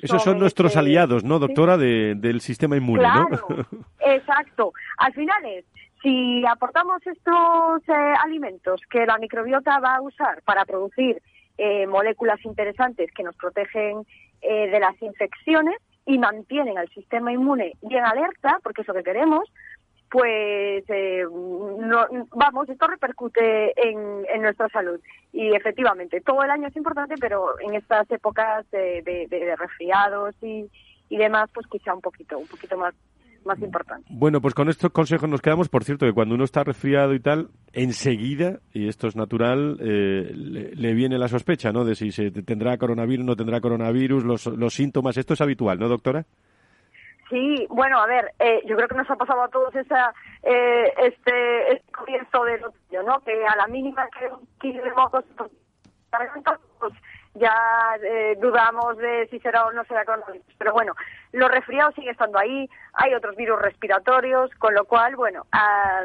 Esos 0.00 0.22
son 0.22 0.38
nuestros 0.38 0.72
este, 0.72 0.80
aliados, 0.80 1.24
¿no, 1.24 1.38
doctora, 1.38 1.78
del 1.78 2.40
sistema 2.40 2.76
inmune, 2.76 3.00
claro, 3.00 3.46
Exacto. 4.00 4.72
Al 4.98 5.12
final 5.14 5.44
es, 5.46 5.64
si 6.04 6.44
aportamos 6.46 7.04
estos 7.06 7.88
eh, 7.88 8.14
alimentos 8.22 8.80
que 8.90 9.06
la 9.06 9.16
microbiota 9.16 9.80
va 9.80 9.96
a 9.96 10.02
usar 10.02 10.42
para 10.42 10.66
producir 10.66 11.22
eh, 11.56 11.86
moléculas 11.86 12.44
interesantes 12.44 13.10
que 13.12 13.22
nos 13.22 13.34
protegen 13.36 14.06
de 14.42 14.78
las 14.78 15.00
infecciones 15.00 15.78
y 16.04 16.18
mantienen 16.18 16.76
al 16.76 16.90
sistema 16.90 17.32
inmune 17.32 17.78
bien 17.80 18.04
alerta, 18.04 18.58
porque 18.62 18.82
es 18.82 18.88
lo 18.88 18.92
que 18.92 19.02
queremos, 19.02 19.50
pues 20.10 20.84
eh, 20.88 21.24
vamos, 21.26 22.68
esto 22.68 22.86
repercute 22.86 23.72
en, 23.88 24.24
en, 24.28 24.42
nuestra 24.42 24.68
salud. 24.68 25.00
Y 25.32 25.54
efectivamente, 25.54 26.20
todo 26.20 26.42
el 26.42 26.50
año 26.50 26.68
es 26.68 26.76
importante, 26.76 27.14
pero 27.18 27.58
en 27.58 27.74
estas 27.74 28.08
épocas 28.10 28.70
de, 28.70 29.02
de, 29.02 29.56
resfriados 29.56 30.34
y, 30.42 30.70
y, 31.08 31.16
demás, 31.16 31.50
pues 31.54 31.66
quizá 31.68 31.94
un 31.94 32.00
poquito, 32.00 32.38
un 32.38 32.46
poquito 32.46 32.76
más 32.76 32.94
más 33.44 33.58
importante. 33.60 34.06
Bueno, 34.10 34.40
pues 34.40 34.54
con 34.54 34.68
estos 34.68 34.90
consejos 34.90 35.28
nos 35.28 35.40
quedamos. 35.40 35.68
Por 35.68 35.84
cierto, 35.84 36.06
que 36.06 36.12
cuando 36.12 36.34
uno 36.34 36.44
está 36.44 36.64
resfriado 36.64 37.14
y 37.14 37.20
tal, 37.20 37.48
enseguida, 37.72 38.60
y 38.72 38.88
esto 38.88 39.06
es 39.06 39.16
natural, 39.16 39.78
eh, 39.80 40.30
le, 40.34 40.94
viene 40.94 41.18
la 41.18 41.28
sospecha, 41.28 41.72
¿no? 41.72 41.84
De 41.84 41.94
si 41.94 42.12
se 42.12 42.30
tendrá 42.30 42.76
coronavirus, 42.78 43.24
no 43.24 43.36
tendrá 43.36 43.60
coronavirus, 43.60 44.24
los, 44.24 44.46
los 44.46 44.74
síntomas. 44.74 45.16
Esto 45.16 45.34
es 45.34 45.40
habitual, 45.40 45.78
¿no, 45.78 45.88
doctora? 45.88 46.24
Sí, 47.30 47.66
bueno, 47.70 47.98
a 47.98 48.06
ver, 48.06 48.32
eh, 48.38 48.62
yo 48.66 48.76
creo 48.76 48.88
que 48.88 48.96
nos 48.96 49.10
ha 49.10 49.16
pasado 49.16 49.42
a 49.42 49.48
todos 49.48 49.74
esa, 49.74 50.12
eh, 50.42 50.92
este, 50.98 51.72
este 51.72 51.92
comienzo 51.92 52.44
del 52.44 52.64
otoño, 52.64 53.02
¿no? 53.02 53.20
Que 53.20 53.46
a 53.46 53.56
la 53.56 53.66
mínima 53.66 54.06
que 54.18 54.26
un 54.26 54.46
kilo 54.60 54.84
de 54.84 54.92
mocos 54.92 55.24
pues 56.78 56.92
ya 57.34 57.54
eh, 58.02 58.36
dudamos 58.40 58.96
de 58.98 59.26
si 59.28 59.40
será 59.40 59.66
o 59.66 59.72
no 59.72 59.84
será 59.84 60.04
coronavirus. 60.04 60.46
Pero 60.56 60.72
bueno, 60.72 60.94
los 61.32 61.50
resfriados 61.50 61.94
siguen 61.94 62.12
estando 62.12 62.38
ahí, 62.38 62.68
hay 62.94 63.14
otros 63.14 63.36
virus 63.36 63.60
respiratorios, 63.60 64.50
con 64.58 64.74
lo 64.74 64.84
cual, 64.84 65.16
bueno, 65.16 65.46
ah, 65.52 66.04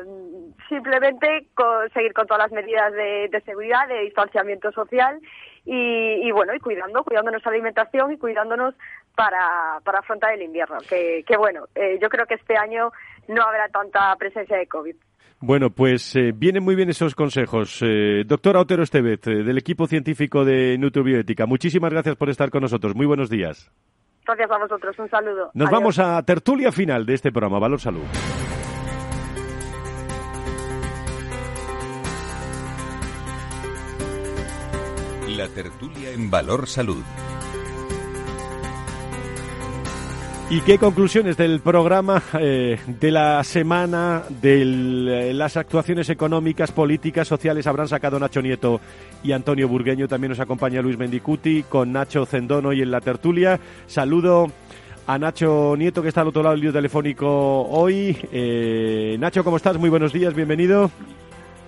simplemente 0.68 1.48
seguir 1.94 2.14
con 2.14 2.26
todas 2.28 2.44
las 2.44 2.52
medidas 2.52 2.92
de, 2.94 3.30
de 3.30 3.42
seguridad, 3.42 3.88
de 3.88 4.02
distanciamiento 4.02 4.72
social 4.72 5.20
y, 5.66 6.28
y, 6.28 6.32
bueno, 6.32 6.54
y 6.56 6.60
cuidando, 6.60 7.04
cuidando 7.04 7.32
nuestra 7.32 7.52
alimentación 7.52 8.12
y 8.12 8.18
cuidándonos 8.18 8.74
para, 9.16 9.80
para 9.84 10.00
afrontar 10.00 10.34
el 10.34 10.42
invierno. 10.42 10.78
Que, 10.90 11.24
que 11.28 11.38
bueno, 11.38 11.66
eh, 11.76 12.00
yo 12.02 12.10
creo 12.10 12.26
que 12.26 12.36
este 12.36 12.58
año 12.58 12.92
no 13.28 13.44
habrá 13.44 13.70
tanta 13.70 14.16
presencia 14.16 14.58
de 14.58 14.68
COVID. 14.68 14.96
Bueno, 15.42 15.70
pues 15.70 16.16
eh, 16.18 16.34
vienen 16.36 16.64
muy 16.64 16.76
bien 16.76 16.90
esos 16.90 17.16
consejos. 17.16 17.82
Eh, 17.82 18.24
doctora 18.26 18.60
Otero 18.60 18.84
Estevez, 18.84 19.26
eh, 19.28 19.44
del 19.44 19.58
equipo 19.58 19.88
científico 19.88 20.44
de 20.44 20.78
Nutribioética, 20.78 21.46
muchísimas 21.46 21.92
gracias 21.92 22.18
por 22.18 22.30
estar 22.30 22.50
con 22.50 22.62
nosotros. 22.62 22.94
Muy 22.94 23.06
buenos 23.06 23.30
días. 23.30 23.72
Gracias 24.26 24.52
a 24.52 24.58
vosotros. 24.58 25.00
Un 25.00 25.10
saludo. 25.10 25.50
Nos 25.54 25.72
vamos 25.72 25.98
a 25.98 26.22
tertulia 26.24 26.72
final 26.72 27.06
de 27.06 27.14
este 27.14 27.32
programa, 27.32 27.58
Valor 27.58 27.80
Salud. 27.80 28.04
La 35.38 35.48
tertulia 35.48 36.12
en 36.12 36.30
Valor 36.30 36.68
Salud. 36.68 37.04
¿Y 40.52 40.62
qué 40.62 40.80
conclusiones 40.80 41.38
del 41.38 41.60
programa 41.60 42.24
eh, 42.40 42.80
de 42.88 43.12
la 43.12 43.44
semana 43.44 44.24
de 44.42 44.64
eh, 44.64 45.34
las 45.36 45.58
actuaciones 45.58 46.10
económicas, 46.10 46.72
políticas, 46.72 47.28
sociales 47.28 47.68
habrán 47.68 47.88
sacado 47.88 48.20
Nacho 48.20 48.42
Nieto 48.42 48.82
y 49.22 49.32
Antonio 49.32 49.68
Burgueño? 49.68 50.08
También 50.08 50.30
nos 50.30 50.40
acompaña 50.40 50.82
Luis 50.82 50.98
Mendicuti 50.98 51.66
con 51.70 51.92
Nacho 51.92 52.26
Zendono 52.26 52.74
y 52.74 52.82
en 52.82 52.90
la 52.90 53.00
tertulia. 53.00 53.60
Saludo 53.86 54.48
a 55.06 55.20
Nacho 55.20 55.76
Nieto 55.78 56.02
que 56.02 56.08
está 56.08 56.22
al 56.22 56.30
otro 56.30 56.42
lado 56.42 56.56
del 56.56 56.62
lío 56.62 56.74
telefónico 56.74 57.62
hoy. 57.70 58.18
Eh, 58.32 59.18
Nacho, 59.20 59.44
¿cómo 59.44 59.58
estás? 59.58 59.78
Muy 59.78 59.92
buenos 59.92 60.14
días, 60.14 60.34
bienvenido. 60.34 60.90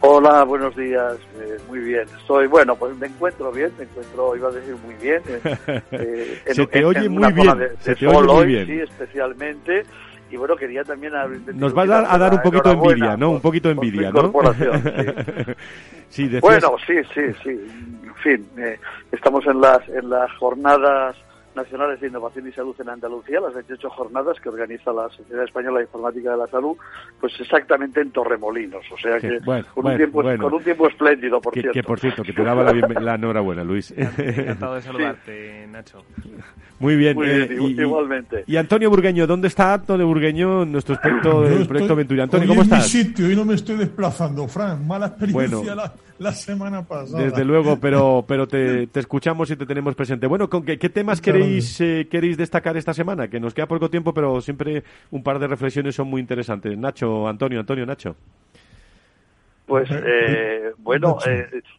Hola, 0.04 0.44
buenos 0.44 0.76
días. 0.76 1.14
Eh, 1.40 1.58
muy 1.70 1.80
bien. 1.80 2.08
Estoy, 2.18 2.48
bueno, 2.48 2.76
pues 2.76 2.96
me 2.98 3.06
encuentro 3.06 3.52
bien, 3.52 3.72
me 3.78 3.84
encuentro, 3.84 4.36
iba 4.36 4.50
a 4.50 4.52
decir 4.52 4.76
muy 4.84 4.96
bien. 4.96 5.22
Eh, 5.92 6.42
se 6.52 6.66
te 6.66 6.84
oye 6.84 7.08
muy 7.08 7.32
bien. 7.32 7.70
se 7.80 7.96
te 7.96 8.08
oye 8.08 8.34
muy 8.34 8.46
bien. 8.48 8.66
Sí, 8.66 8.80
especialmente. 8.80 9.84
Y 10.32 10.38
bueno, 10.38 10.56
quería 10.56 10.84
también... 10.84 11.14
Nos 11.54 11.78
va 11.78 11.84
a 11.84 11.86
dar, 11.86 12.06
a 12.10 12.18
dar 12.18 12.34
un 12.34 12.42
poquito 12.42 12.70
de 12.70 12.76
envidia, 12.76 13.18
¿no? 13.18 13.32
Un 13.32 13.42
poquito 13.42 13.68
de 13.68 13.74
envidia, 13.74 14.12
¿no? 14.12 14.32
sí. 16.10 16.30
sí 16.30 16.40
Bueno, 16.40 16.76
sí, 16.88 16.96
sí, 17.14 17.22
sí. 17.44 17.50
En 17.50 18.16
fin, 18.24 18.48
eh, 18.58 18.80
estamos 19.12 19.46
en 19.46 19.62
las, 19.62 19.88
en 19.90 20.10
las 20.10 20.32
jornadas 20.38 21.16
nacionales 21.56 22.00
de 22.00 22.08
innovación 22.08 22.48
y 22.48 22.52
salud 22.52 22.76
en 22.80 22.90
Andalucía, 22.90 23.40
las 23.40 23.54
28 23.54 23.90
jornadas 23.90 24.40
que 24.40 24.50
organiza 24.50 24.92
la 24.94 25.10
Sociedad 25.10 25.44
Española 25.44 25.80
de 25.80 25.86
Informática 25.86 26.32
de 26.32 26.38
la 26.38 26.48
Salud, 26.48 26.78
pues 27.20 27.34
exactamente 27.40 28.02
en 28.02 28.12
Torremolinos, 28.12 28.86
o 28.92 28.98
sea 28.98 29.20
que 29.20 29.40
con, 29.40 29.86
un 29.86 29.98
tiempo, 29.98 30.22
con, 30.22 30.54
un 30.54 30.64
tiempo, 30.64 30.88
espléndido, 30.88 31.42
por 31.42 31.54
cierto. 31.54 31.72
Que 31.72 31.84
por 31.84 32.00
cierto, 32.00 32.24
que 32.24 32.34
te 32.34 32.44
daba 32.44 32.64
la, 32.74 33.16
enhorabuena, 33.16 33.64
Luis. 33.64 33.92
Encantado 33.98 34.76
de 34.76 34.82
saludarte, 34.82 35.68
Nacho. 35.68 36.04
Muy 36.80 36.96
bien. 36.96 37.18
Eh, 37.24 37.58
igualmente. 37.78 38.44
Y 38.48 38.58
Antonio 38.58 38.90
Burgueño, 38.90 39.28
¿dónde 39.28 39.48
está 39.48 39.76
Antonio 39.76 40.08
Burgueño, 40.08 40.66
nuestro 40.66 40.96
experto 40.96 41.42
del 41.42 41.68
proyecto 41.68 41.96
Ventura? 41.96 42.24
Antonio, 42.24 42.48
¿cómo 42.48 42.64
estás? 42.64 42.94
En 42.94 43.00
mi 43.00 43.06
sitio 43.06 43.32
y 43.32 43.36
no 43.36 43.46
me 43.46 43.54
estoy 43.54 43.78
desplazando, 43.78 44.48
Fran. 44.48 44.88
Mala 44.88 45.08
experiencia 45.08 45.76
la, 45.76 45.94
semana 46.32 46.84
pasada. 46.84 47.24
Desde 47.24 47.44
luego, 47.44 47.80
pero, 47.80 48.24
pero 48.28 48.48
te, 48.48 48.88
escuchamos 48.94 49.50
y 49.50 49.56
te 49.56 49.66
tenemos 49.66 49.96
presente. 49.96 50.28
Bueno, 50.28 50.50
¿con 50.50 50.64
qué, 50.64 50.78
temas 50.78 51.20
queréis, 51.20 51.82
eh, 51.82 52.08
queréis 52.10 52.38
destacar 52.38 52.78
esta 52.78 52.94
semana? 52.94 53.28
Que 53.28 53.40
nos 53.40 53.54
queda 53.54 53.66
poco 53.66 53.90
tiempo, 53.90 54.14
pero 54.14 54.40
siempre 54.42 54.84
un 55.10 55.24
par 55.24 55.40
de 55.40 55.48
reflexiones 55.48 55.96
son 55.96 56.08
muy 56.08 56.22
interesantes. 56.22 56.78
Nacho, 56.78 57.28
Antonio, 57.28 57.60
Antonio, 57.60 57.86
Nacho. 57.86 58.16
Pues 59.66 59.90
eh, 59.92 60.72
bueno, 60.78 61.18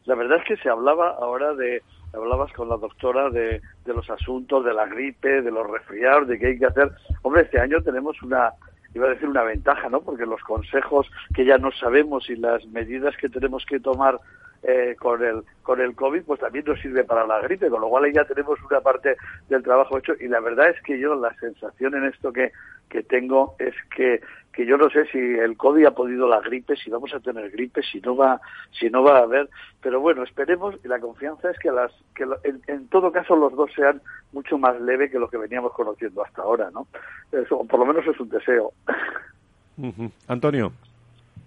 la 0.06 0.14
verdad 0.14 0.38
es 0.38 0.44
que 0.44 0.56
se 0.62 0.68
hablaba 0.68 1.10
ahora 1.10 1.54
de 1.54 1.82
hablabas 2.14 2.52
con 2.52 2.68
la 2.68 2.76
doctora 2.76 3.30
de, 3.30 3.60
de 3.84 3.94
los 3.94 4.08
asuntos 4.10 4.64
de 4.64 4.74
la 4.74 4.86
gripe, 4.86 5.42
de 5.42 5.50
los 5.50 5.68
resfriados, 5.70 6.28
de 6.28 6.38
qué 6.38 6.48
hay 6.48 6.58
que 6.58 6.66
hacer. 6.66 6.90
Hombre, 7.22 7.42
este 7.42 7.60
año 7.60 7.80
tenemos 7.82 8.20
una, 8.22 8.52
iba 8.94 9.06
a 9.06 9.10
decir 9.10 9.28
una 9.28 9.42
ventaja, 9.42 9.88
¿no? 9.88 10.00
Porque 10.00 10.26
los 10.26 10.40
consejos 10.42 11.06
que 11.34 11.44
ya 11.44 11.58
no 11.58 11.70
sabemos 11.72 12.28
y 12.28 12.36
las 12.36 12.64
medidas 12.66 13.16
que 13.16 13.28
tenemos 13.28 13.64
que 13.64 13.80
tomar 13.80 14.20
eh, 14.62 14.96
con 14.98 15.22
el 15.24 15.42
con 15.62 15.80
el 15.80 15.94
COVID, 15.94 16.22
pues 16.22 16.40
también 16.40 16.64
nos 16.66 16.80
sirve 16.80 17.04
para 17.04 17.26
la 17.26 17.40
gripe, 17.40 17.68
con 17.68 17.80
lo 17.80 17.88
cual 17.88 18.04
ahí 18.04 18.12
ya 18.12 18.24
tenemos 18.24 18.58
una 18.62 18.80
parte 18.80 19.16
del 19.48 19.62
trabajo 19.62 19.98
hecho. 19.98 20.14
Y 20.20 20.28
la 20.28 20.40
verdad 20.40 20.70
es 20.70 20.82
que 20.82 20.98
yo 20.98 21.14
la 21.14 21.34
sensación 21.34 21.94
en 21.94 22.04
esto 22.04 22.32
que, 22.32 22.52
que 22.88 23.02
tengo 23.02 23.54
es 23.58 23.74
que 23.94 24.20
que 24.52 24.66
yo 24.66 24.76
no 24.76 24.90
sé 24.90 25.06
si 25.06 25.18
el 25.18 25.56
COVID 25.56 25.86
ha 25.86 25.94
podido 25.94 26.28
la 26.28 26.40
gripe, 26.40 26.76
si 26.76 26.90
vamos 26.90 27.12
a 27.14 27.20
tener 27.20 27.50
gripe, 27.50 27.82
si 27.82 28.00
no 28.00 28.14
va, 28.14 28.40
si 28.78 28.90
no 28.90 29.02
va 29.02 29.18
a 29.18 29.22
haber, 29.22 29.48
pero 29.80 30.00
bueno, 30.00 30.22
esperemos 30.22 30.74
y 30.84 30.88
la 30.88 31.00
confianza 31.00 31.50
es 31.50 31.58
que 31.58 31.70
las, 31.70 31.90
que 32.14 32.26
en, 32.66 32.86
todo 32.88 33.10
caso 33.10 33.34
los 33.34 33.54
dos 33.54 33.70
sean 33.74 34.02
mucho 34.32 34.58
más 34.58 34.78
leve 34.80 35.10
que 35.10 35.18
lo 35.18 35.28
que 35.28 35.38
veníamos 35.38 35.72
conociendo 35.72 36.22
hasta 36.22 36.42
ahora, 36.42 36.70
¿no? 36.70 36.86
Eso, 37.32 37.64
por 37.64 37.80
lo 37.80 37.86
menos 37.86 38.06
es 38.06 38.20
un 38.20 38.28
deseo. 38.28 38.72
Antonio. 40.28 40.72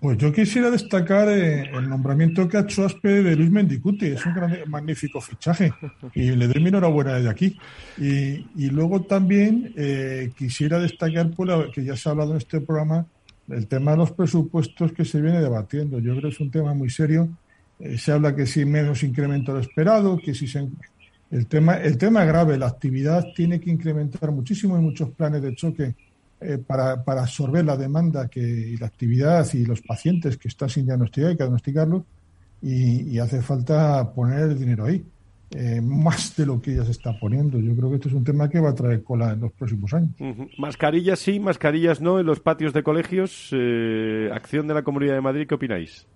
Pues 0.05 0.19
yo 0.19 0.31
quisiera 0.31 0.69
destacar 0.69 1.29
eh, 1.29 1.67
el 1.73 1.89
nombramiento 1.89 2.47
que 2.47 2.57
ha 2.57 2.59
hecho 2.59 2.85
Aspe 2.85 3.23
de 3.23 3.35
Luis 3.35 3.49
Mendicuti. 3.49 4.05
Es 4.05 4.23
un 4.23 4.35
gran, 4.35 4.55
magnífico 4.67 5.19
fichaje 5.19 5.73
y 6.13 6.29
le 6.29 6.47
doy 6.47 6.61
mi 6.61 6.69
enhorabuena 6.69 7.15
desde 7.15 7.27
aquí. 7.27 7.57
Y, 7.97 8.69
luego 8.69 9.01
también 9.01 9.73
eh, 9.75 10.29
quisiera 10.37 10.77
destacar, 10.77 11.31
por 11.31 11.71
que 11.71 11.83
ya 11.83 11.97
se 11.97 12.07
ha 12.07 12.11
hablado 12.11 12.33
en 12.33 12.37
este 12.37 12.61
programa, 12.61 13.07
el 13.49 13.65
tema 13.65 13.93
de 13.93 13.97
los 13.97 14.11
presupuestos 14.11 14.91
que 14.91 15.05
se 15.05 15.19
viene 15.19 15.41
debatiendo. 15.41 15.97
Yo 15.97 16.11
creo 16.11 16.29
que 16.29 16.35
es 16.35 16.39
un 16.39 16.51
tema 16.51 16.75
muy 16.75 16.91
serio. 16.91 17.27
Eh, 17.79 17.97
se 17.97 18.11
habla 18.11 18.35
que 18.35 18.45
si 18.45 18.63
menos 18.63 19.01
incremento 19.01 19.53
lo 19.53 19.59
esperado, 19.59 20.19
que 20.19 20.35
si 20.35 20.45
se... 20.45 20.69
El 21.31 21.47
tema, 21.47 21.77
el 21.77 21.97
tema 21.97 22.25
grave, 22.25 22.59
la 22.59 22.67
actividad 22.67 23.25
tiene 23.35 23.59
que 23.59 23.71
incrementar 23.71 24.29
muchísimo 24.29 24.77
en 24.77 24.83
muchos 24.83 25.09
planes 25.09 25.41
de 25.41 25.55
choque 25.55 25.95
eh, 26.41 26.57
para, 26.57 27.03
para, 27.03 27.21
absorber 27.21 27.63
la 27.63 27.77
demanda 27.77 28.27
que, 28.27 28.41
y 28.41 28.77
la 28.77 28.87
actividad 28.87 29.47
y 29.53 29.65
los 29.65 29.81
pacientes 29.81 30.37
que 30.37 30.49
están 30.49 30.69
sin 30.69 30.85
diagnosticar 30.85 31.29
hay 31.29 31.37
que 31.37 31.43
diagnosticarlos 31.43 32.03
y, 32.61 33.19
hace 33.19 33.41
falta 33.41 34.13
poner 34.13 34.49
el 34.49 34.59
dinero 34.59 34.85
ahí. 34.85 35.03
Eh, 35.51 35.79
más 35.81 36.35
de 36.35 36.45
lo 36.45 36.59
que 36.59 36.75
ya 36.75 36.83
se 36.83 36.91
está 36.91 37.17
poniendo. 37.17 37.59
Yo 37.59 37.75
creo 37.75 37.89
que 37.89 37.95
este 37.95 38.09
es 38.09 38.15
un 38.15 38.23
tema 38.23 38.49
que 38.49 38.59
va 38.59 38.71
a 38.71 38.75
traer 38.75 39.03
cola 39.03 39.31
en 39.31 39.41
los 39.41 39.53
próximos 39.53 39.93
años. 39.93 40.11
Mascarillas 40.57 41.19
sí, 41.19 41.39
mascarillas 41.39 42.01
no 42.01 42.19
en 42.19 42.25
los 42.25 42.39
patios 42.39 42.73
de 42.73 42.83
colegios. 42.83 43.49
Eh, 43.53 44.29
acción 44.33 44.67
de 44.67 44.73
la 44.73 44.81
Comunidad 44.81 45.13
de 45.13 45.21
Madrid, 45.21 45.47
¿qué 45.47 45.55
opináis? 45.55 46.07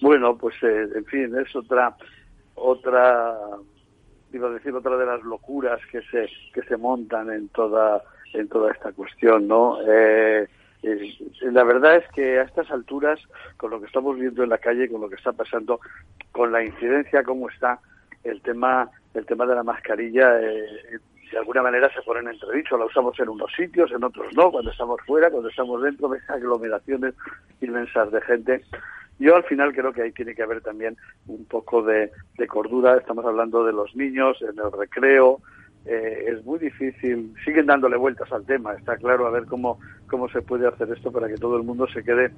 Bueno, 0.00 0.36
pues 0.36 0.54
en 0.62 1.04
fin, 1.04 1.32
es 1.38 1.54
otra 1.54 1.94
otra 2.54 3.36
iba 4.32 4.48
a 4.48 4.52
decir 4.52 4.74
otra 4.74 4.96
de 4.96 5.06
las 5.06 5.22
locuras 5.22 5.80
que 5.90 6.00
se 6.10 6.28
que 6.52 6.62
se 6.62 6.76
montan 6.76 7.30
en 7.30 7.48
toda 7.48 8.02
en 8.36 8.48
toda 8.48 8.72
esta 8.72 8.92
cuestión, 8.92 9.48
¿no? 9.48 9.78
Eh, 9.86 10.46
la 11.42 11.64
verdad 11.64 11.96
es 11.96 12.08
que 12.12 12.38
a 12.38 12.42
estas 12.42 12.70
alturas, 12.70 13.18
con 13.56 13.70
lo 13.70 13.80
que 13.80 13.86
estamos 13.86 14.18
viendo 14.18 14.42
en 14.42 14.50
la 14.50 14.58
calle, 14.58 14.88
con 14.88 15.00
lo 15.00 15.08
que 15.08 15.16
está 15.16 15.32
pasando, 15.32 15.80
con 16.32 16.52
la 16.52 16.64
incidencia 16.64 17.22
como 17.24 17.48
está, 17.48 17.80
el 18.22 18.40
tema, 18.42 18.88
el 19.14 19.26
tema 19.26 19.46
de 19.46 19.54
la 19.54 19.62
mascarilla, 19.62 20.40
eh, 20.40 20.98
de 21.32 21.38
alguna 21.38 21.62
manera 21.62 21.92
se 21.92 22.02
pone 22.02 22.20
en 22.20 22.28
entredicho. 22.28 22.78
La 22.78 22.84
usamos 22.84 23.18
en 23.18 23.28
unos 23.28 23.52
sitios, 23.52 23.90
en 23.90 24.04
otros 24.04 24.32
no. 24.34 24.50
Cuando 24.50 24.70
estamos 24.70 25.00
fuera, 25.06 25.30
cuando 25.30 25.48
estamos 25.48 25.82
dentro, 25.82 26.08
de 26.08 26.20
aglomeraciones 26.28 27.14
inmensas 27.60 28.12
de 28.12 28.20
gente. 28.20 28.64
Yo 29.18 29.34
al 29.34 29.44
final 29.44 29.74
creo 29.74 29.92
que 29.92 30.02
ahí 30.02 30.12
tiene 30.12 30.34
que 30.34 30.42
haber 30.42 30.60
también 30.60 30.96
un 31.26 31.44
poco 31.46 31.82
de, 31.82 32.10
de 32.36 32.46
cordura. 32.46 32.96
Estamos 32.96 33.24
hablando 33.24 33.64
de 33.64 33.72
los 33.72 33.96
niños 33.96 34.40
en 34.42 34.58
el 34.58 34.70
recreo, 34.70 35.40
eh, 35.86 36.24
es 36.28 36.44
muy 36.44 36.58
difícil, 36.58 37.32
siguen 37.44 37.66
dándole 37.66 37.96
vueltas 37.96 38.30
al 38.32 38.44
tema, 38.44 38.74
está 38.74 38.96
claro, 38.96 39.26
a 39.26 39.30
ver 39.30 39.44
cómo, 39.44 39.78
cómo 40.08 40.28
se 40.28 40.42
puede 40.42 40.66
hacer 40.66 40.90
esto 40.90 41.12
para 41.12 41.28
que 41.28 41.36
todo 41.36 41.56
el 41.56 41.62
mundo 41.62 41.86
se 41.86 42.02
quede 42.02 42.32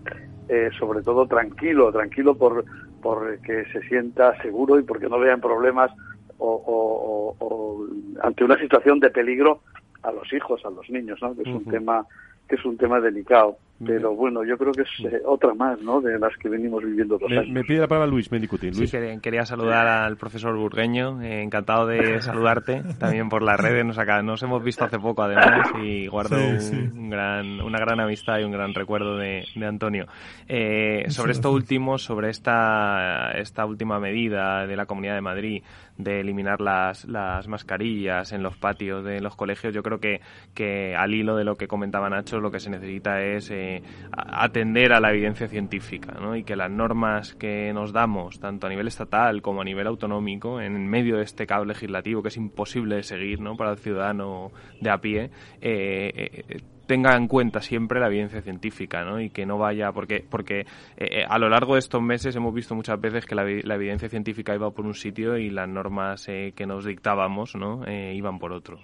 eh, 0.49 0.71
sobre 0.79 1.03
todo 1.03 1.27
tranquilo, 1.27 1.91
tranquilo 1.91 2.37
por, 2.37 2.65
por 3.01 3.39
que 3.41 3.65
se 3.73 3.81
sienta 3.89 4.41
seguro 4.43 4.79
y 4.79 4.83
porque 4.83 5.09
no 5.09 5.19
vean 5.19 5.41
problemas 5.41 5.91
o, 6.39 7.35
o, 7.41 7.87
ante 8.23 8.45
una 8.45 8.59
situación 8.59 9.01
de 9.01 9.11
peligro 9.11 9.63
a 10.03 10.13
los 10.13 10.33
hijos, 10.33 10.65
a 10.65 10.71
los 10.71 10.89
niños, 10.91 11.19
¿no? 11.23 11.35
que 11.35 11.43
es 11.43 11.49
un 11.49 11.65
tema 11.65 12.07
que 12.49 12.57
es 12.57 12.65
un 12.65 12.77
tema 12.77 13.01
delicado. 13.01 13.59
Pero 13.85 14.15
bueno, 14.15 14.45
yo 14.45 14.59
creo 14.59 14.73
que 14.73 14.83
es 14.83 15.13
eh, 15.13 15.23
otra 15.25 15.55
más, 15.55 15.81
¿no? 15.81 16.01
De 16.01 16.19
las 16.19 16.37
que 16.37 16.49
venimos 16.49 16.83
viviendo 16.83 17.17
dos 17.17 17.31
me, 17.31 17.39
años. 17.39 17.51
Me 17.51 17.63
pide 17.63 17.79
la 17.79 17.87
palabra 17.87 18.11
Luis 18.11 18.31
Mendicuti. 18.33 18.73
Luis. 18.73 18.91
Sí, 18.91 18.99
quería 19.23 19.45
saludar 19.45 19.87
al 19.87 20.17
profesor 20.17 20.57
Burgueño. 20.57 21.23
Eh, 21.23 21.43
encantado 21.43 21.87
de 21.87 22.21
saludarte 22.23 22.83
también 22.99 23.29
por 23.29 23.43
las 23.43 23.59
redes. 23.61 23.87
Nos, 23.87 23.99
acá, 23.99 24.21
nos 24.23 24.43
hemos 24.43 24.65
visto 24.65 24.85
hace 24.85 24.99
poco, 24.99 25.23
además, 25.23 25.71
y 25.81 26.09
guardo 26.09 26.37
Un, 26.37 27.11
gran, 27.11 27.61
una 27.61 27.79
gran 27.79 28.01
amistad 28.01 28.41
y 28.41 28.45
un 28.45 28.53
gran 28.53 28.75
recuerdo 28.75 29.17
de, 29.17 29.45
de 29.55 29.67
Antonio. 29.67 30.07
Eh, 30.49 31.05
sobre 31.09 31.33
esto 31.33 31.53
último, 31.53 31.99
sobre 31.99 32.31
esta, 32.31 33.31
esta 33.33 33.65
última 33.65 34.01
medida 34.01 34.67
de 34.67 34.77
la 34.77 34.87
Comunidad 34.87 35.15
de 35.15 35.21
Madrid 35.21 35.63
de 35.99 36.21
eliminar 36.21 36.61
las, 36.61 37.05
las 37.07 37.49
mascarillas 37.49 38.33
en 38.33 38.43
los 38.43 38.57
patios 38.57 39.05
de 39.05 39.21
los 39.21 39.35
colegios, 39.35 39.75
yo 39.75 39.83
creo 39.83 39.99
que, 39.99 40.21
que 40.55 40.95
al 40.95 41.13
hilo 41.13 41.37
de 41.37 41.43
lo 41.45 41.57
que 41.57 41.67
comentaba 41.67 42.09
Nacho, 42.09 42.39
lo 42.39 42.53
que 42.53 42.61
se 42.61 42.71
necesita 42.71 43.21
es 43.21 43.51
eh, 43.77 43.83
atender 44.11 44.93
a 44.93 45.01
la 45.01 45.11
evidencia 45.11 45.49
científica 45.49 46.13
¿no? 46.21 46.37
y 46.37 46.45
que 46.45 46.57
las 46.57 46.71
normas 46.71 47.35
que 47.35 47.73
nos 47.73 47.93
damos, 47.93 48.41
tanto 48.41 48.67
a 48.67 48.71
nivel 48.71 48.89
estatal 48.89 49.43
como 49.43 49.63
a 49.63 49.65
nivel 49.65 49.87
autonómico, 49.87 50.61
en 50.61 50.87
medio 50.89 51.17
de 51.17 51.25
este 51.25 51.47
caos 51.47 51.67
legislativo 51.67 52.23
que 52.23 52.29
es 52.29 52.37
imposible 52.37 52.97
de 52.97 53.03
seguir 53.03 53.41
¿no? 53.41 53.57
para 53.57 53.73
el 53.73 53.79
ciudadano 53.79 54.51
de 54.81 54.91
a 54.91 54.99
pie, 54.99 55.31
eh, 55.61 56.45
eh 56.49 56.61
tenga 56.89 57.15
en 57.15 57.29
cuenta 57.29 57.61
siempre 57.61 58.01
la 58.01 58.07
evidencia 58.09 58.41
científica, 58.41 59.05
¿no? 59.05 59.21
Y 59.21 59.29
que 59.29 59.45
no 59.45 59.59
vaya, 59.59 59.93
porque, 59.93 60.25
porque 60.29 60.67
eh, 60.97 61.23
a 61.29 61.39
lo 61.39 61.51
largo 61.51 61.75
de 61.75 61.81
estos 61.81 62.03
meses 62.03 62.35
hemos 62.35 62.53
visto 62.53 62.75
muchas 62.75 62.99
veces 62.99 63.27
que 63.27 63.35
la, 63.35 63.43
evidencia 63.45 64.09
científica 64.09 64.55
iba 64.55 64.71
por 64.71 64.87
un 64.87 64.95
sitio 64.95 65.37
y 65.37 65.51
las 65.51 65.69
normas 65.69 66.27
eh, 66.29 66.55
que 66.57 66.67
nos 66.67 66.87
dictábamos, 66.87 67.55
¿no? 67.55 67.85
Eh, 67.87 68.15
iban 68.17 68.39
por 68.39 68.53
otro. 68.53 68.81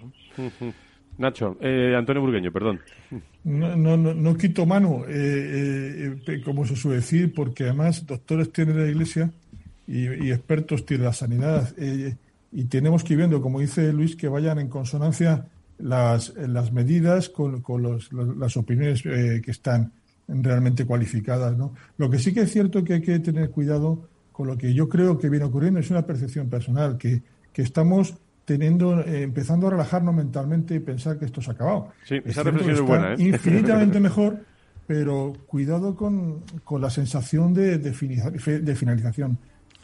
Nacho, 1.17 1.57
Antonio 1.61 2.21
Burgueño, 2.21 2.51
perdón. 2.51 2.79
No, 3.43 3.75
no, 3.75 3.95
no, 3.97 4.37
quito 4.37 4.65
mano, 4.65 5.05
como 6.43 6.65
se 6.65 6.75
suele 6.75 6.97
decir, 6.97 7.33
porque 7.33 7.65
además 7.65 8.05
doctores 8.05 8.51
tiene 8.51 8.73
la 8.73 8.87
Iglesia 8.87 9.31
y, 9.87 10.31
expertos 10.31 10.85
tiene 10.85 11.05
la 11.05 11.13
sanidad. 11.13 11.73
y 12.51 12.65
tenemos 12.65 13.03
que 13.03 13.13
ir 13.13 13.17
viendo, 13.17 13.41
como 13.41 13.59
dice 13.59 13.93
Luis, 13.93 14.15
que 14.15 14.27
vayan 14.27 14.59
en 14.59 14.67
consonancia 14.67 15.45
las, 15.77 16.33
las 16.35 16.71
medidas 16.71 17.29
con, 17.29 17.61
con 17.61 17.81
los, 17.81 18.11
las 18.11 18.57
opiniones 18.57 19.05
eh, 19.05 19.41
que 19.43 19.51
están 19.51 19.91
realmente 20.27 20.85
cualificadas. 20.85 21.57
¿no? 21.57 21.73
Lo 21.97 22.09
que 22.09 22.19
sí 22.19 22.33
que 22.33 22.41
es 22.41 22.51
cierto 22.51 22.83
que 22.83 22.95
hay 22.95 23.01
que 23.01 23.19
tener 23.19 23.51
cuidado 23.51 24.07
con 24.31 24.47
lo 24.47 24.57
que 24.57 24.73
yo 24.73 24.89
creo 24.89 25.17
que 25.17 25.29
viene 25.29 25.45
ocurriendo 25.45 25.79
es 25.79 25.91
una 25.91 26.05
percepción 26.05 26.49
personal, 26.49 26.97
que, 26.97 27.23
que 27.53 27.61
estamos 27.61 28.15
teniendo, 28.45 29.01
eh, 29.01 29.23
empezando 29.23 29.67
a 29.67 29.71
relajarnos 29.71 30.15
mentalmente 30.15 30.75
y 30.75 30.79
pensar 30.79 31.17
que 31.17 31.25
esto 31.25 31.41
se 31.41 31.49
ha 31.49 31.53
acabado. 31.53 31.89
Sí, 32.05 32.21
esa 32.23 32.43
reflexión 32.43 32.75
es 32.75 32.81
buena. 32.81 33.13
¿eh? 33.13 33.15
Infinitamente 33.19 33.99
mejor, 33.99 34.39
pero 34.87 35.33
cuidado 35.47 35.95
con, 35.95 36.43
con 36.63 36.81
la 36.81 36.89
sensación 36.89 37.53
de, 37.53 37.79
de, 37.79 37.93
finalización. 38.75 39.37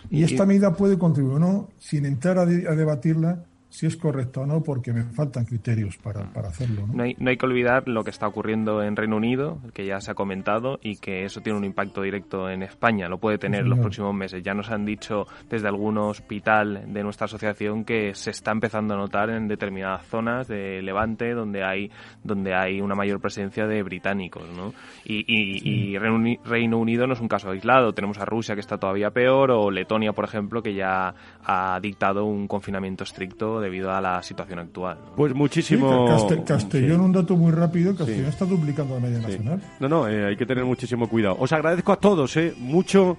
Y, 0.09 0.23
esta 0.23 0.45
medida 0.45 0.73
puede 0.75 0.97
contribuir, 0.97 1.39
¿no? 1.39 1.69
Sin 1.79 2.05
entrar 2.05 2.37
a, 2.37 2.43
a 2.43 2.45
debatirla, 2.45 3.43
si 3.71 3.87
es 3.87 3.95
correcto 3.95 4.41
o 4.41 4.45
no, 4.45 4.61
porque 4.61 4.91
me 4.91 5.03
faltan 5.03 5.45
criterios 5.45 5.97
para, 5.97 6.31
para 6.33 6.49
hacerlo. 6.49 6.85
¿no? 6.87 7.03
hay, 7.03 7.15
no 7.17 7.29
hay 7.29 7.37
que 7.37 7.45
olvidar 7.45 7.87
lo 7.87 8.03
que 8.03 8.09
está 8.09 8.27
ocurriendo 8.27 8.83
en 8.83 8.97
Reino 8.97 9.15
Unido, 9.15 9.59
que 9.73 9.85
ya 9.85 10.01
se 10.01 10.11
ha 10.11 10.13
comentado, 10.13 10.77
y 10.83 10.97
que 10.97 11.23
eso 11.23 11.39
tiene 11.39 11.57
un 11.57 11.63
impacto 11.63 12.01
directo 12.01 12.49
en 12.49 12.63
España, 12.63 13.07
lo 13.07 13.17
puede 13.17 13.37
tener 13.37 13.61
en 13.61 13.69
los 13.69 13.79
próximos 13.79 14.13
meses. 14.13 14.43
Ya 14.43 14.53
nos 14.53 14.69
han 14.69 14.85
dicho 14.85 15.25
desde 15.49 15.69
algún 15.69 15.97
hospital 15.97 16.83
de 16.93 17.01
nuestra 17.01 17.25
asociación 17.25 17.85
que 17.85 18.13
se 18.13 18.31
está 18.31 18.51
empezando 18.51 18.93
a 18.93 18.97
notar 18.97 19.29
en 19.29 19.47
determinadas 19.47 20.05
zonas 20.05 20.49
de 20.49 20.81
Levante 20.81 21.33
donde 21.33 21.63
hay, 21.63 21.89
donde 22.25 22.53
hay 22.53 22.81
una 22.81 22.93
mayor 22.93 23.21
presencia 23.21 23.67
de 23.67 23.83
británicos. 23.83 24.43
¿no? 24.53 24.73
Y, 25.05 25.23
y, 25.27 25.97
Reino 25.97 26.77
Unido 26.77 27.07
no 27.07 27.13
es 27.13 27.21
un 27.21 27.29
caso 27.29 27.51
aislado, 27.51 27.93
tenemos 27.93 28.17
a 28.19 28.25
Rusia 28.25 28.53
que 28.53 28.61
está 28.61 28.77
todavía 28.77 29.11
peor, 29.11 29.51
o 29.51 29.71
Letonia, 29.71 30.11
por 30.11 30.25
ejemplo, 30.25 30.61
que 30.61 30.73
ya 30.73 31.13
ha 31.45 31.79
dictado 31.81 32.25
un 32.25 32.47
confinamiento 32.47 33.05
estricto 33.05 33.60
debido 33.61 33.91
a 33.91 34.01
la 34.01 34.21
situación 34.23 34.59
actual. 34.59 34.97
Pues 35.15 35.33
muchísimo. 35.33 36.07
Castellón, 36.45 37.01
un 37.01 37.11
dato 37.11 37.35
muy 37.35 37.51
rápido, 37.51 37.95
Castellón 37.95 38.25
está 38.25 38.45
duplicando 38.45 38.95
la 38.95 39.01
media 39.01 39.19
nacional. 39.19 39.61
No, 39.79 39.87
no, 39.87 40.07
eh, 40.07 40.25
hay 40.25 40.37
que 40.37 40.45
tener 40.45 40.65
muchísimo 40.65 41.07
cuidado. 41.07 41.37
Os 41.39 41.51
agradezco 41.53 41.91
a 41.91 41.97
todos, 41.97 42.35
eh, 42.37 42.53
mucho 42.57 43.17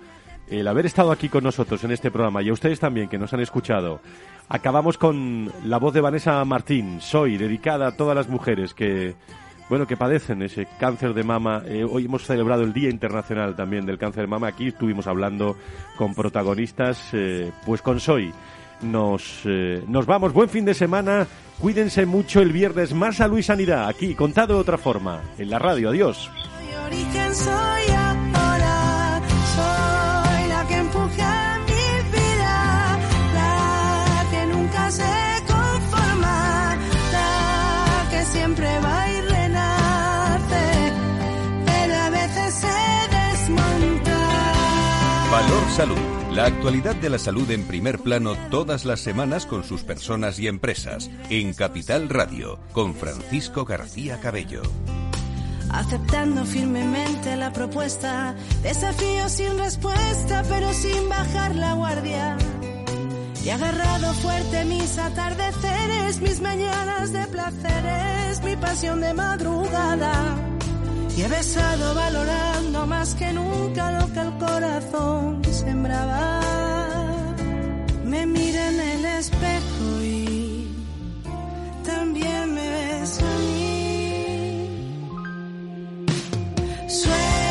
el 0.49 0.67
haber 0.69 0.87
estado 0.87 1.13
aquí 1.13 1.29
con 1.29 1.45
nosotros 1.45 1.83
en 1.85 1.93
este 1.93 2.11
programa 2.11 2.43
y 2.43 2.51
a 2.51 2.53
ustedes 2.53 2.79
también 2.79 3.09
que 3.09 3.19
nos 3.19 3.33
han 3.33 3.41
escuchado. 3.41 4.01
Acabamos 4.49 4.99
con 4.99 5.51
la 5.65 5.79
voz 5.79 5.95
de 5.95 6.01
Vanessa 6.01 6.45
Martín, 6.45 7.01
Soy, 7.01 7.39
dedicada 7.39 7.87
a 7.87 7.97
todas 7.97 8.15
las 8.15 8.29
mujeres 8.29 8.75
que 8.75 9.15
bueno, 9.71 9.87
que 9.87 9.97
padecen 9.97 10.43
ese 10.43 10.67
cáncer 10.79 11.15
de 11.15 11.23
mama. 11.23 11.63
Eh, 11.65 11.83
hoy 11.83 12.05
hemos 12.05 12.27
celebrado 12.27 12.63
el 12.63 12.75
Día 12.75 12.91
Internacional 12.91 13.57
también 13.57 13.87
del 13.87 13.97
Cáncer 13.97 14.25
de 14.25 14.27
Mama. 14.27 14.49
Aquí 14.49 14.69
estuvimos 14.69 15.07
hablando 15.07 15.57
con 15.97 16.15
protagonistas, 16.15 17.11
pues 17.65 17.81
con 17.81 17.99
Soy 17.99 18.33
nos, 18.83 19.43
eh, 19.45 19.83
nos 19.87 20.07
vamos. 20.07 20.33
Buen 20.33 20.49
fin 20.49 20.65
de 20.65 20.75
semana. 20.75 21.27
Cuídense 21.59 22.07
mucho 22.07 22.41
el 22.41 22.53
viernes. 22.53 22.95
Más 22.95 23.21
a 23.21 23.29
Luis 23.29 23.47
Sanidad, 23.47 23.89
aquí, 23.89 24.15
contado 24.15 24.55
de 24.55 24.61
otra 24.61 24.79
forma, 24.79 25.23
en 25.39 25.51
la 25.51 25.59
radio. 25.59 25.91
Adiós. 25.91 26.31
siempre 38.33 38.67
va 38.81 39.11
y 39.11 39.21
renace, 39.21 40.93
a 41.95 42.11
veces 42.11 42.55
se 42.55 42.69
Valor 45.31 45.71
Salud 45.77 46.22
la 46.35 46.47
actualidad 46.47 46.97
de 46.97 47.11
la 47.11 47.19
salud 47.19 47.51
en 47.51 47.65
primer 47.65 47.99
plano 47.99 48.35
todas 48.51 48.87
las 48.87 49.01
semanas 49.01 49.45
con 49.45 49.65
sus 49.65 49.83
personas 49.83 50.39
y 50.39 50.47
empresas. 50.47 51.11
En 51.29 51.53
Capital 51.53 52.09
Radio, 52.09 52.59
con 52.73 52.95
Francisco 52.95 53.65
García 53.65 54.19
Cabello. 54.21 54.63
aceptando 55.71 56.45
firmemente 56.45 57.37
la 57.37 57.53
propuesta. 57.53 58.35
Desafío 58.63 59.29
sin 59.29 59.59
respuesta, 59.59 60.43
pero 60.49 60.73
sin 60.73 61.09
bajar 61.09 61.55
la 61.57 61.75
guardia. 61.75 62.37
Y 63.45 63.51
agarrado 63.51 64.13
fuerte 64.15 64.65
mis 64.65 64.99
atardeceres, 64.99 66.21
mis 66.21 66.41
mañanas 66.41 67.13
de 67.13 67.27
placeres, 67.27 68.43
mi 68.45 68.57
pasión 68.57 69.01
de 69.01 69.15
madrugada. 69.15 70.37
Y 71.17 71.23
he 71.23 71.29
besado 71.29 71.95
valorando 71.95 72.87
más 72.87 73.15
que 73.15 73.33
nunca 73.33 73.91
lo 73.93 74.13
que 74.13 74.21
el 74.21 74.33
corazón 74.39 75.43
sembraba. 75.45 76.41
Me 78.05 78.27
mira 78.27 78.69
en 78.69 78.81
el 78.81 79.05
espejo 79.05 80.03
y 80.03 80.69
también 81.85 82.55
me 82.55 82.69
beso 82.69 83.25
a 83.27 83.39
mí. 83.39 83.73
Suelta, 86.89 87.42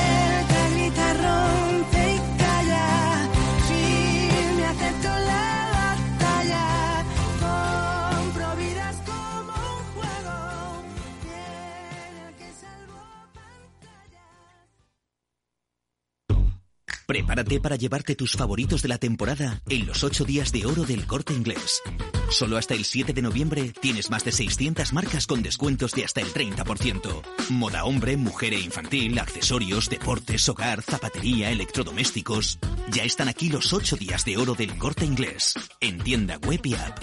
Prepárate 17.11 17.59
para 17.59 17.75
llevarte 17.75 18.15
tus 18.15 18.37
favoritos 18.37 18.81
de 18.81 18.87
la 18.87 18.97
temporada 18.97 19.61
en 19.67 19.85
los 19.85 20.01
8 20.01 20.23
días 20.23 20.53
de 20.53 20.65
oro 20.65 20.85
del 20.85 21.05
corte 21.05 21.33
inglés. 21.33 21.81
Solo 22.29 22.55
hasta 22.55 22.73
el 22.73 22.85
7 22.85 23.11
de 23.11 23.21
noviembre 23.21 23.73
tienes 23.81 24.09
más 24.09 24.23
de 24.23 24.31
600 24.31 24.93
marcas 24.93 25.27
con 25.27 25.43
descuentos 25.43 25.91
de 25.91 26.05
hasta 26.05 26.21
el 26.21 26.27
30%. 26.27 27.21
Moda 27.49 27.83
hombre, 27.83 28.15
mujer 28.15 28.53
e 28.53 28.61
infantil, 28.61 29.19
accesorios, 29.19 29.89
deportes, 29.89 30.47
hogar, 30.47 30.83
zapatería, 30.83 31.51
electrodomésticos. 31.51 32.59
Ya 32.93 33.03
están 33.03 33.27
aquí 33.27 33.49
los 33.49 33.73
8 33.73 33.97
días 33.97 34.23
de 34.23 34.37
oro 34.37 34.55
del 34.55 34.77
corte 34.77 35.03
inglés. 35.03 35.55
En 35.81 35.99
tienda 35.99 36.37
web 36.37 36.61
y 36.63 36.75
app. 36.75 36.97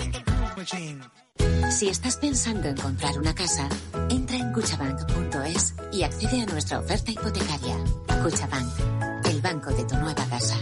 Si 1.71 1.89
estás 1.89 2.17
pensando 2.17 2.69
en 2.69 2.77
comprar 2.77 3.19
una 3.19 3.35
casa, 3.35 3.69
entra 4.09 4.39
en 4.39 4.53
cuchabank.es 4.53 5.75
y 5.93 6.03
accede 6.03 6.41
a 6.41 6.47
nuestra 6.47 6.81
oferta 6.81 7.11
hipotecaria. 7.11 7.77
Cuchabank, 8.23 8.69
banco 9.49 9.71
de 9.73 9.83
tu 9.85 9.97
nueva 9.97 10.27
casa. 10.29 10.57